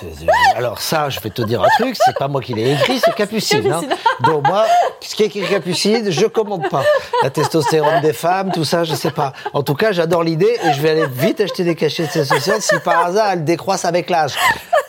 il 0.03 0.29
Alors 0.55 0.79
ça, 0.81 1.09
je 1.09 1.19
vais 1.19 1.29
te 1.29 1.41
dire 1.41 1.61
un 1.63 1.67
truc, 1.79 1.95
c'est 1.95 2.17
pas 2.17 2.27
moi 2.27 2.41
qui 2.41 2.53
l'ai 2.53 2.73
écrit, 2.73 2.99
c'est 2.99 3.13
Capucine. 3.15 3.71
hein. 3.71 3.81
Donc 4.21 4.45
moi, 4.47 4.65
ce 5.01 5.15
qui 5.15 5.23
est 5.23 5.27
écrit 5.27 5.41
Capucine, 5.47 6.11
je 6.11 6.25
commande 6.25 6.67
pas. 6.69 6.83
La 7.23 7.29
testostérone 7.29 8.01
des 8.01 8.13
femmes, 8.13 8.51
tout 8.51 8.65
ça, 8.65 8.83
je 8.83 8.93
sais 8.93 9.11
pas. 9.11 9.33
En 9.53 9.63
tout 9.63 9.73
cas, 9.75 9.91
j'adore 9.93 10.23
l'idée 10.23 10.57
et 10.63 10.73
je 10.73 10.81
vais 10.81 10.89
aller 10.91 11.07
vite 11.07 11.39
acheter 11.41 11.63
des 11.63 11.75
cachets 11.75 12.03
de 12.07 12.11
testostérone 12.11 12.61
si 12.61 12.77
par 12.79 13.05
hasard 13.05 13.29
elle 13.31 13.43
décroisse 13.45 13.85
avec 13.85 14.09
l'âge. 14.09 14.33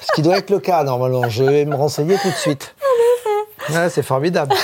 Ce 0.01 0.13
qui 0.13 0.23
doit 0.23 0.37
être 0.39 0.51
le 0.51 0.59
cas 0.59 0.83
normalement. 0.83 1.29
Je 1.29 1.45
vais 1.45 1.65
me 1.65 1.77
renseigner 1.77 2.17
tout 2.21 2.29
de 2.31 2.35
suite. 2.37 2.75
Ouais, 3.69 3.89
c'est 3.91 4.03
formidable. 4.03 4.55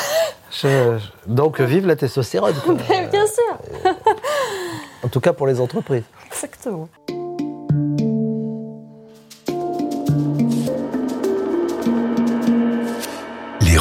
Je- 0.51 0.99
Donc 1.27 1.61
vive 1.61 1.87
la 1.87 1.95
testostérone. 1.97 2.55
quoi. 2.65 2.75
Bien 3.13 3.27
sûr, 3.27 3.93
En 5.05 5.09
tout 5.09 5.21
cas 5.21 5.33
pour 5.33 5.47
les 5.47 5.61
entreprises. 5.61 6.03
exactement. 6.27 6.89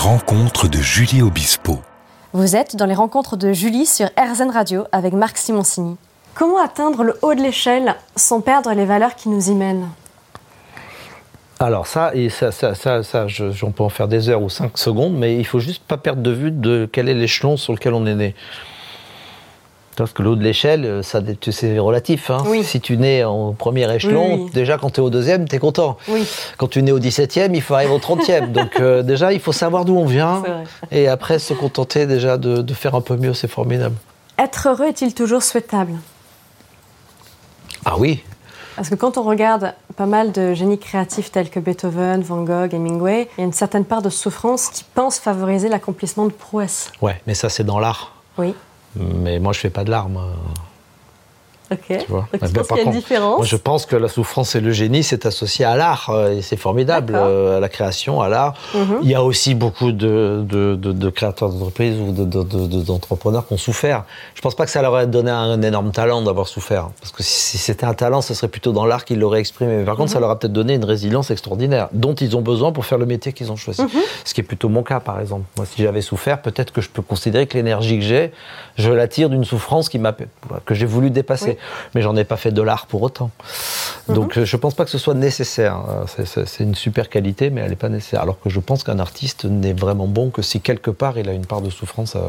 Rencontres 0.05 0.67
de 0.67 0.77
Julie 0.77 1.23
Obispo. 1.23 1.79
Vous 2.31 2.55
êtes 2.55 2.75
dans 2.75 2.85
les 2.85 2.93
rencontres 2.93 3.37
de 3.37 3.53
Julie 3.53 3.87
sur 3.87 4.05
RZN 4.19 4.51
Radio 4.51 4.83
avec 4.91 5.13
Marc 5.13 5.35
Simoncini. 5.35 5.97
Comment 6.35 6.63
atteindre 6.63 7.03
le 7.03 7.17
haut 7.23 7.33
de 7.33 7.41
l'échelle 7.41 7.95
sans 8.15 8.39
perdre 8.39 8.71
les 8.73 8.85
valeurs 8.85 9.15
qui 9.15 9.29
nous 9.29 9.49
y 9.49 9.55
mènent? 9.55 9.89
Alors 11.59 11.87
ça, 11.87 12.11
et 12.13 12.29
ça, 12.29 12.51
ça, 12.51 12.75
ça, 12.75 13.01
ça 13.01 13.27
je- 13.27 13.49
j'en 13.49 13.71
peux 13.71 13.81
en 13.81 13.89
faire 13.89 14.07
des 14.07 14.29
heures 14.29 14.43
ou 14.43 14.49
cinq 14.49 14.77
secondes, 14.77 15.15
mais 15.17 15.37
il 15.37 15.43
faut 15.45 15.59
juste 15.59 15.81
pas 15.83 15.97
perdre 15.97 16.21
de 16.21 16.29
vue 16.31 16.51
de 16.51 16.87
quel 16.91 17.09
est 17.09 17.15
l'échelon 17.15 17.57
sur 17.57 17.73
lequel 17.73 17.95
on 17.95 18.05
est 18.05 18.13
né. 18.13 18.35
Parce 19.97 20.11
que 20.13 20.21
le 20.23 20.29
haut 20.31 20.35
de 20.35 20.43
l'échelle, 20.43 20.85
euh, 20.85 21.01
ça, 21.03 21.21
c'est 21.51 21.79
relatif. 21.79 22.29
hein. 22.29 22.43
Oui. 22.47 22.63
Si 22.63 22.81
tu 22.81 22.97
nais 22.97 23.23
en 23.23 23.53
premier 23.53 23.91
échelon, 23.93 24.45
Oui, 24.45 24.49
déjà 24.53 24.77
quand 24.77 24.89
tu 24.89 24.99
es 24.99 25.03
au 25.03 25.09
deuxième, 25.09 25.47
tu 25.47 25.55
es 25.55 25.59
content. 25.59 25.97
Oui, 26.07 26.27
Quand 26.57 26.67
tu 26.67 26.81
nais 26.83 26.91
au 26.91 26.99
17e, 26.99 27.51
il 27.53 27.61
faut 27.61 27.73
arriver 27.75 27.93
au 27.93 27.99
30e. 27.99 28.51
Donc 28.51 28.79
euh, 28.79 29.03
déjà, 29.11 29.31
il 29.33 29.39
faut 29.39 29.51
savoir 29.53 29.85
d'où 29.85 29.95
on 29.97 30.05
vient. 30.05 30.43
Et 30.91 31.07
après, 31.07 31.39
se 31.39 31.53
contenter 31.53 32.05
déjà 32.07 32.37
de, 32.37 32.61
de 32.61 32.73
faire 32.73 32.95
un 32.95 33.01
peu 33.01 33.15
mieux, 33.15 33.33
c'est 33.33 33.47
formidable. 33.47 33.95
Être 34.37 34.67
heureux 34.69 34.87
est-il 34.87 35.13
toujours 35.13 35.43
souhaitable? 35.43 35.93
Ah 37.85 37.95
oui, 37.97 38.23
Parce 38.75 38.89
que 38.89 38.95
quand 38.95 39.17
on 39.17 39.23
regarde 39.23 39.73
pas 39.95 40.07
mal 40.07 40.31
de 40.31 40.53
génies 40.53 40.79
créatifs 40.79 41.31
tels 41.31 41.49
que 41.49 41.59
Beethoven, 41.59 42.21
Van 42.21 42.43
Gogh, 42.43 42.73
Hemingway, 42.73 43.29
il 43.37 43.41
y 43.41 43.43
a 43.43 43.45
une 43.45 43.53
certaine 43.53 43.85
part 43.85 44.01
de 44.01 44.09
souffrance 44.09 44.69
qui 44.69 44.83
pense 44.95 45.19
favoriser 45.19 45.69
l'accomplissement 45.69 46.25
de 46.25 46.31
prouesses. 46.31 46.91
ouais, 47.01 47.21
mais 47.27 47.33
ça 47.35 47.47
c'est 47.49 47.63
dans 47.63 47.79
l'art. 47.79 48.11
Oui, 48.37 48.53
Mais 48.95 49.39
moi, 49.39 49.53
je 49.53 49.59
fais 49.59 49.69
pas 49.69 49.83
de 49.83 49.91
l'art, 49.91 50.09
Tu 51.87 51.97
vois. 52.09 52.21
Donc 52.21 52.27
Eh 52.33 52.37
tu 52.39 52.45
ben, 52.45 52.53
penses 52.53 52.67
par 52.67 52.77
qu'il 52.77 52.77
y 52.77 52.79
a 52.79 52.81
une 52.83 52.85
contre, 52.93 52.97
différence 52.97 53.37
Moi, 53.37 53.45
je 53.45 53.55
pense 53.55 53.85
que 53.85 53.95
la 53.95 54.07
souffrance 54.07 54.55
et 54.55 54.61
le 54.61 54.71
génie, 54.71 55.03
c'est 55.03 55.25
associé 55.25 55.65
à 55.65 55.75
l'art. 55.75 56.09
euh, 56.09 56.37
Et 56.37 56.41
c'est 56.41 56.57
formidable, 56.57 57.13
euh, 57.15 57.57
à 57.57 57.59
la 57.59 57.69
création, 57.69 58.21
à 58.21 58.29
l'art. 58.29 58.53
Mhm. 58.73 58.99
Il 59.03 59.09
y 59.09 59.15
a 59.15 59.23
aussi 59.23 59.55
beaucoup 59.55 59.91
de, 59.91 60.43
de- 60.47 60.75
de- 60.75 60.91
de 60.91 61.09
créateurs 61.09 61.49
d'entreprises 61.49 61.97
ou 61.99 62.11
de- 62.11 62.25
de- 62.25 62.43
de- 62.43 62.67
de- 62.67 62.81
d'entrepreneurs 62.81 63.47
qui 63.47 63.53
ont 63.53 63.57
souffert. 63.57 64.03
Je 64.35 64.41
pense 64.41 64.55
pas 64.55 64.65
que 64.65 64.71
ça 64.71 64.81
leur 64.81 64.97
ait 64.99 65.07
donné 65.07 65.31
un, 65.31 65.61
énorme 65.61 65.91
talent 65.91 66.21
d'avoir 66.21 66.47
souffert. 66.47 66.89
Parce 66.99 67.11
que 67.11 67.23
si, 67.23 67.57
c'était 67.57 67.85
un 67.85 67.93
talent, 67.93 68.21
ce 68.21 68.33
serait 68.33 68.47
plutôt 68.47 68.71
dans 68.71 68.85
l'art 68.85 69.05
qu'ils 69.05 69.19
l'auraient 69.19 69.39
exprimé. 69.39 69.77
Mais 69.77 69.83
par 69.83 69.93
Mhm. 69.95 69.99
contre, 69.99 70.11
ça 70.11 70.19
leur 70.19 70.29
a 70.29 70.37
peut-être 70.39 70.53
donné 70.53 70.73
une 70.75 70.85
résilience 70.85 71.31
extraordinaire, 71.31 71.87
dont 71.93 72.13
ils 72.15 72.35
ont 72.35 72.41
besoin 72.41 72.71
pour 72.71 72.85
faire 72.85 72.97
le 72.97 73.05
métier 73.05 73.33
qu'ils 73.33 73.51
ont 73.51 73.55
choisi. 73.55 73.81
Mhm. 73.81 73.89
Ce 74.23 74.33
qui 74.33 74.41
est 74.41 74.43
plutôt 74.43 74.69
mon 74.69 74.83
cas, 74.83 74.99
par 74.99 75.19
exemple. 75.19 75.43
Moi, 75.57 75.65
si 75.65 75.81
j'avais 75.83 76.01
souffert, 76.01 76.41
peut-être 76.41 76.71
que 76.73 76.81
je 76.81 76.89
peux 76.89 77.01
considérer 77.01 77.47
que 77.47 77.55
l'énergie 77.57 77.97
que 77.99 78.05
j'ai, 78.05 78.31
je 78.77 78.91
la 78.91 79.07
tire 79.07 79.29
d'une 79.29 79.45
souffrance 79.45 79.89
qui 79.89 79.99
m'a, 79.99 80.13
que 80.65 80.73
j'ai 80.75 80.85
voulu 80.85 81.09
dépasser. 81.09 81.51
Oui. 81.51 81.57
Mais 81.93 82.01
j'en 82.01 82.15
ai 82.15 82.23
pas 82.23 82.37
fait 82.37 82.51
de 82.51 82.61
l'art 82.61 82.85
pour 82.87 83.01
autant. 83.01 83.31
Donc, 84.09 84.37
euh, 84.37 84.45
je 84.45 84.57
pense 84.57 84.73
pas 84.75 84.85
que 84.85 84.91
ce 84.91 84.97
soit 84.97 85.13
nécessaire. 85.15 85.77
Euh, 86.19 86.25
c'est- 86.25 86.63
une 86.63 86.75
super 86.75 87.09
qualité, 87.09 87.49
mais 87.49 87.61
elle 87.61 87.69
n'est 87.71 87.75
pas 87.75 87.89
nécessaire. 87.89 88.21
Alors 88.21 88.39
que 88.39 88.49
je 88.49 88.59
pense 88.59 88.83
qu'un 88.83 88.99
artiste 88.99 89.45
n'est 89.45 89.73
vraiment 89.73 90.07
bon 90.07 90.29
que 90.29 90.41
si 90.41 90.61
quelque 90.61 90.91
part 90.91 91.17
il 91.17 91.27
a 91.29 91.33
une 91.33 91.45
part 91.45 91.61
de 91.61 91.69
souffrance 91.69 92.15
à, 92.15 92.21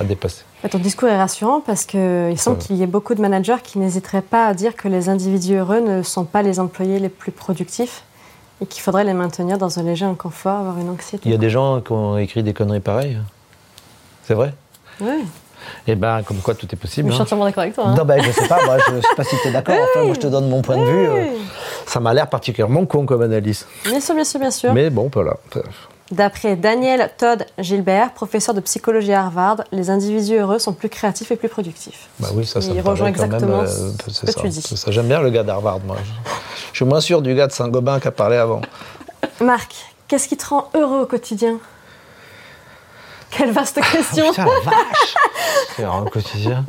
à 0.00 0.04
dépasser. 0.04 0.42
Bah, 0.62 0.68
Ton 0.68 0.78
discours 0.78 1.08
est 1.08 1.16
rassurant 1.16 1.60
parce 1.60 1.84
qu'il 1.84 2.36
semble 2.38 2.58
qu'il 2.58 2.76
y 2.76 2.82
ait 2.82 2.86
beaucoup 2.88 3.14
de 3.14 3.20
managers 3.20 3.56
qui 3.62 3.78
n'hésiteraient 3.78 4.22
pas 4.22 4.46
à 4.46 4.54
dire 4.54 4.74
que 4.74 4.88
les 4.88 5.08
individus 5.08 5.54
heureux 5.56 5.80
ne 5.80 6.02
sont 6.02 6.24
pas 6.24 6.42
les 6.42 6.58
employés 6.58 6.98
les 6.98 7.08
plus 7.08 7.30
productifs 7.32 8.02
et 8.60 8.66
qu'il 8.66 8.82
faudrait 8.82 9.04
les 9.04 9.14
maintenir 9.14 9.56
dans 9.56 9.78
un 9.78 9.84
léger 9.84 10.04
inconfort, 10.04 10.58
avoir 10.58 10.78
une 10.78 10.88
anxiété. 10.88 11.28
Il 11.28 11.30
y 11.30 11.34
a 11.34 11.38
des 11.38 11.50
gens 11.50 11.80
qui 11.80 11.92
ont 11.92 12.18
écrit 12.18 12.42
des 12.42 12.52
conneries 12.54 12.80
pareilles. 12.80 13.18
C'est 14.24 14.34
vrai? 14.34 14.52
Oui, 15.00 15.24
Eh 15.86 15.94
ben, 15.94 16.22
comme 16.22 16.38
quoi 16.38 16.54
tout 16.54 16.66
est 16.72 16.76
possible. 16.76 17.08
je 17.08 17.14
suis 17.14 17.20
hein. 17.20 17.24
entièrement 17.24 17.44
d'accord 17.44 17.62
avec 17.62 17.74
toi. 17.74 17.84
hein. 17.86 17.94
Non, 17.96 18.04
ben, 18.04 18.22
je 18.22 18.30
sais 18.30 18.46
pas, 18.48 18.64
moi, 18.64 18.76
je 18.78 19.00
sais 19.00 19.14
pas 19.16 19.24
si 19.24 19.36
tu 19.42 19.48
es 19.48 19.50
d'accord. 19.52 19.76
Enfin, 19.90 20.04
moi, 20.04 20.14
je 20.14 20.20
te 20.20 20.26
donne 20.26 20.48
mon 20.48 20.62
point 20.62 20.76
de 20.76 20.84
vue. 20.84 21.08
euh, 21.08 21.24
ça 21.86 22.00
m'a 22.00 22.12
l'air 22.14 22.28
particulièrement 22.28 22.84
con 22.86 23.06
comme 23.06 23.22
analyse. 23.22 23.66
Bien 23.84 24.00
sûr, 24.00 24.14
bien 24.14 24.24
sûr, 24.24 24.40
bien 24.40 24.50
sûr. 24.50 24.72
Mais 24.74 24.90
bon, 24.90 25.10
voilà. 25.12 25.34
D'après 26.10 26.56
Daniel 26.56 27.10
Todd 27.18 27.44
Gilbert, 27.58 28.12
professeur 28.14 28.54
de 28.54 28.60
psychologie 28.60 29.12
à 29.12 29.24
Harvard, 29.24 29.58
les 29.72 29.90
individus 29.90 30.36
heureux 30.36 30.58
sont 30.58 30.72
plus 30.72 30.88
créatifs 30.88 31.30
et 31.30 31.36
plus 31.36 31.50
productifs. 31.50 32.08
Bah 32.18 32.28
oui, 32.34 32.46
ça, 32.46 32.62
ça 32.62 32.68
Il 32.70 32.76
me 32.76 32.80
rejoint 32.88 33.08
exactement 33.08 33.58
même, 33.58 33.66
ce 33.66 34.10
c'est 34.10 34.26
que 34.26 34.32
ça, 34.32 34.40
tu 34.40 34.48
dis. 34.48 34.62
ça. 34.62 34.90
J'aime 34.90 35.06
bien 35.06 35.20
le 35.20 35.28
gars 35.28 35.42
d'Harvard, 35.42 35.80
moi. 35.86 35.96
Je, 36.02 36.30
je 36.72 36.76
suis 36.76 36.84
moins 36.86 37.02
sûr 37.02 37.20
du 37.20 37.34
gars 37.34 37.46
de 37.46 37.52
Saint-Gobain 37.52 38.00
qui 38.00 38.08
a 38.08 38.10
parlé 38.10 38.36
avant. 38.38 38.62
Marc, 39.42 39.74
qu'est-ce 40.08 40.28
qui 40.28 40.38
te 40.38 40.46
rend 40.46 40.70
heureux 40.74 41.02
au 41.02 41.06
quotidien? 41.06 41.58
Quelle 43.30 43.52
vaste 43.52 43.80
question 43.80 44.30
Putain, 44.30 44.44
la 44.44 44.70
vache 44.70 45.14
C'est 45.76 45.84
un 45.84 46.04
quotidien. 46.04 46.64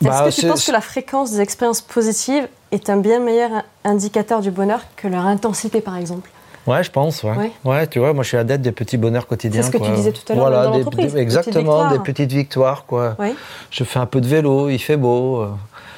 Est-ce 0.00 0.04
Bah, 0.08 0.24
que 0.30 0.34
tu 0.40 0.46
penses 0.46 0.66
que 0.66 0.72
la 0.72 0.80
fréquence 0.80 1.32
des 1.32 1.40
expériences 1.40 1.80
positives 1.80 2.48
est 2.70 2.88
un 2.88 2.96
bien 2.98 3.18
meilleur 3.18 3.50
indicateur 3.84 4.40
du 4.40 4.50
bonheur 4.50 4.80
que 4.96 5.08
leur 5.08 5.26
intensité, 5.26 5.80
par 5.80 5.96
exemple? 5.96 6.30
Ouais, 6.66 6.84
je 6.84 6.90
pense, 6.90 7.22
ouais. 7.22 7.30
Ouais. 7.36 7.52
ouais. 7.64 7.86
tu 7.86 7.98
vois, 7.98 8.12
moi 8.12 8.22
je 8.22 8.28
suis 8.28 8.36
adepte 8.36 8.62
des 8.62 8.72
petits 8.72 8.98
bonheurs 8.98 9.26
quotidiens. 9.26 9.62
C'est 9.62 9.72
ce 9.72 9.76
que 9.78 9.82
tu 9.82 9.90
disais 9.90 10.12
tout 10.12 10.20
à 10.30 10.34
l'heure, 10.34 10.44
Voilà, 10.48 10.64
dans 10.64 10.76
l'entreprise, 10.76 11.16
exactement, 11.16 11.90
des 11.90 11.98
petites 11.98 12.30
victoires, 12.30 12.84
quoi. 12.86 13.16
Oui. 13.18 13.34
Je 13.70 13.84
fais 13.84 13.98
un 13.98 14.06
peu 14.06 14.20
de 14.20 14.26
vélo, 14.28 14.68
il 14.68 14.78
fait 14.78 14.98
beau. 14.98 15.38
euh, 15.40 15.48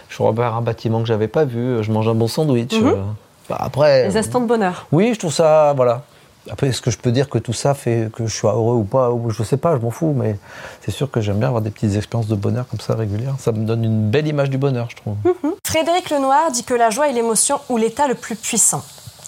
Je 0.08 0.22
repère 0.22 0.54
un 0.54 0.62
bâtiment 0.62 1.00
que 1.00 1.06
j'avais 1.08 1.26
pas 1.28 1.44
vu, 1.44 1.58
euh, 1.60 1.82
je 1.82 1.90
mange 1.90 2.06
un 2.08 2.14
bon 2.14 2.28
sandwich. 2.28 2.72
Euh, 2.74 2.94
bah, 3.48 3.56
après. 3.58 4.06
Les 4.08 4.16
instants 4.16 4.40
de 4.40 4.46
bonheur. 4.46 4.86
Oui, 4.92 5.12
je 5.12 5.18
trouve 5.18 5.32
ça, 5.32 5.72
voilà. 5.74 6.02
Après, 6.48 6.68
est-ce 6.68 6.80
que 6.80 6.90
je 6.90 6.98
peux 6.98 7.12
dire 7.12 7.28
que 7.28 7.38
tout 7.38 7.52
ça 7.52 7.74
fait 7.74 8.08
que 8.14 8.26
je 8.26 8.34
suis 8.34 8.46
heureux 8.46 8.76
ou 8.76 8.84
pas 8.84 9.10
Je 9.28 9.42
sais 9.42 9.56
pas, 9.56 9.76
je 9.76 9.82
m'en 9.82 9.90
fous, 9.90 10.14
mais 10.16 10.38
c'est 10.80 10.90
sûr 10.90 11.10
que 11.10 11.20
j'aime 11.20 11.38
bien 11.38 11.48
avoir 11.48 11.62
des 11.62 11.70
petites 11.70 11.96
expériences 11.96 12.28
de 12.28 12.34
bonheur 12.34 12.66
comme 12.68 12.80
ça 12.80 12.94
régulières. 12.94 13.34
Ça 13.38 13.52
me 13.52 13.64
donne 13.64 13.84
une 13.84 14.10
belle 14.10 14.26
image 14.26 14.50
du 14.50 14.58
bonheur, 14.58 14.88
je 14.90 14.96
trouve. 14.96 15.16
Frédéric 15.66 16.10
Lenoir 16.10 16.50
dit 16.50 16.64
que 16.64 16.74
la 16.74 16.90
joie 16.90 17.08
est 17.08 17.12
l'émotion 17.12 17.60
ou 17.68 17.76
l'état 17.76 18.08
le 18.08 18.14
plus 18.14 18.36
puissant. 18.36 18.82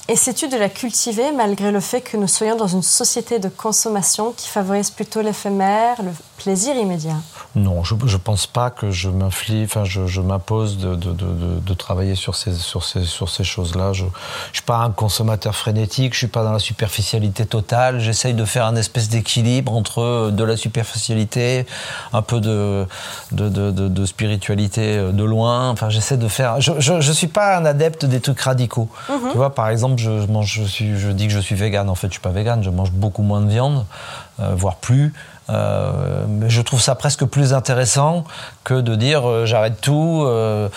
Et 0.08 0.16
sais-tu 0.16 0.48
de 0.48 0.56
la 0.56 0.68
cultiver 0.68 1.30
malgré 1.30 1.70
le 1.70 1.78
fait 1.78 2.00
que 2.00 2.16
nous 2.16 2.26
soyons 2.26 2.56
dans 2.56 2.66
une 2.66 2.82
société 2.82 3.38
de 3.38 3.48
consommation 3.48 4.32
qui 4.32 4.48
favorise 4.48 4.90
plutôt 4.90 5.22
l'éphémère, 5.22 5.96
plaisir 6.42 6.76
immédiat 6.76 7.16
Non, 7.54 7.84
je 7.84 7.94
ne 7.94 8.16
pense 8.16 8.46
pas 8.46 8.70
que 8.70 8.90
je 8.90 9.08
m'inflige, 9.08 9.64
enfin, 9.64 9.84
je, 9.84 10.06
je 10.06 10.20
m'impose 10.20 10.78
de, 10.78 10.94
de, 10.94 11.12
de, 11.12 11.26
de, 11.60 11.74
travailler 11.74 12.14
sur 12.14 12.34
ces, 12.34 12.54
sur 12.54 12.84
ces, 12.84 13.04
sur 13.04 13.28
ces 13.28 13.44
choses-là. 13.44 13.92
Je 13.92 14.04
ne 14.04 14.10
suis 14.52 14.62
pas 14.62 14.78
un 14.78 14.90
consommateur 14.90 15.54
frénétique, 15.54 16.12
je 16.14 16.18
suis 16.18 16.26
pas 16.26 16.44
dans 16.44 16.52
la 16.52 16.58
superficialité 16.58 17.46
totale. 17.46 18.00
J'essaye 18.00 18.34
de 18.34 18.44
faire 18.44 18.66
un 18.66 18.76
espèce 18.76 19.08
d'équilibre 19.08 19.72
entre 19.72 20.30
de 20.30 20.44
la 20.44 20.56
superficialité, 20.56 21.66
un 22.12 22.22
peu 22.22 22.40
de, 22.40 22.86
de, 23.32 23.48
de, 23.48 23.70
de, 23.70 24.06
spiritualité 24.06 24.96
de 25.12 25.24
loin. 25.24 25.70
Enfin, 25.70 25.90
j'essaie 25.90 26.16
de 26.16 26.28
faire. 26.28 26.60
Je, 26.60 26.72
je, 26.78 27.12
suis 27.12 27.26
pas 27.26 27.56
un 27.56 27.64
adepte 27.64 28.04
des 28.04 28.20
trucs 28.20 28.40
radicaux. 28.40 28.88
Mm-hmm. 29.08 29.30
Tu 29.30 29.36
vois, 29.36 29.54
par 29.54 29.68
exemple, 29.68 30.00
je, 30.00 30.10
mange, 30.26 30.52
je, 30.52 30.64
suis, 30.64 30.98
je 30.98 31.08
dis 31.08 31.26
que 31.26 31.32
je 31.32 31.40
suis 31.40 31.54
vegan. 31.54 31.88
En 31.88 31.94
fait, 31.94 32.08
je 32.08 32.12
suis 32.12 32.20
pas 32.20 32.30
vegan. 32.30 32.62
Je 32.62 32.70
mange 32.70 32.90
beaucoup 32.90 33.22
moins 33.22 33.40
de 33.40 33.50
viande, 33.50 33.84
euh, 33.84 34.31
voire 34.38 34.76
plus. 34.76 35.12
Euh, 35.50 36.24
mais 36.28 36.48
je 36.48 36.62
trouve 36.62 36.80
ça 36.80 36.94
presque 36.94 37.24
plus 37.24 37.52
intéressant 37.52 38.24
que 38.62 38.80
de 38.80 38.94
dire 38.94 39.28
euh, 39.28 39.44
j'arrête 39.44 39.80
tout 39.80 40.22
euh, 40.24 40.68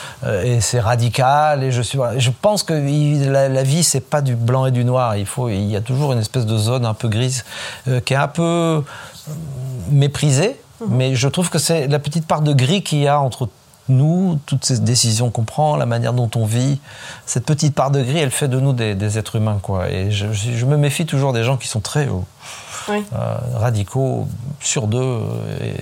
et 0.43 0.59
c'est 0.59 0.79
radical 0.79 1.63
et 1.63 1.71
je 1.71 1.81
suis. 1.81 1.99
Je 2.17 2.31
pense 2.31 2.63
que 2.63 2.73
la, 3.29 3.47
la 3.47 3.63
vie 3.63 3.83
c'est 3.83 4.01
pas 4.01 4.21
du 4.21 4.35
blanc 4.35 4.65
et 4.65 4.71
du 4.71 4.83
noir. 4.83 5.17
Il 5.17 5.27
faut, 5.27 5.49
il 5.49 5.65
y 5.65 5.75
a 5.75 5.81
toujours 5.81 6.13
une 6.13 6.19
espèce 6.19 6.47
de 6.47 6.57
zone 6.57 6.85
un 6.85 6.95
peu 6.95 7.07
grise 7.07 7.45
qui 8.05 8.13
est 8.13 8.17
un 8.17 8.27
peu 8.27 8.83
méprisée. 9.91 10.59
Mhm. 10.81 10.87
Mais 10.89 11.15
je 11.15 11.27
trouve 11.27 11.49
que 11.49 11.59
c'est 11.59 11.87
la 11.87 11.99
petite 11.99 12.27
part 12.27 12.41
de 12.41 12.51
gris 12.51 12.81
qu'il 12.81 12.99
y 12.99 13.07
a 13.07 13.19
entre 13.19 13.47
nous, 13.89 14.39
toutes 14.45 14.65
ces 14.65 14.79
décisions 14.79 15.29
qu'on 15.29 15.43
prend, 15.43 15.75
la 15.75 15.85
manière 15.85 16.13
dont 16.13 16.29
on 16.35 16.45
vit, 16.45 16.79
cette 17.25 17.45
petite 17.45 17.75
part 17.75 17.91
de 17.91 18.01
gris, 18.01 18.19
elle 18.19 18.31
fait 18.31 18.47
de 18.47 18.59
nous 18.59 18.73
des, 18.73 18.95
des 18.95 19.17
êtres 19.17 19.35
humains, 19.35 19.59
quoi. 19.61 19.89
Et 19.89 20.11
je, 20.11 20.31
je, 20.33 20.65
me 20.65 20.77
méfie 20.77 21.05
toujours 21.05 21.33
des 21.33 21.43
gens 21.43 21.57
qui 21.57 21.67
sont 21.67 21.81
très 21.81 22.07
oui. 22.89 23.03
euh, 23.13 23.37
radicaux 23.55 24.27
sur 24.59 24.87
deux 24.87 24.97
euh, 24.99 25.63
et 25.63 25.75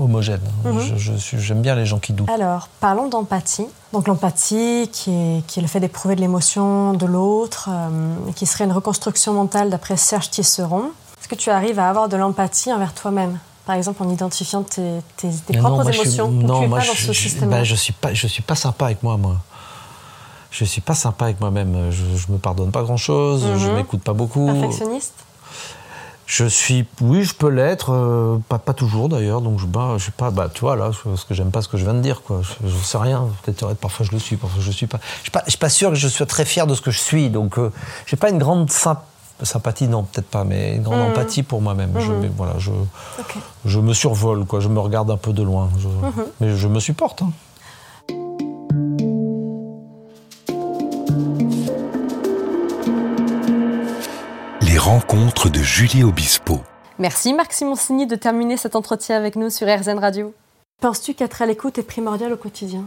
homogènes. 0.00 0.40
Mm 0.64 0.70
-hmm. 0.78 1.38
J'aime 1.38 1.62
bien 1.62 1.74
les 1.74 1.86
gens 1.86 1.98
qui 1.98 2.12
doutent. 2.12 2.30
Alors, 2.30 2.68
parlons 2.80 3.08
d'empathie. 3.08 3.66
Donc 3.92 4.06
l'empathie 4.08 4.88
qui 4.92 5.10
est, 5.10 5.46
qui 5.46 5.58
est, 5.58 5.62
le 5.62 5.68
fait 5.68 5.80
d'éprouver 5.80 6.14
de 6.16 6.20
l'émotion 6.20 6.92
de 7.02 7.06
l'autre, 7.06 7.68
euh, 7.70 8.32
qui 8.36 8.46
serait 8.46 8.64
une 8.64 8.72
reconstruction 8.80 9.32
mentale 9.40 9.68
d'après 9.70 9.96
Serge 9.96 10.28
Tisseron. 10.30 10.84
Est-ce 11.20 11.28
que 11.28 11.34
tu 11.34 11.50
arrives 11.50 11.78
à 11.78 11.88
avoir 11.88 12.08
de 12.08 12.16
l'empathie 12.16 12.72
envers 12.72 12.92
toi-même? 12.92 13.38
Par 13.66 13.74
exemple 13.74 14.02
en 14.02 14.08
identifiant 14.08 14.62
tes, 14.62 15.00
tes, 15.16 15.28
tes 15.28 15.58
propres 15.58 15.84
non, 15.84 15.90
émotions 15.90 16.28
suis, 16.30 16.46
Non, 16.46 16.68
moi 16.68 16.78
pas 16.78 16.84
je, 16.84 16.90
dans 16.90 16.94
ce 16.94 17.12
je, 17.12 17.44
ben, 17.44 17.64
je 17.64 17.74
suis 17.74 17.92
pas, 17.92 18.14
je 18.14 18.26
suis 18.28 18.42
pas 18.42 18.54
sympa 18.54 18.86
avec 18.86 19.02
moi, 19.02 19.16
moi. 19.16 19.36
Je 20.52 20.64
suis 20.64 20.80
pas 20.80 20.94
sympa 20.94 21.26
avec 21.26 21.40
moi-même. 21.40 21.90
Je, 21.90 22.16
je 22.16 22.32
me 22.32 22.38
pardonne 22.38 22.70
pas 22.70 22.82
grand-chose. 22.82 23.44
Mm 23.44 23.48
-hmm. 23.48 23.58
Je 23.58 23.70
m'écoute 23.70 24.02
pas 24.02 24.14
beaucoup. 24.14 24.46
Perfectionniste. 24.46 25.14
Je 26.26 26.44
suis, 26.44 26.86
oui, 27.00 27.22
je 27.22 27.34
peux 27.34 27.50
l'être, 27.50 27.92
euh, 27.92 28.38
pas, 28.48 28.58
pas 28.58 28.72
toujours 28.72 29.08
d'ailleurs. 29.08 29.40
Donc 29.40 29.60
je, 29.60 29.66
bah, 29.66 29.94
je 29.98 30.04
sais 30.06 30.16
pas, 30.22 30.30
bah, 30.30 30.48
tu 30.52 30.60
vois 30.60 30.76
là, 30.76 30.90
ce 30.92 31.24
que 31.24 31.34
j'aime 31.34 31.50
pas 31.50 31.62
ce 31.62 31.68
que 31.68 31.76
je 31.76 31.84
viens 31.84 31.94
de 31.94 32.00
dire, 32.08 32.22
quoi. 32.22 32.40
Je, 32.42 32.68
je 32.68 32.76
sais 32.84 32.98
rien. 32.98 33.28
Peut-être 33.42 33.74
parfois 33.74 34.06
je 34.06 34.12
le 34.12 34.20
suis, 34.20 34.36
parfois 34.36 34.60
je 34.60 34.66
le 34.66 34.72
suis 34.80 34.88
pas. 34.88 35.00
Je 35.18 35.22
suis 35.22 35.30
pas, 35.30 35.42
je 35.46 35.50
suis 35.50 35.58
pas 35.66 35.72
sûr 35.78 35.88
que 35.90 35.96
je 35.96 36.08
sois 36.08 36.26
très 36.26 36.44
fier 36.44 36.66
de 36.66 36.74
ce 36.74 36.80
que 36.80 36.90
je 36.90 37.02
suis. 37.10 37.30
Donc 37.30 37.58
euh, 37.58 37.70
j'ai 38.06 38.16
pas 38.16 38.30
une 38.30 38.38
grande 38.38 38.70
sympathie 38.70 39.15
sympathie 39.42 39.88
non 39.88 40.04
peut-être 40.04 40.28
pas 40.28 40.44
mais 40.44 40.76
une 40.76 40.82
grande 40.82 41.00
mmh. 41.00 41.10
empathie 41.10 41.42
pour 41.42 41.60
moi-même 41.60 41.92
mmh. 41.92 42.00
je 42.00 42.12
voilà 42.36 42.54
je 42.58 42.70
okay. 43.18 43.40
je 43.64 43.80
me 43.80 43.92
survole 43.92 44.46
quoi 44.46 44.60
je 44.60 44.68
me 44.68 44.80
regarde 44.80 45.10
un 45.10 45.16
peu 45.16 45.32
de 45.32 45.42
loin 45.42 45.68
je, 45.78 45.88
mmh. 45.88 46.24
mais 46.40 46.56
je 46.56 46.68
me 46.68 46.80
supporte 46.80 47.22
hein. 47.22 47.32
Les 54.76 54.78
rencontres 54.78 55.48
de 55.48 55.60
Julie 55.60 56.04
Obispo. 56.04 56.60
Merci 56.98 57.32
Marc 57.32 57.52
Simoncini 57.54 58.06
de 58.06 58.14
terminer 58.14 58.56
cet 58.58 58.76
entretien 58.76 59.16
avec 59.16 59.34
nous 59.36 59.48
sur 59.48 59.66
RZN 59.66 59.98
Radio. 59.98 60.34
Penses-tu 60.80 61.14
qu'être 61.14 61.40
à 61.40 61.46
l'écoute 61.46 61.78
est 61.78 61.82
primordial 61.82 62.32
au 62.32 62.36
quotidien? 62.36 62.84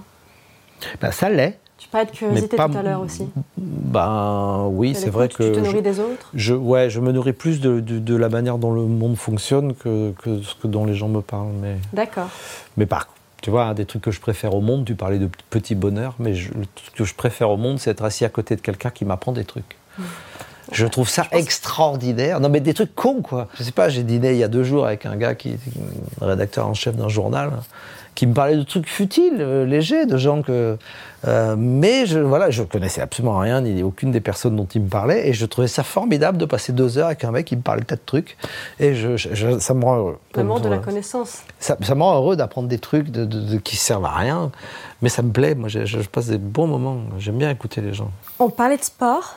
Ben, 1.02 1.12
Ça 1.12 1.30
l'est. 1.30 1.60
Tu 1.80 1.88
parlais 1.88 2.06
de 2.06 2.12
curiosité 2.12 2.58
pas... 2.58 2.68
tout 2.68 2.78
à 2.78 2.84
l'heure 2.84 3.02
aussi. 3.02 3.28
Ben 3.58 4.68
oui, 4.70 4.94
c'est 4.94 5.10
vrai 5.10 5.30
que. 5.30 5.44
Tu 5.44 5.52
te 5.54 5.60
nourris 5.60 5.78
je, 5.78 5.84
des 5.84 6.00
autres? 6.00 6.30
je, 6.34 6.54
Ouais, 6.54 6.90
je 6.90 7.00
me 7.00 7.12
nourris 7.12 7.34
plus 7.34 7.62
de, 7.62 7.80
de, 7.80 8.00
de, 8.00 8.16
la 8.16 8.28
manière 8.28 8.58
dont 8.58 8.74
le 8.74 8.82
monde 8.82 9.16
fonctionne 9.16 9.74
que, 9.74 10.12
que 10.22 10.42
ce 10.42 10.56
que 10.56 10.68
dont 10.68 10.86
les 10.86 10.94
gens 10.94 11.08
me 11.08 11.22
parlent. 11.22 11.54
Mais... 11.62 11.78
D'accord. 11.94 12.28
Mais 12.76 12.86
par 12.86 13.08
contre, 13.08 13.20
tu 13.42 13.50
vois, 13.50 13.74
des 13.74 13.86
trucs 13.86 14.02
que 14.02 14.12
je 14.12 14.20
préfère 14.20 14.54
au 14.54 14.62
monde, 14.62 14.84
tu 14.86 14.96
parlais 14.96 15.20
de 15.20 15.30
petit 15.50 15.74
bonheur, 15.74 16.16
mais 16.20 16.36
je, 16.36 16.52
truc 16.52 16.96
que 16.96 17.06
je 17.06 17.16
préfère 17.16 17.50
au 17.50 17.58
monde, 17.58 17.80
c'est 17.80 17.92
être 17.92 18.04
assis 18.04 18.26
à 18.26 18.30
côté 18.30 18.58
de 18.58 18.62
quelqu'un 18.62 18.90
qui 18.90 19.06
m'apprend 19.06 19.32
des 19.32 19.46
trucs. 19.46 19.78
Mmh. 19.98 20.04
Je 20.72 20.86
trouve 20.86 21.10
ça 21.10 21.26
je 21.32 21.38
extraordinaire. 21.38 22.40
Non, 22.40 22.50
mais 22.50 22.60
des 22.60 22.74
trucs 22.74 22.94
cons, 22.94 23.22
quoi. 23.22 23.48
Je 23.56 23.64
sais 23.64 23.72
pas, 23.72 23.90
j'ai 23.90 24.04
dîné 24.04 24.32
il 24.32 24.38
y 24.38 24.44
a 24.44 24.48
deux 24.48 24.64
jours 24.64 24.86
avec 24.86 25.06
un 25.06 25.16
gars 25.16 25.36
qui 25.36 25.52
est 25.52 25.60
rédacteur 26.22 26.68
en 26.68 26.74
chef 26.74 26.96
d'un 26.96 27.08
journal, 27.10 27.52
qui 28.20 28.28
me 28.28 28.34
parlait 28.34 28.58
de 28.58 28.64
trucs 28.64 28.90
futiles, 28.90 29.38
euh, 29.40 29.66
légers, 29.66 30.06
de 30.06 30.18
gens 30.18 30.42
que. 30.42 30.78
Euh, 31.26 31.56
mais 31.58 32.06
je, 32.06 32.20
voilà, 32.20 32.50
je 32.50 32.64
connaissais 32.64 33.00
absolument 33.00 33.40
rien, 33.40 33.62
ni 33.62 33.82
aucune 33.82 34.12
des 34.12 34.20
personnes 34.20 34.58
dont 34.58 34.66
il 34.66 34.82
me 34.82 34.90
parlait, 34.90 35.30
et 35.30 35.32
je 35.32 35.46
trouvais 35.46 35.70
ça 35.70 35.84
formidable 35.84 36.38
de 36.38 36.44
passer 36.44 36.74
deux 36.74 36.98
heures 36.98 37.06
avec 37.06 37.24
un 37.24 37.32
mec 37.32 37.46
qui 37.48 37.56
me 37.56 37.62
parlait 37.62 37.80
de 37.80 37.86
tas 37.86 37.96
de 37.96 38.02
trucs, 38.06 38.36
et 38.78 38.94
je, 38.94 39.16
je, 39.16 39.60
ça 39.60 39.74
me 39.74 39.86
rend 39.86 39.96
heureux. 39.96 40.18
Vraiment 40.34 40.60
de 40.60 40.68
la 40.68 40.80
connaissance. 40.80 41.44
Ça, 41.62 41.78
ça 41.82 41.96
me 41.96 42.04
rend 42.04 42.18
heureux 42.18 42.36
d'apprendre 42.36 42.68
des 42.68 42.80
trucs 42.80 43.10
de, 43.10 43.24
de, 43.24 43.40
de, 43.40 43.58
qui 43.58 43.78
servent 43.78 44.04
à 44.04 44.16
rien, 44.18 44.52
mais 45.02 45.08
ça 45.08 45.22
me 45.22 45.32
plaît. 45.32 45.56
Moi, 45.56 45.70
je, 45.70 45.86
je 45.86 46.00
passe 46.02 46.28
des 46.28 46.38
bons 46.38 46.68
moments. 46.68 46.98
J'aime 47.20 47.38
bien 47.38 47.50
écouter 47.50 47.80
les 47.80 47.94
gens. 47.94 48.12
On 48.40 48.50
parlait 48.50 48.76
de 48.76 48.84
sport. 48.84 49.36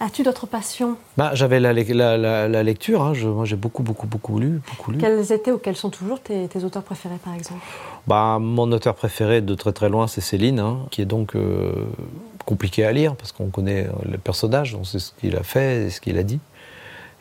As-tu 0.00 0.24
d'autres 0.24 0.46
passions? 0.46 0.96
Bah, 1.16 1.30
J'avais 1.34 1.60
la, 1.60 1.72
la, 1.72 2.16
la, 2.16 2.48
la, 2.48 2.62
lecture. 2.64 3.00
Hein. 3.02 3.14
Je, 3.14 3.28
moi, 3.28 3.44
j'ai 3.44 3.54
beaucoup, 3.54 3.84
beaucoup, 3.84 4.08
beaucoup 4.08 4.40
lu, 4.40 4.60
beaucoup 4.68 4.90
lu. 4.90 4.98
Quels 4.98 5.30
étaient 5.30 5.52
ou 5.52 5.58
quels 5.58 5.76
sont 5.76 5.90
toujours 5.90 6.20
tes, 6.20 6.48
tes 6.48 6.64
auteurs 6.64 6.82
préférés, 6.82 7.20
par 7.24 7.34
exemple? 7.34 7.60
Bah, 8.06 8.38
Mon 8.40 8.70
auteur 8.72 8.94
préféré 8.94 9.40
de 9.40 9.54
très 9.54 9.72
très 9.72 9.88
loin, 9.88 10.06
c'est 10.06 10.20
Céline, 10.20 10.60
hein, 10.60 10.78
qui 10.90 11.02
est 11.02 11.06
donc 11.06 11.36
euh, 11.36 11.72
compliqué 12.44 12.84
à 12.84 12.92
lire 12.92 13.16
parce 13.16 13.32
qu'on 13.32 13.48
connaît 13.48 13.88
le 14.08 14.18
personnage, 14.18 14.74
on 14.74 14.84
sait 14.84 14.98
ce 14.98 15.12
qu'il 15.20 15.36
a 15.36 15.42
fait 15.42 15.86
et 15.86 15.90
ce 15.90 16.00
qu'il 16.00 16.18
a 16.18 16.22
dit. 16.22 16.40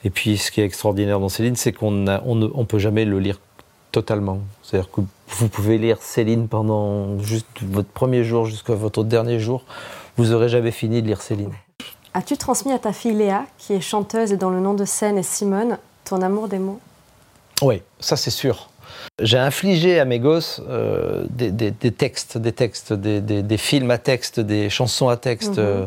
Et 0.05 0.09
puis, 0.09 0.37
ce 0.37 0.51
qui 0.51 0.61
est 0.61 0.65
extraordinaire 0.65 1.19
dans 1.19 1.29
Céline, 1.29 1.55
c'est 1.55 1.71
qu'on 1.71 1.91
ne 1.91 2.17
on 2.25 2.65
peut 2.65 2.79
jamais 2.79 3.05
le 3.05 3.19
lire 3.19 3.39
totalement. 3.93 4.39
C'est-à-dire 4.61 4.91
que 4.91 5.01
vous 5.29 5.47
pouvez 5.47 5.77
lire 5.77 5.97
Céline 6.01 6.49
pendant 6.49 7.19
juste 7.19 7.47
votre 7.61 7.89
premier 7.89 8.25
jour 8.25 8.45
jusqu'à 8.45 8.73
votre 8.73 9.03
dernier 9.03 9.39
jour, 9.39 9.63
vous 10.17 10.27
n'aurez 10.27 10.49
jamais 10.49 10.71
fini 10.71 11.01
de 11.01 11.07
lire 11.07 11.21
Céline. 11.21 11.53
As-tu 12.13 12.37
transmis 12.37 12.73
à 12.73 12.79
ta 12.79 12.91
fille 12.91 13.13
Léa, 13.13 13.45
qui 13.57 13.73
est 13.73 13.81
chanteuse 13.81 14.33
et 14.33 14.37
dont 14.37 14.49
le 14.49 14.59
nom 14.59 14.73
de 14.73 14.85
scène 14.85 15.17
est 15.17 15.23
Simone, 15.23 15.77
ton 16.03 16.21
amour 16.21 16.47
des 16.47 16.59
mots? 16.59 16.79
Oui, 17.61 17.81
ça 17.99 18.17
c'est 18.17 18.31
sûr. 18.31 18.69
J'ai 19.21 19.37
infligé 19.37 19.99
à 19.99 20.05
mes 20.05 20.17
gosses 20.17 20.59
euh, 20.67 21.25
des, 21.29 21.51
des, 21.51 21.69
des, 21.69 21.91
textes, 21.91 22.39
des 22.39 22.51
textes, 22.51 22.93
des, 22.93 23.21
des, 23.21 23.57
films 23.57 23.91
à 23.91 23.99
texte, 23.99 24.39
des 24.39 24.71
chansons 24.71 25.07
à 25.07 25.17
texte. 25.17 25.59
Mm 25.59 25.61
-hmm. 25.61 25.83
euh, 25.83 25.85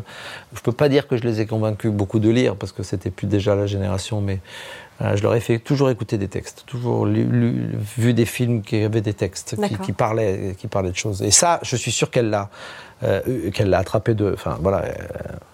je 0.55 0.61
peux 0.61 0.71
pas 0.71 0.87
dire 0.87 1.07
que 1.09 1.17
je 1.17 1.23
les 1.23 1.41
ai 1.41 1.45
convaincus 1.45 1.91
beaucoup 1.91 2.19
de 2.19 2.29
lire 2.29 2.55
parce 2.55 2.71
que 2.71 2.83
c'était 2.83 3.11
plus 3.11 3.27
déjà 3.27 3.53
la 3.53 3.67
génération, 3.67 4.21
mais 4.21 4.39
je 4.99 5.21
leur 5.21 5.35
ai 5.35 5.39
fait 5.39 5.59
toujours 5.59 5.89
écouter 5.89 6.17
des 6.17 6.27
textes, 6.27 6.63
toujours 6.65 7.05
lu, 7.05 7.23
lu, 7.23 7.69
vu 7.97 8.13
des 8.13 8.25
films 8.25 8.61
qui 8.63 8.81
avaient 8.81 9.01
des 9.01 9.13
textes, 9.13 9.55
qui, 9.61 9.77
qui, 9.77 9.93
parlaient, 9.93 10.55
qui 10.57 10.67
parlaient 10.67 10.89
de 10.91 10.95
choses. 10.95 11.21
Et 11.21 11.31
ça, 11.31 11.59
je 11.61 11.75
suis 11.75 11.91
sûr 11.91 12.09
qu'elle 12.09 12.31
l'a, 12.31 12.49
euh, 13.03 13.51
qu'elle 13.51 13.69
l'a 13.69 13.77
attrapé 13.77 14.15
de, 14.15 14.33
enfin 14.33 14.57
voilà, 14.59 14.85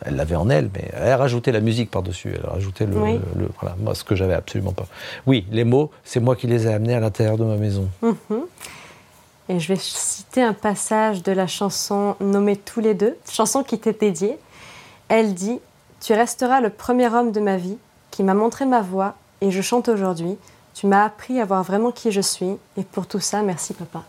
elle 0.06 0.16
l'avait 0.16 0.38
en 0.38 0.50
elle, 0.50 0.70
mais 0.74 0.90
elle 0.94 1.12
a 1.12 1.18
rajouté 1.18 1.52
la 1.52 1.60
musique 1.60 1.92
par 1.92 2.04
dessus, 2.04 2.32
elle 2.34 2.46
a 2.46 2.54
rajouté 2.54 2.86
le, 2.86 2.96
oui. 2.96 3.20
le, 3.36 3.42
le 3.42 3.50
voilà, 3.60 3.76
moi 3.80 3.96
ce 3.96 4.06
que 4.06 4.16
j'avais 4.16 4.34
absolument 4.34 4.72
pas. 4.72 4.86
Oui, 5.28 5.46
les 5.52 5.66
mots, 5.66 5.92
c'est 6.06 6.22
moi 6.22 6.38
qui 6.38 6.48
les 6.48 6.68
ai 6.68 6.74
amenés 6.74 6.96
à 6.96 7.02
l'intérieur 7.02 7.38
de 7.38 7.44
ma 7.44 7.58
maison. 7.58 7.90
Mm 8.02 8.12
-hmm. 8.30 8.44
Et 9.50 9.60
je 9.60 9.68
vais 9.68 9.80
citer 9.80 10.42
un 10.42 10.54
passage 10.54 11.22
de 11.22 11.34
la 11.34 11.48
chanson 11.48 12.16
nommée 12.22 12.56
Tous 12.56 12.80
les 12.80 12.94
deux, 12.94 13.18
chanson 13.30 13.64
qui 13.64 13.78
t'est 13.78 14.00
dédiée. 14.00 14.38
Elle 15.10 15.34
dit 15.34 15.60
Tu 16.00 16.14
resteras 16.14 16.62
le 16.62 16.70
premier 16.70 17.10
homme 17.14 17.32
de 17.34 17.42
ma 17.42 17.58
vie 17.58 17.78
qui 18.10 18.24
m'a 18.24 18.34
montré 18.34 18.66
ma 18.66 18.82
voie 18.82 19.16
et 19.44 19.52
je 19.52 19.62
chante 19.62 19.90
aujourd'hui. 19.90 20.38
Tu 20.74 20.88
m'as 20.88 21.06
appris 21.06 21.40
à 21.40 21.46
voir 21.46 21.62
vraiment 21.64 21.92
qui 21.92 22.12
je 22.12 22.22
suis 22.22 22.58
et 22.78 22.84
pour 22.84 23.06
tout 23.06 23.20
ça, 23.20 23.44
merci 23.44 23.74
papa. 23.74 24.04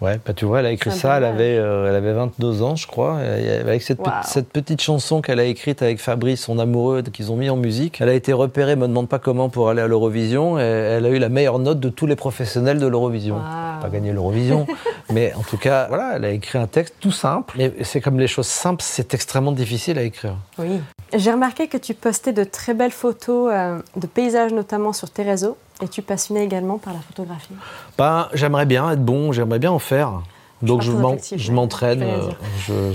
Ouais, 0.00 0.18
bah 0.24 0.32
tu 0.34 0.44
vois, 0.44 0.60
elle 0.60 0.66
a 0.66 0.70
écrit 0.70 0.90
ça, 0.90 1.16
elle 1.16 1.24
avait, 1.24 1.56
euh, 1.56 1.88
elle 1.88 1.94
avait 1.94 2.12
22 2.12 2.62
ans, 2.62 2.76
je 2.76 2.86
crois, 2.86 3.18
avec 3.18 3.82
cette, 3.82 3.98
wow. 3.98 4.04
pe 4.04 4.10
cette 4.24 4.48
petite 4.48 4.80
chanson 4.80 5.20
qu'elle 5.20 5.38
a 5.40 5.44
écrite 5.44 5.82
avec 5.82 6.00
Fabrice, 6.00 6.42
son 6.42 6.58
amoureux, 6.58 7.02
qu'ils 7.02 7.30
ont 7.30 7.36
mis 7.36 7.48
en 7.48 7.56
musique. 7.56 8.00
Elle 8.00 8.08
a 8.08 8.14
été 8.14 8.32
repérée, 8.32 8.76
me 8.76 8.88
demande 8.88 9.08
pas 9.08 9.18
comment, 9.18 9.48
pour 9.48 9.68
aller 9.68 9.82
à 9.82 9.86
l'Eurovision, 9.86 10.58
elle 10.58 11.06
a 11.06 11.08
eu 11.08 11.18
la 11.18 11.28
meilleure 11.28 11.58
note 11.58 11.80
de 11.80 11.88
tous 11.88 12.06
les 12.06 12.16
professionnels 12.16 12.78
de 12.78 12.86
l'Eurovision. 12.86 13.36
Wow. 13.36 13.80
Pas 13.80 13.88
gagné 13.88 14.12
l'Eurovision, 14.12 14.66
mais 15.12 15.32
en 15.34 15.42
tout 15.42 15.58
cas, 15.58 15.86
voilà, 15.88 16.14
elle 16.16 16.24
a 16.24 16.30
écrit 16.30 16.58
un 16.58 16.66
texte 16.66 16.94
tout 17.00 17.12
simple. 17.12 17.60
Et 17.60 17.84
c'est 17.84 18.00
comme 18.00 18.18
les 18.18 18.28
choses 18.28 18.46
simples, 18.46 18.82
c'est 18.84 19.14
extrêmement 19.14 19.52
difficile 19.52 19.98
à 19.98 20.02
écrire. 20.02 20.36
Oui. 20.58 20.80
J'ai 21.16 21.30
remarqué 21.30 21.68
que 21.68 21.76
tu 21.76 21.94
postais 21.94 22.32
de 22.32 22.42
très 22.42 22.74
belles 22.74 22.90
photos 22.90 23.50
euh, 23.52 23.78
de 23.96 24.06
paysages, 24.06 24.52
notamment 24.52 24.92
sur 24.92 25.10
tes 25.10 25.22
réseaux. 25.22 25.56
Et 25.80 25.88
tu 25.88 26.02
passionnais 26.02 26.44
également 26.44 26.78
par 26.78 26.92
la 26.92 27.00
photographie 27.00 27.54
ben, 27.98 28.28
J'aimerais 28.32 28.66
bien 28.66 28.90
être 28.90 29.04
bon, 29.04 29.32
j'aimerais 29.32 29.58
bien 29.58 29.70
en 29.70 29.78
faire. 29.78 30.22
Donc 30.62 30.82
je 30.82 31.52
m'entraîne, 31.52 32.06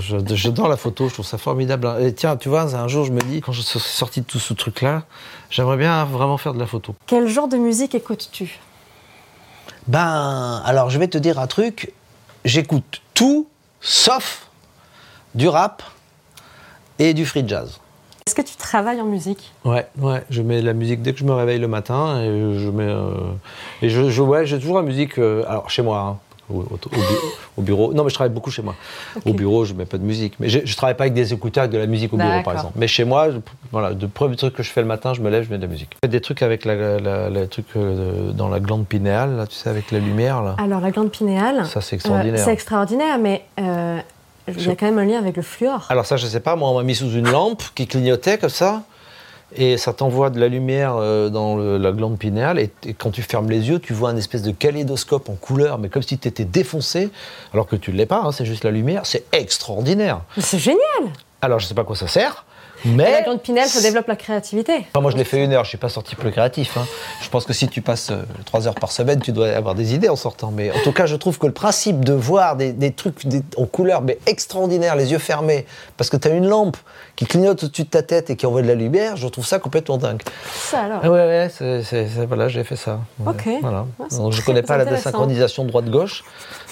j'adore 0.00 0.68
la 0.68 0.76
photo, 0.76 1.08
je 1.08 1.14
trouve 1.14 1.26
ça 1.26 1.38
formidable. 1.38 1.88
Et 2.00 2.12
tiens, 2.12 2.36
tu 2.36 2.48
vois, 2.48 2.74
un 2.74 2.88
jour 2.88 3.04
je 3.04 3.12
me 3.12 3.20
dis, 3.20 3.40
quand 3.40 3.52
je 3.52 3.60
suis 3.60 3.78
sorti 3.78 4.22
de 4.22 4.26
tout 4.26 4.40
ce 4.40 4.54
truc-là, 4.54 5.04
j'aimerais 5.50 5.76
bien 5.76 6.04
vraiment 6.04 6.36
faire 6.36 6.52
de 6.52 6.58
la 6.58 6.66
photo. 6.66 6.94
Quel 7.06 7.28
genre 7.28 7.48
de 7.48 7.56
musique 7.56 7.94
écoutes-tu? 7.94 8.58
Ben, 9.86 10.62
alors 10.64 10.90
je 10.90 10.98
vais 10.98 11.08
te 11.08 11.18
dire 11.18 11.38
un 11.38 11.46
truc. 11.46 11.92
J'écoute 12.44 13.02
tout 13.14 13.46
sauf 13.80 14.48
du 15.34 15.48
rap 15.48 15.82
et 16.98 17.14
du 17.14 17.24
free 17.24 17.46
jazz. 17.46 17.78
Est-ce 18.26 18.34
que 18.34 18.42
tu 18.42 18.56
travailles 18.56 19.00
en 19.00 19.04
musique? 19.06 19.52
Ouais, 19.64 19.86
ouais, 19.98 20.22
je 20.30 20.42
mets 20.42 20.60
de 20.60 20.66
la 20.66 20.72
musique 20.72 21.02
dès 21.02 21.12
que 21.12 21.18
je 21.18 21.24
me 21.24 21.32
réveille 21.32 21.58
le 21.58 21.68
matin 21.68 22.20
et 22.20 22.58
je 22.58 22.68
mets 22.70 22.84
euh, 22.84 23.12
et 23.82 23.88
je, 23.90 24.08
je 24.10 24.22
ouais, 24.22 24.46
j'ai 24.46 24.58
toujours 24.58 24.76
la 24.76 24.82
musique 24.82 25.18
euh, 25.18 25.42
alors 25.48 25.68
chez 25.70 25.82
moi 25.82 25.98
hein, 26.00 26.16
au, 26.52 26.58
au- 26.60 26.62
au 26.74 26.88
bu- 26.88 27.18
au 27.58 27.62
bureau. 27.62 27.92
Non, 27.94 28.04
mais 28.04 28.10
je 28.10 28.14
travaille 28.14 28.32
beaucoup 28.32 28.50
chez 28.50 28.62
moi. 28.62 28.74
Au 29.26 29.32
bureau, 29.32 29.64
je 29.64 29.74
mets 29.74 29.84
pas 29.86 29.98
de 29.98 30.02
musique, 30.04 30.34
mais 30.38 30.48
je, 30.48 30.60
je 30.64 30.76
travaille 30.76 30.96
pas 30.96 31.04
avec 31.04 31.14
des 31.14 31.32
écouteurs 31.32 31.62
avec 31.64 31.72
de 31.72 31.78
la 31.78 31.86
musique 31.86 32.12
au 32.12 32.16
bureau 32.16 32.28
D'accord. 32.28 32.44
par 32.44 32.52
exemple. 32.54 32.74
Mais 32.76 32.86
chez 32.88 33.04
moi, 33.04 33.30
je- 33.30 33.38
voilà, 33.72 33.90
le 33.90 34.08
premier 34.08 34.36
truc 34.36 34.54
que 34.54 34.62
je 34.62 34.70
fais 34.70 34.80
le 34.82 34.86
matin, 34.86 35.12
je 35.14 35.20
me 35.22 35.30
lève, 35.30 35.44
je 35.44 35.50
mets 35.50 35.56
de 35.58 35.62
la 35.62 35.68
musique. 35.68 35.90
Je 35.94 35.98
fais 36.04 36.10
des 36.10 36.20
trucs 36.20 36.42
avec 36.42 36.64
la, 36.64 36.98
la- 37.00 37.30
la- 37.30 37.46
truc 37.46 37.66
euh, 37.76 38.30
dans 38.32 38.48
la 38.48 38.60
glande 38.60 38.86
pinéale 38.86 39.36
là, 39.36 39.46
tu 39.46 39.54
sais 39.56 39.70
avec 39.70 39.90
la 39.90 39.98
lumière 39.98 40.42
là. 40.42 40.54
Alors, 40.58 40.80
la 40.80 40.90
glande 40.90 41.10
pinéale, 41.10 41.64
Ça 41.66 41.80
c'est 41.80 41.94
euh, 41.94 41.96
extraordinaire. 41.96 42.44
c'est 42.44 42.52
extraordinaire, 42.52 43.18
mais 43.18 43.42
il 44.58 44.66
y 44.66 44.70
a 44.70 44.76
quand 44.76 44.86
même 44.86 44.98
un 44.98 45.04
lien 45.04 45.18
avec 45.18 45.36
le 45.36 45.42
fluor. 45.42 45.86
Alors 45.88 46.06
ça, 46.06 46.16
je 46.16 46.26
sais 46.26 46.40
pas, 46.40 46.56
moi, 46.56 46.68
on 46.70 46.74
m'a 46.76 46.82
mis 46.82 46.94
sous 46.94 47.10
une 47.12 47.28
lampe 47.30 47.62
qui 47.74 47.86
clignotait 47.86 48.38
comme 48.38 48.50
ça, 48.50 48.82
et 49.56 49.76
ça 49.78 49.92
t'envoie 49.92 50.30
de 50.30 50.38
la 50.38 50.46
lumière 50.48 50.94
euh, 50.96 51.28
dans 51.28 51.56
le- 51.56 51.76
la 51.76 51.90
glande 51.92 52.18
pinéale, 52.18 52.58
et, 52.60 52.70
et 52.86 52.94
quand 52.94 53.10
tu 53.10 53.22
fermes 53.22 53.50
les 53.50 53.68
yeux, 53.68 53.78
tu 53.80 53.92
vois 53.92 54.10
un 54.10 54.16
espèce 54.16 54.42
de 54.42 54.52
kaléidoscope 54.52 55.28
en 55.28 55.34
couleur, 55.34 55.78
mais 55.78 55.88
comme 55.88 56.02
si 56.02 56.18
tu 56.18 56.28
étais 56.28 56.44
défoncé, 56.44 57.10
alors 57.52 57.66
que 57.66 57.74
tu 57.76 57.90
ne 57.92 57.96
l'es 57.96 58.06
pas, 58.06 58.22
hein, 58.24 58.32
c'est 58.32 58.44
juste 58.44 58.62
la 58.64 58.70
lumière, 58.70 59.06
c'est 59.06 59.24
extraordinaire. 59.32 60.20
C'est 60.38 60.58
génial 60.58 60.78
Alors 61.42 61.58
je 61.58 61.66
sais 61.66 61.74
pas 61.74 61.82
à 61.82 61.84
quoi 61.84 61.96
ça 61.96 62.06
sert, 62.08 62.44
La 62.84 62.90
mais... 62.92 63.22
glande 63.24 63.42
pinéale, 63.42 63.68
ça 63.68 63.80
développe 63.82 64.08
la 64.08 64.16
créativité. 64.16 64.86
Enfin, 64.92 65.00
moi, 65.00 65.10
je 65.10 65.16
l'ai 65.16 65.24
fait 65.24 65.42
une 65.44 65.52
heure, 65.52 65.64
je 65.64 65.68
suis 65.70 65.78
pas 65.78 65.88
sorti 65.88 66.16
plus 66.16 66.30
créatif. 66.30 66.76
hein. 66.78 66.86
Je 67.20 67.28
pense 67.28 67.44
que 67.44 67.52
si 67.52 67.68
tu 67.68 67.82
passes 67.82 68.10
euh, 68.10 68.22
trois 68.46 68.66
heures 68.66 68.74
par 68.74 68.90
semaine, 68.92 69.20
tu 69.20 69.32
dois 69.32 69.48
avoir 69.50 69.74
des 69.74 69.94
idées 69.94 70.08
en 70.08 70.16
sortant. 70.16 70.50
Mais 70.50 70.70
en 70.70 70.78
tout 70.82 70.92
cas, 70.92 71.06
je 71.06 71.16
trouve 71.16 71.38
que 71.38 71.46
le 71.46 71.52
principe 71.52 72.04
de 72.04 72.12
voir 72.14 72.56
des, 72.56 72.72
des 72.72 72.92
trucs 72.92 73.26
des- 73.26 73.42
en 73.56 73.66
couleur, 73.66 74.00
mais 74.02 74.18
extraordinaires, 74.26 74.96
les 74.96 75.12
yeux 75.12 75.18
fermés, 75.18 75.66
parce 75.96 76.08
que 76.10 76.16
tu 76.16 76.28
as 76.28 76.30
une 76.30 76.46
lampe 76.48 76.76
qui 77.16 77.26
clignote 77.26 77.62
au-dessus 77.64 77.82
de 77.84 77.88
ta 77.88 78.02
tête 78.02 78.30
et 78.30 78.36
qui 78.36 78.46
envoie 78.46 78.62
de 78.62 78.68
la 78.68 78.74
lumière, 78.74 79.16
je 79.16 79.28
trouve 79.28 79.44
ça 79.46 79.58
complètement 79.58 79.98
dingue. 79.98 80.22
Ça 80.54 80.80
alors. 80.84 81.00
Ah 81.02 81.10
ouais, 81.10 81.18
ouais, 81.26 81.50
c'est, 81.54 81.82
c'est- 81.82 82.08
c'est- 82.08 82.24
voilà, 82.26 82.48
j'ai 82.48 82.64
fait 82.64 82.76
ça. 82.76 83.00
Ok. 83.26 83.46
Voilà. 83.60 83.84
Ouais, 83.98 84.06
c'est 84.08 84.16
Donc, 84.18 84.32
je 84.32 84.42
connais 84.42 84.62
pas 84.62 84.78
la 84.78 84.86
désynchronisation 84.86 85.64
droite-gauche, 85.64 86.24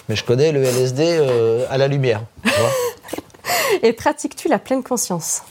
mais 0.08 0.16
je 0.16 0.24
connais 0.24 0.52
le 0.52 0.62
LSD 0.64 1.02
euh, 1.20 1.66
à 1.68 1.76
la 1.76 1.86
lumière. 1.86 2.22
tu 2.44 2.50
vois. 2.50 2.70
Et 3.82 3.92
pratiques-tu 3.92 4.48
la 4.48 4.58
pleine 4.58 4.82
conscience? 4.82 5.42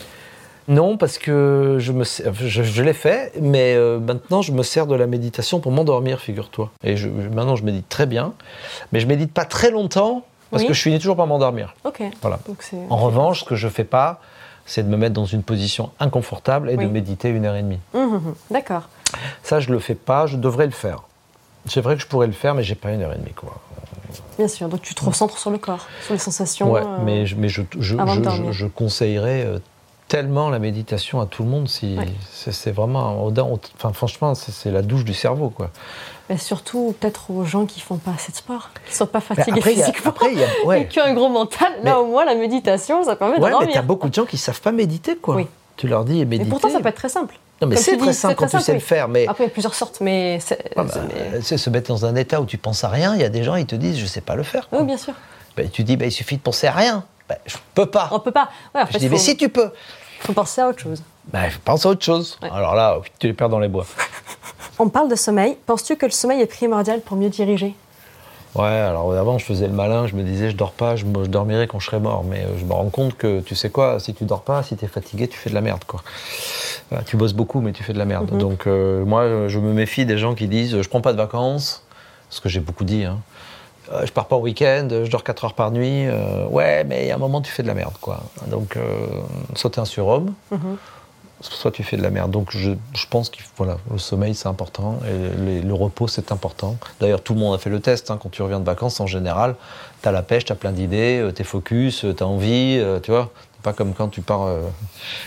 Non, 0.68 0.98
parce 0.98 1.18
que 1.18 1.78
je, 1.80 1.92
me, 1.94 2.04
je, 2.04 2.64
je 2.64 2.84
l'ai 2.84 2.94
fait, 2.94 3.32
mais 3.42 3.74
euh, 3.76 4.00
maintenant 4.00 4.42
je 4.42 4.52
me 4.52 4.64
sers 4.64 4.86
de 4.88 4.96
la 4.96 5.08
méditation 5.08 5.60
pour 5.62 5.72
m'endormir, 5.72 6.20
figure-toi. 6.20 6.72
Et 6.84 6.98
je- 6.98 7.08
maintenant 7.08 7.56
je 7.56 7.64
médite 7.64 7.88
très 7.88 8.06
bien, 8.06 8.34
mais 8.92 9.00
je 9.00 9.08
médite 9.08 9.32
pas 9.34 9.46
très 9.46 9.72
longtemps 9.72 10.24
parce 10.52 10.64
Oui. 10.64 10.68
que 10.70 10.74
je 10.74 10.82
finis 10.82 10.98
toujours 11.00 11.16
par 11.16 11.28
m'endormir. 11.28 11.74
Ok. 11.86 12.02
Voilà. 12.22 12.40
Donc. 12.48 12.58
En 12.90 12.98
revanche, 12.98 13.42
ce 13.42 13.46
que 13.46 13.56
je 13.56 13.68
fais 13.70 13.84
pas, 13.86 14.20
c'est 14.66 14.84
de 14.84 14.90
me 14.90 14.98
mettre 14.98 15.14
dans 15.14 15.26
une 15.26 15.44
position 15.44 15.92
inconfortable 16.02 16.70
et 16.70 16.76
Oui. 16.76 16.86
de 16.86 16.90
méditer 16.90 17.30
une 17.30 17.46
heure 17.46 17.56
et 17.56 17.64
demie. 17.64 17.80
Hum, 17.94 18.02
hum, 18.04 18.14
hum. 18.16 18.36
D'accord. 18.52 18.90
Ça, 19.44 19.62
je 19.62 19.72
le 19.72 19.80
fais 19.80 19.96
pas, 19.96 20.28
je 20.28 20.36
devrais 20.36 20.66
le 20.66 20.72
faire. 20.74 21.04
C'est 21.66 21.80
vrai 21.82 21.96
que 21.96 22.02
je 22.02 22.08
pourrais 22.08 22.28
le 22.28 22.34
faire, 22.34 22.56
mais 22.56 22.64
j'ai 22.64 22.76
pas 22.76 22.92
une 22.92 23.02
heure 23.02 23.14
et 23.14 23.18
demie, 23.18 23.32
quoi. 23.34 23.56
Bien 24.38 24.48
sûr. 24.50 24.68
Donc 24.70 24.82
tu 24.82 24.94
te 24.96 25.04
recentres 25.04 25.38
sur 25.38 25.50
le 25.50 25.58
corps, 25.58 25.86
sur 26.04 26.14
les 26.14 26.20
sensations. 26.20 26.72
Ouais, 26.72 26.82
euh, 26.82 26.98
mais, 27.04 27.26
je, 27.26 27.36
mais 27.36 27.50
je, 27.50 27.62
je- 27.80 27.96
je 28.52 28.66
conseillerais 28.68 29.44
euh, 29.46 29.60
tellement 30.08 30.50
la 30.50 30.60
méditation 30.60 31.20
à 31.22 31.26
tout 31.26 31.44
le 31.44 31.50
monde. 31.50 31.68
Si, 31.68 31.98
Ouais. 31.98 32.06
c'est, 32.32 32.72
vraiment, 32.72 33.26
enfin, 33.76 33.94
franchement, 33.94 34.34
c'est, 34.36 34.72
la 34.72 34.82
douche 34.82 35.04
du 35.06 35.14
cerveau, 35.14 35.50
quoi. 35.50 35.70
mais 36.30 36.38
surtout 36.38 36.94
peut-être 37.00 37.32
aux 37.32 37.46
gens 37.46 37.66
qui 37.66 37.80
font 37.80 37.98
pas 37.98 38.12
assez 38.16 38.32
de 38.34 38.38
sport, 38.38 38.70
qui 38.88 38.94
sont 38.96 39.06
pas 39.06 39.22
Mais 39.30 39.36
fatigués 39.36 39.60
après, 39.60 39.74
y 39.76 39.82
a- 39.82 39.86
physiquement. 39.86 40.12
après, 40.12 40.28
a- 40.44 40.66
ouais. 40.66 40.82
Et 40.82 40.88
qui 40.88 41.00
ont 41.00 41.04
un 41.06 41.14
gros 41.14 41.30
mental, 41.30 41.72
Mais- 41.84 41.90
là 41.92 42.00
au 42.00 42.06
moins 42.08 42.26
la 42.26 42.36
méditation, 42.36 43.04
ça 43.04 43.16
permet 43.16 43.38
de 43.38 43.42
Ouais, 43.42 43.48
mais 43.50 43.52
dormir. 43.54 43.72
t'as 43.74 43.82
beaucoup 43.82 44.10
de 44.10 44.14
gens 44.14 44.26
qui 44.26 44.38
savent 44.38 44.60
pas 44.62 44.72
méditer, 44.74 45.16
quoi. 45.16 45.36
Oui. 45.36 45.48
Tu 45.78 45.88
leur 45.88 46.04
dis 46.06 46.20
Mais 46.20 46.26
méditer. 46.26 46.50
pourtant, 46.50 46.70
ça 46.70 46.80
peut 46.80 46.90
être 46.90 46.96
très 46.96 47.08
simple. 47.10 47.36
Non, 47.62 47.68
mais 47.68 47.76
c'est 47.76 47.92
tu 47.94 47.98
très 48.00 48.14
simple 48.14 48.36
quand 48.36 48.48
très 48.48 48.58
tu 48.60 48.64
sais 48.64 48.74
le 48.74 48.80
faire, 48.80 49.08
mais 49.08 49.26
Après, 49.28 49.44
il 49.46 49.48
y 49.48 49.50
a 49.50 49.54
plusieurs 49.54 49.74
sortes, 49.74 50.00
mais. 50.02 50.40
c'est- 50.40 50.72
Ah 50.76 50.84
bah, 50.84 50.92
mais- 51.08 51.40
tu 51.42 51.58
se 51.58 51.70
mettre 51.70 51.88
dans 51.88 52.06
un 52.06 52.16
état 52.16 52.40
où 52.42 52.46
tu 52.46 52.58
penses 52.58 52.84
à 52.84 52.90
rien, 52.90 53.16
il 53.16 53.22
y 53.22 53.24
a 53.24 53.30
des 53.30 53.44
gens, 53.44 53.56
ils 53.56 53.66
te 53.66 53.76
disent, 53.76 53.98
je 53.98 54.06
sais 54.06 54.22
pas 54.22 54.36
le 54.36 54.44
faire. 54.44 54.68
quoi. 54.70 54.80
Oui, 54.80 54.86
bien 54.86 54.98
sûr. 54.98 55.14
Ben, 55.56 55.70
tu 55.70 55.84
dis, 55.84 55.94
il 56.00 56.12
suffit 56.12 56.38
de 56.38 56.42
penser 56.42 56.68
à 56.68 56.72
rien. 56.72 57.04
Ben, 57.30 57.38
je 57.46 57.58
peux 57.74 57.86
pas. 57.86 58.10
On 58.12 58.20
peut 58.20 58.32
pas. 58.32 58.50
Ouais, 58.74 58.84
je 58.92 58.98
dis, 58.98 59.06
il 59.06 59.12
mais 59.12 59.18
si 59.18 59.36
tu 59.36 59.50
peux. 59.50 59.72
faut 60.20 60.34
penser 60.34 60.62
à 60.62 60.70
autre 60.70 60.80
chose. 60.80 61.04
Ben, 61.26 61.50
pense 61.66 61.86
à 61.86 61.90
autre 61.90 62.04
chose. 62.04 62.38
Ouais. 62.42 62.50
Alors 62.52 62.76
là, 62.76 63.00
tu 63.20 63.28
les 63.28 63.34
perds 63.34 63.50
dans 63.50 63.60
les 63.60 63.68
bois. 63.68 63.86
On 64.80 64.90
parle 64.90 65.10
de 65.10 65.16
sommeil. 65.16 65.58
Penses-tu 65.66 65.96
que 65.98 66.06
le 66.06 66.12
sommeil 66.12 66.42
est 66.42 66.46
primordial 66.46 67.02
pour 67.02 67.18
mieux 67.18 67.30
diriger? 67.30 67.76
Ouais, 68.56 68.66
alors 68.66 69.14
avant, 69.14 69.38
je 69.38 69.46
faisais 69.46 69.68
le 69.68 69.74
malin, 69.74 70.08
je 70.08 70.16
me 70.16 70.24
disais, 70.24 70.50
je 70.50 70.56
dors 70.56 70.72
pas, 70.72 70.96
je, 70.96 71.06
je 71.06 71.30
dormirai 71.30 71.68
quand 71.68 71.80
je 71.80 71.86
serai 71.86 72.00
mort. 72.00 72.24
Mais 72.24 72.40
euh, 72.40 72.58
je 72.58 72.66
me 72.66 72.74
rends 72.74 72.90
compte 72.90 73.16
que, 73.18 73.42
tu 73.42 73.56
sais 73.56 73.70
quoi, 73.70 74.00
si 74.00 74.14
tu 74.14 74.24
dors 74.24 74.42
pas, 74.42 74.64
si 74.64 74.76
tu 74.78 74.86
es 74.86 74.88
fatigué, 74.88 75.28
tu 75.28 75.38
fais 75.38 75.50
de 75.50 75.56
la 75.56 75.62
merde, 75.62 75.84
quoi. 75.86 76.02
Tu 77.06 77.18
bosses 77.18 77.34
beaucoup, 77.34 77.60
mais 77.60 77.74
tu 77.74 77.84
fais 77.84 77.94
de 77.94 77.98
la 78.00 78.06
merde. 78.06 78.32
Mhm. 78.32 78.40
Donc, 78.40 78.68
euh, 78.68 79.04
moi, 79.04 79.48
je 79.48 79.60
me 79.60 79.74
méfie 79.74 80.06
des 80.06 80.18
gens 80.18 80.34
qui 80.34 80.48
disent, 80.48 80.82
je 80.82 80.90
prends 80.90 81.02
pas 81.02 81.12
de 81.12 81.18
vacances, 81.18 81.84
ce 82.30 82.42
que 82.42 82.50
j'ai 82.50 82.62
beaucoup 82.62 82.86
dit, 82.86 83.04
hein. 83.04 83.20
Euh, 83.92 84.06
je 84.06 84.12
pars 84.12 84.26
pas 84.28 84.36
au 84.36 84.42
week-end, 84.42 84.88
je 84.92 85.10
dors 85.10 85.24
4 85.24 85.46
heures 85.46 85.54
par 85.54 85.72
nuit. 85.72 86.06
euh, 86.08 86.46
ouais, 86.48 86.84
mais 86.84 87.04
il 87.04 87.08
y 87.08 87.12
a 87.12 87.16
un 87.16 87.20
moment, 87.20 87.42
tu 87.42 87.52
fais 87.52 87.64
de 87.64 87.68
la 87.68 87.74
merde, 87.74 87.94
quoi. 88.02 88.20
Donc, 88.48 88.76
euh, 88.78 88.82
soit 89.56 89.70
t'es 89.70 89.80
un 89.80 89.86
surhomme, 89.86 90.34
Mhm. 90.52 90.78
soit 91.40 91.72
tu 91.72 91.84
fais 91.84 91.96
de 91.98 92.02
la 92.02 92.10
merde. 92.10 92.32
Donc 92.32 92.50
je, 92.52 92.72
je 92.94 93.06
pense 93.10 93.30
que 93.30 93.38
voilà, 93.58 93.78
le 93.92 93.98
sommeil 94.00 94.34
c'est 94.36 94.48
important 94.48 95.00
et 95.08 95.40
les- 95.46 95.62
le 95.62 95.74
repos 95.74 96.08
c'est 96.08 96.32
important. 96.32 96.76
D'ailleurs 97.00 97.22
tout 97.22 97.34
le 97.36 97.40
monde 97.40 97.54
a 97.54 97.60
fait 97.60 97.70
le 97.70 97.80
test. 97.80 98.10
hein. 98.12 98.18
Quand 98.22 98.30
tu 98.30 98.42
reviens 98.42 98.60
de 98.60 98.66
vacances 98.66 99.00
en 99.00 99.06
général, 99.08 99.56
tu 100.02 100.10
as 100.10 100.12
la 100.12 100.24
pêche, 100.24 100.46
tu 100.46 100.52
as 100.52 100.56
plein 100.56 100.72
d'idées, 100.72 101.30
tu 101.36 101.42
es 101.42 101.46
focus, 101.46 102.00
tu 102.18 102.24
as 102.24 102.28
envie, 102.28 102.82
tu 103.04 103.12
vois. 103.12 103.30
Pas 103.64 103.74
comme 103.74 103.94
quand 103.94 104.08
tu 104.08 104.22
pars 104.22 104.44
euh, 104.48 104.62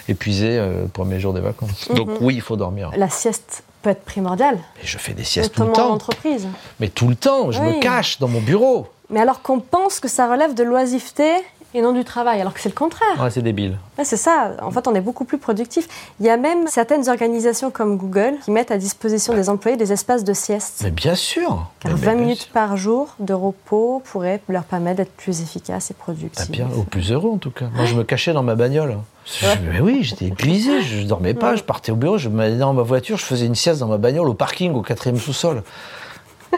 épuisé 0.09 0.59
euh, 0.59 0.83
le 0.83 0.89
premier 0.89 1.21
jour 1.21 1.33
des 1.33 1.41
vacances. 1.41 1.89
Donc 1.95 2.09
Mhm. 2.09 2.17
oui, 2.21 2.35
il 2.35 2.41
faut 2.41 2.57
dormir. 2.57 2.91
La 2.97 3.09
sieste 3.09 3.63
peut 3.83 3.91
être 3.91 4.05
primordiale, 4.05 4.59
Et 4.83 4.87
je 4.87 4.99
fais 4.99 5.12
des 5.14 5.24
siestes 5.24 5.55
tout 5.55 5.62
le 5.62 5.70
en 5.70 5.72
temps. 5.72 5.93
entreprise. 5.93 6.47
Mais 6.81 6.89
tout 6.89 7.09
le 7.09 7.16
temps, 7.16 7.51
je 7.51 7.61
Oui. 7.61 7.76
me 7.76 7.81
cache 7.81 8.18
dans 8.18 8.28
mon 8.28 8.41
bureau. 8.41 8.87
Mais 9.09 9.20
alors 9.20 9.43
qu'on 9.43 9.61
pense 9.61 10.01
que 10.01 10.09
ça 10.09 10.31
relève 10.31 10.55
de 10.55 10.62
l'oisiveté 10.62 11.31
et 11.72 11.83
non 11.83 11.93
du 11.93 12.03
travail, 12.05 12.41
alors 12.41 12.53
que 12.53 12.59
c'est 12.61 12.68
le 12.68 12.74
contraire. 12.74 13.20
Ouais, 13.22 13.31
c'est 13.31 13.43
débile. 13.43 13.78
Ouais, 13.97 14.05
c'est 14.05 14.16
ça, 14.16 14.53
en 14.61 14.70
fait 14.72 14.87
on 14.89 14.95
est 14.95 15.01
beaucoup 15.01 15.24
plus 15.24 15.39
productif. 15.39 15.89
Il 16.18 16.26
y 16.26 16.31
a 16.31 16.37
même 16.37 16.66
certaines 16.66 17.09
organisations 17.09 17.70
comme 17.70 17.97
Google 17.97 18.35
qui 18.45 18.51
mettent 18.51 18.72
à 18.72 18.76
disposition 18.76 19.35
des 19.35 19.49
employés 19.49 19.76
des 19.76 19.93
espaces 19.93 20.24
de 20.24 20.33
sieste. 20.33 20.81
Mais 20.83 20.91
bien 20.91 21.14
sûr. 21.14 21.68
Car 21.81 21.93
Mais- 21.93 21.99
20 21.99 22.14
mais- 22.16 22.20
minutes 22.22 22.51
par 22.53 22.76
jour 22.76 23.14
de 23.20 23.35
repos 23.35 24.03
pourrait 24.05 24.41
leur 24.49 24.64
permettre 24.64 24.97
d'être 24.97 25.12
plus 25.12 25.43
efficaces 25.43 25.91
et 25.93 25.95
productifs. 25.95 26.51
bien, 26.51 26.68
au 26.76 26.83
plus 26.83 27.12
heureux 27.12 27.31
en 27.31 27.39
tout 27.39 27.53
cas. 27.53 27.66
Moi, 27.74 27.85
je 27.85 27.95
me 27.95 28.03
cachais 28.05 28.33
dans 28.33 28.43
ma 28.43 28.57
bagnole. 28.57 28.99
Je- 29.39 29.47
mais 29.70 29.81
oui, 29.81 30.03
j'étais 30.03 30.26
épuisé, 30.26 30.83
je 30.83 31.07
dormais 31.07 31.35
pas, 31.35 31.55
je 31.57 31.62
partais 31.62 31.93
au 31.93 31.97
bureau, 31.97 32.18
je 32.18 32.28
me 32.28 32.37
mettais 32.37 32.57
dans 32.57 32.72
ma 32.72 32.83
voiture, 32.83 33.16
je 33.16 33.24
faisais 33.24 33.47
une 33.47 33.55
sieste 33.55 33.81
dans 33.81 33.87
ma 33.89 33.99
bagnole 33.99 34.28
au 34.28 34.35
parking, 34.35 34.72
au 34.74 34.83
quatrième 34.83 35.18
sous-sol. 35.18 35.62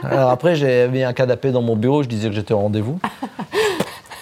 Alors 0.03 0.31
après, 0.31 0.55
j'ai 0.57 0.89
mis 0.89 1.03
un 1.03 1.13
canapé 1.13 1.51
dans 1.51 1.61
mon 1.63 1.77
bureau, 1.77 2.03
je 2.03 2.09
disais 2.09 2.29
que 2.29 2.35
j'étais 2.35 2.55
au 2.55 2.59
rendez-vous. 2.59 2.99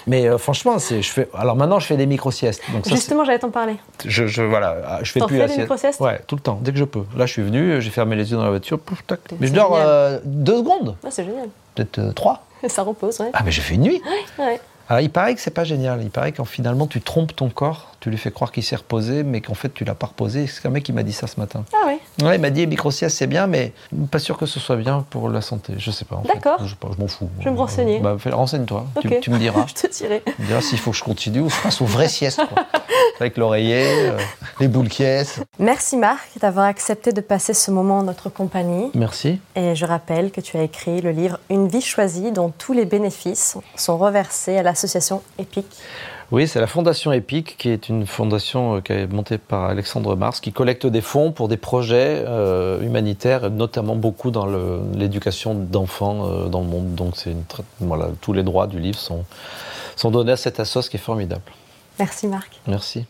Mais 0.06 0.26
euh, 0.26 0.38
franchement, 0.38 0.78
c'est, 0.78 1.02
je 1.02 1.10
fais. 1.10 1.28
Alors 1.34 1.54
maintenant, 1.56 1.78
je 1.78 1.86
fais 1.86 1.96
des 1.96 2.06
micro-siestes. 2.06 2.62
Donc 2.72 2.86
ça, 2.86 2.90
Justement, 2.94 3.24
j'allais 3.24 3.38
t'en 3.38 3.50
parler. 3.50 3.76
je, 4.04 4.26
je- 4.26 4.42
voilà, 4.42 4.98
je 5.02 5.12
fais 5.12 5.20
plus 5.20 5.34
fais 5.36 5.38
la 5.42 5.46
des 5.46 5.52
sieste. 5.52 5.60
micro-siestes 5.62 6.00
Ouais, 6.00 6.20
tout 6.26 6.34
le 6.36 6.40
temps, 6.40 6.58
dès 6.60 6.72
que 6.72 6.78
je 6.78 6.84
peux. 6.84 7.04
Là, 7.16 7.26
je 7.26 7.32
suis 7.32 7.42
venu, 7.42 7.80
j'ai 7.80 7.90
fermé 7.90 8.16
les 8.16 8.30
yeux 8.30 8.36
dans 8.38 8.42
la 8.44 8.50
voiture, 8.50 8.78
pouf, 8.80 9.04
tac. 9.06 9.20
Mais 9.38 9.46
je 9.46 9.52
dors 9.52 9.76
euh, 9.76 10.18
deux 10.24 10.56
secondes, 10.58 10.96
Ouais, 11.04 11.10
c'est 11.10 11.24
génial. 11.24 11.48
peut-être 11.74 11.98
euh, 11.98 12.12
trois. 12.12 12.44
Ça 12.66 12.82
repose, 12.82 13.20
ouais. 13.20 13.30
Ah, 13.34 13.42
mais 13.44 13.52
j'ai 13.52 13.60
fait 13.62 13.74
une 13.74 13.82
nuit. 13.82 14.02
Ouais. 14.38 14.60
Alors, 14.90 15.02
il 15.02 15.10
paraît 15.10 15.36
que 15.36 15.40
c'est 15.40 15.52
pas 15.52 15.62
génial. 15.62 16.02
Il 16.02 16.10
paraît 16.10 16.32
qu'en 16.32 16.44
finalement, 16.44 16.88
tu 16.88 17.00
trompes 17.00 17.36
ton 17.36 17.48
corps, 17.48 17.92
tu 18.00 18.10
lui 18.10 18.18
fais 18.18 18.32
croire 18.32 18.50
qu'il 18.50 18.64
s'est 18.64 18.74
reposé, 18.74 19.22
mais 19.22 19.40
qu'en 19.40 19.54
fait, 19.54 19.72
tu 19.72 19.84
l'as 19.84 19.94
pas 19.94 20.08
reposé. 20.08 20.48
C'est 20.48 20.66
un 20.66 20.70
mec 20.70 20.82
qui 20.82 20.92
m'a 20.92 21.04
dit 21.04 21.12
ça 21.12 21.28
ce 21.28 21.38
matin. 21.38 21.64
Ah 21.72 21.86
ouais. 21.86 22.00
Ouais, 22.22 22.36
il 22.36 22.40
m'a 22.40 22.50
dit 22.50 22.66
micro-sieste, 22.66 23.16
c'est 23.18 23.26
bien, 23.26 23.46
mais 23.46 23.72
pas 24.10 24.18
sûr 24.18 24.38
que 24.38 24.46
ce 24.46 24.60
soit 24.60 24.76
bien 24.76 25.04
pour 25.10 25.28
la 25.28 25.40
santé. 25.40 25.74
Je 25.78 25.90
sais 25.90 26.04
pas. 26.04 26.22
D'accord. 26.26 26.64
Je, 26.64 26.74
m'en 26.98 27.08
fous. 27.08 27.28
Je 27.40 27.44
vais 27.44 27.50
me 27.50 27.58
renseigner. 27.58 28.00
Bah, 28.00 28.16
renseigne-toi. 28.30 28.86
Tu, 29.00 29.08
Ok. 29.08 29.20
tu 29.20 29.30
me 29.30 29.38
diras. 29.38 29.66
Je 29.68 29.74
te 29.74 29.86
dirai. 29.92 30.22
Tu 30.24 30.42
me 30.42 30.46
diras 30.46 30.60
s'il 30.60 30.78
faut 30.78 30.92
que 30.92 30.96
je 30.96 31.04
continue 31.04 31.40
ou 31.40 31.50
je 31.50 31.60
passe 31.60 31.80
aux 31.80 31.86
vraies 31.86 32.08
siestes. 32.08 32.40
quoi. 32.52 32.64
Avec 33.18 33.36
l'oreiller, 33.36 33.84
euh, 33.86 34.18
les 34.60 34.68
boules 34.68 34.88
qui. 34.88 35.00
Merci 35.58 35.96
Marc 35.96 36.28
d'avoir 36.40 36.66
accepté 36.66 37.12
de 37.12 37.20
passer 37.20 37.54
ce 37.54 37.70
moment 37.70 37.98
en 37.98 38.02
notre 38.02 38.28
compagnie. 38.28 38.90
Merci. 38.94 39.40
Et 39.56 39.74
je 39.74 39.86
rappelle 39.86 40.30
que 40.30 40.40
tu 40.40 40.56
as 40.56 40.62
écrit 40.62 41.00
le 41.00 41.10
livre 41.10 41.38
Une 41.48 41.68
vie 41.68 41.80
choisie 41.80 42.32
dont 42.32 42.52
tous 42.56 42.72
les 42.72 42.84
bénéfices 42.84 43.56
sont 43.76 43.96
reversés 43.96 44.58
à 44.58 44.62
l'association 44.62 45.22
EPIC. 45.38 45.66
Oui, 46.32 46.46
c'est 46.46 46.60
la 46.60 46.68
Fondation 46.68 47.12
EPIC, 47.12 47.56
qui 47.58 47.70
est 47.70 47.88
une 47.88 48.06
fondation 48.06 48.76
euh, 48.76 48.80
qui 48.80 48.92
est 48.92 49.06
montée 49.08 49.36
par 49.36 49.64
Alexandre 49.64 50.14
Mars, 50.14 50.38
qui 50.38 50.52
collecte 50.52 50.86
des 50.86 51.00
fonds 51.00 51.32
pour 51.32 51.48
des 51.48 51.56
projets 51.56 52.22
euh, 52.24 52.80
humanitaires, 52.82 53.50
notamment 53.50 53.96
beaucoup 53.96 54.30
dans 54.30 54.46
l'éducation 54.94 55.54
d'enfants 55.54 56.26
euh, 56.26 56.48
dans 56.48 56.60
le 56.60 56.68
monde. 56.68 56.94
Donc, 56.94 57.16
c'est 57.16 57.34
voilà, 57.80 58.10
tous 58.20 58.32
les 58.32 58.44
droits 58.44 58.68
du 58.68 58.78
livre 58.78 58.98
sont, 58.98 59.24
sont 59.96 60.12
donnés 60.12 60.32
à 60.32 60.36
cette 60.36 60.60
assoce 60.60 60.88
qui 60.88 60.98
est 60.98 61.00
formidable. 61.00 61.42
Merci 61.98 62.28
Marc. 62.28 62.60
Merci. 62.68 63.06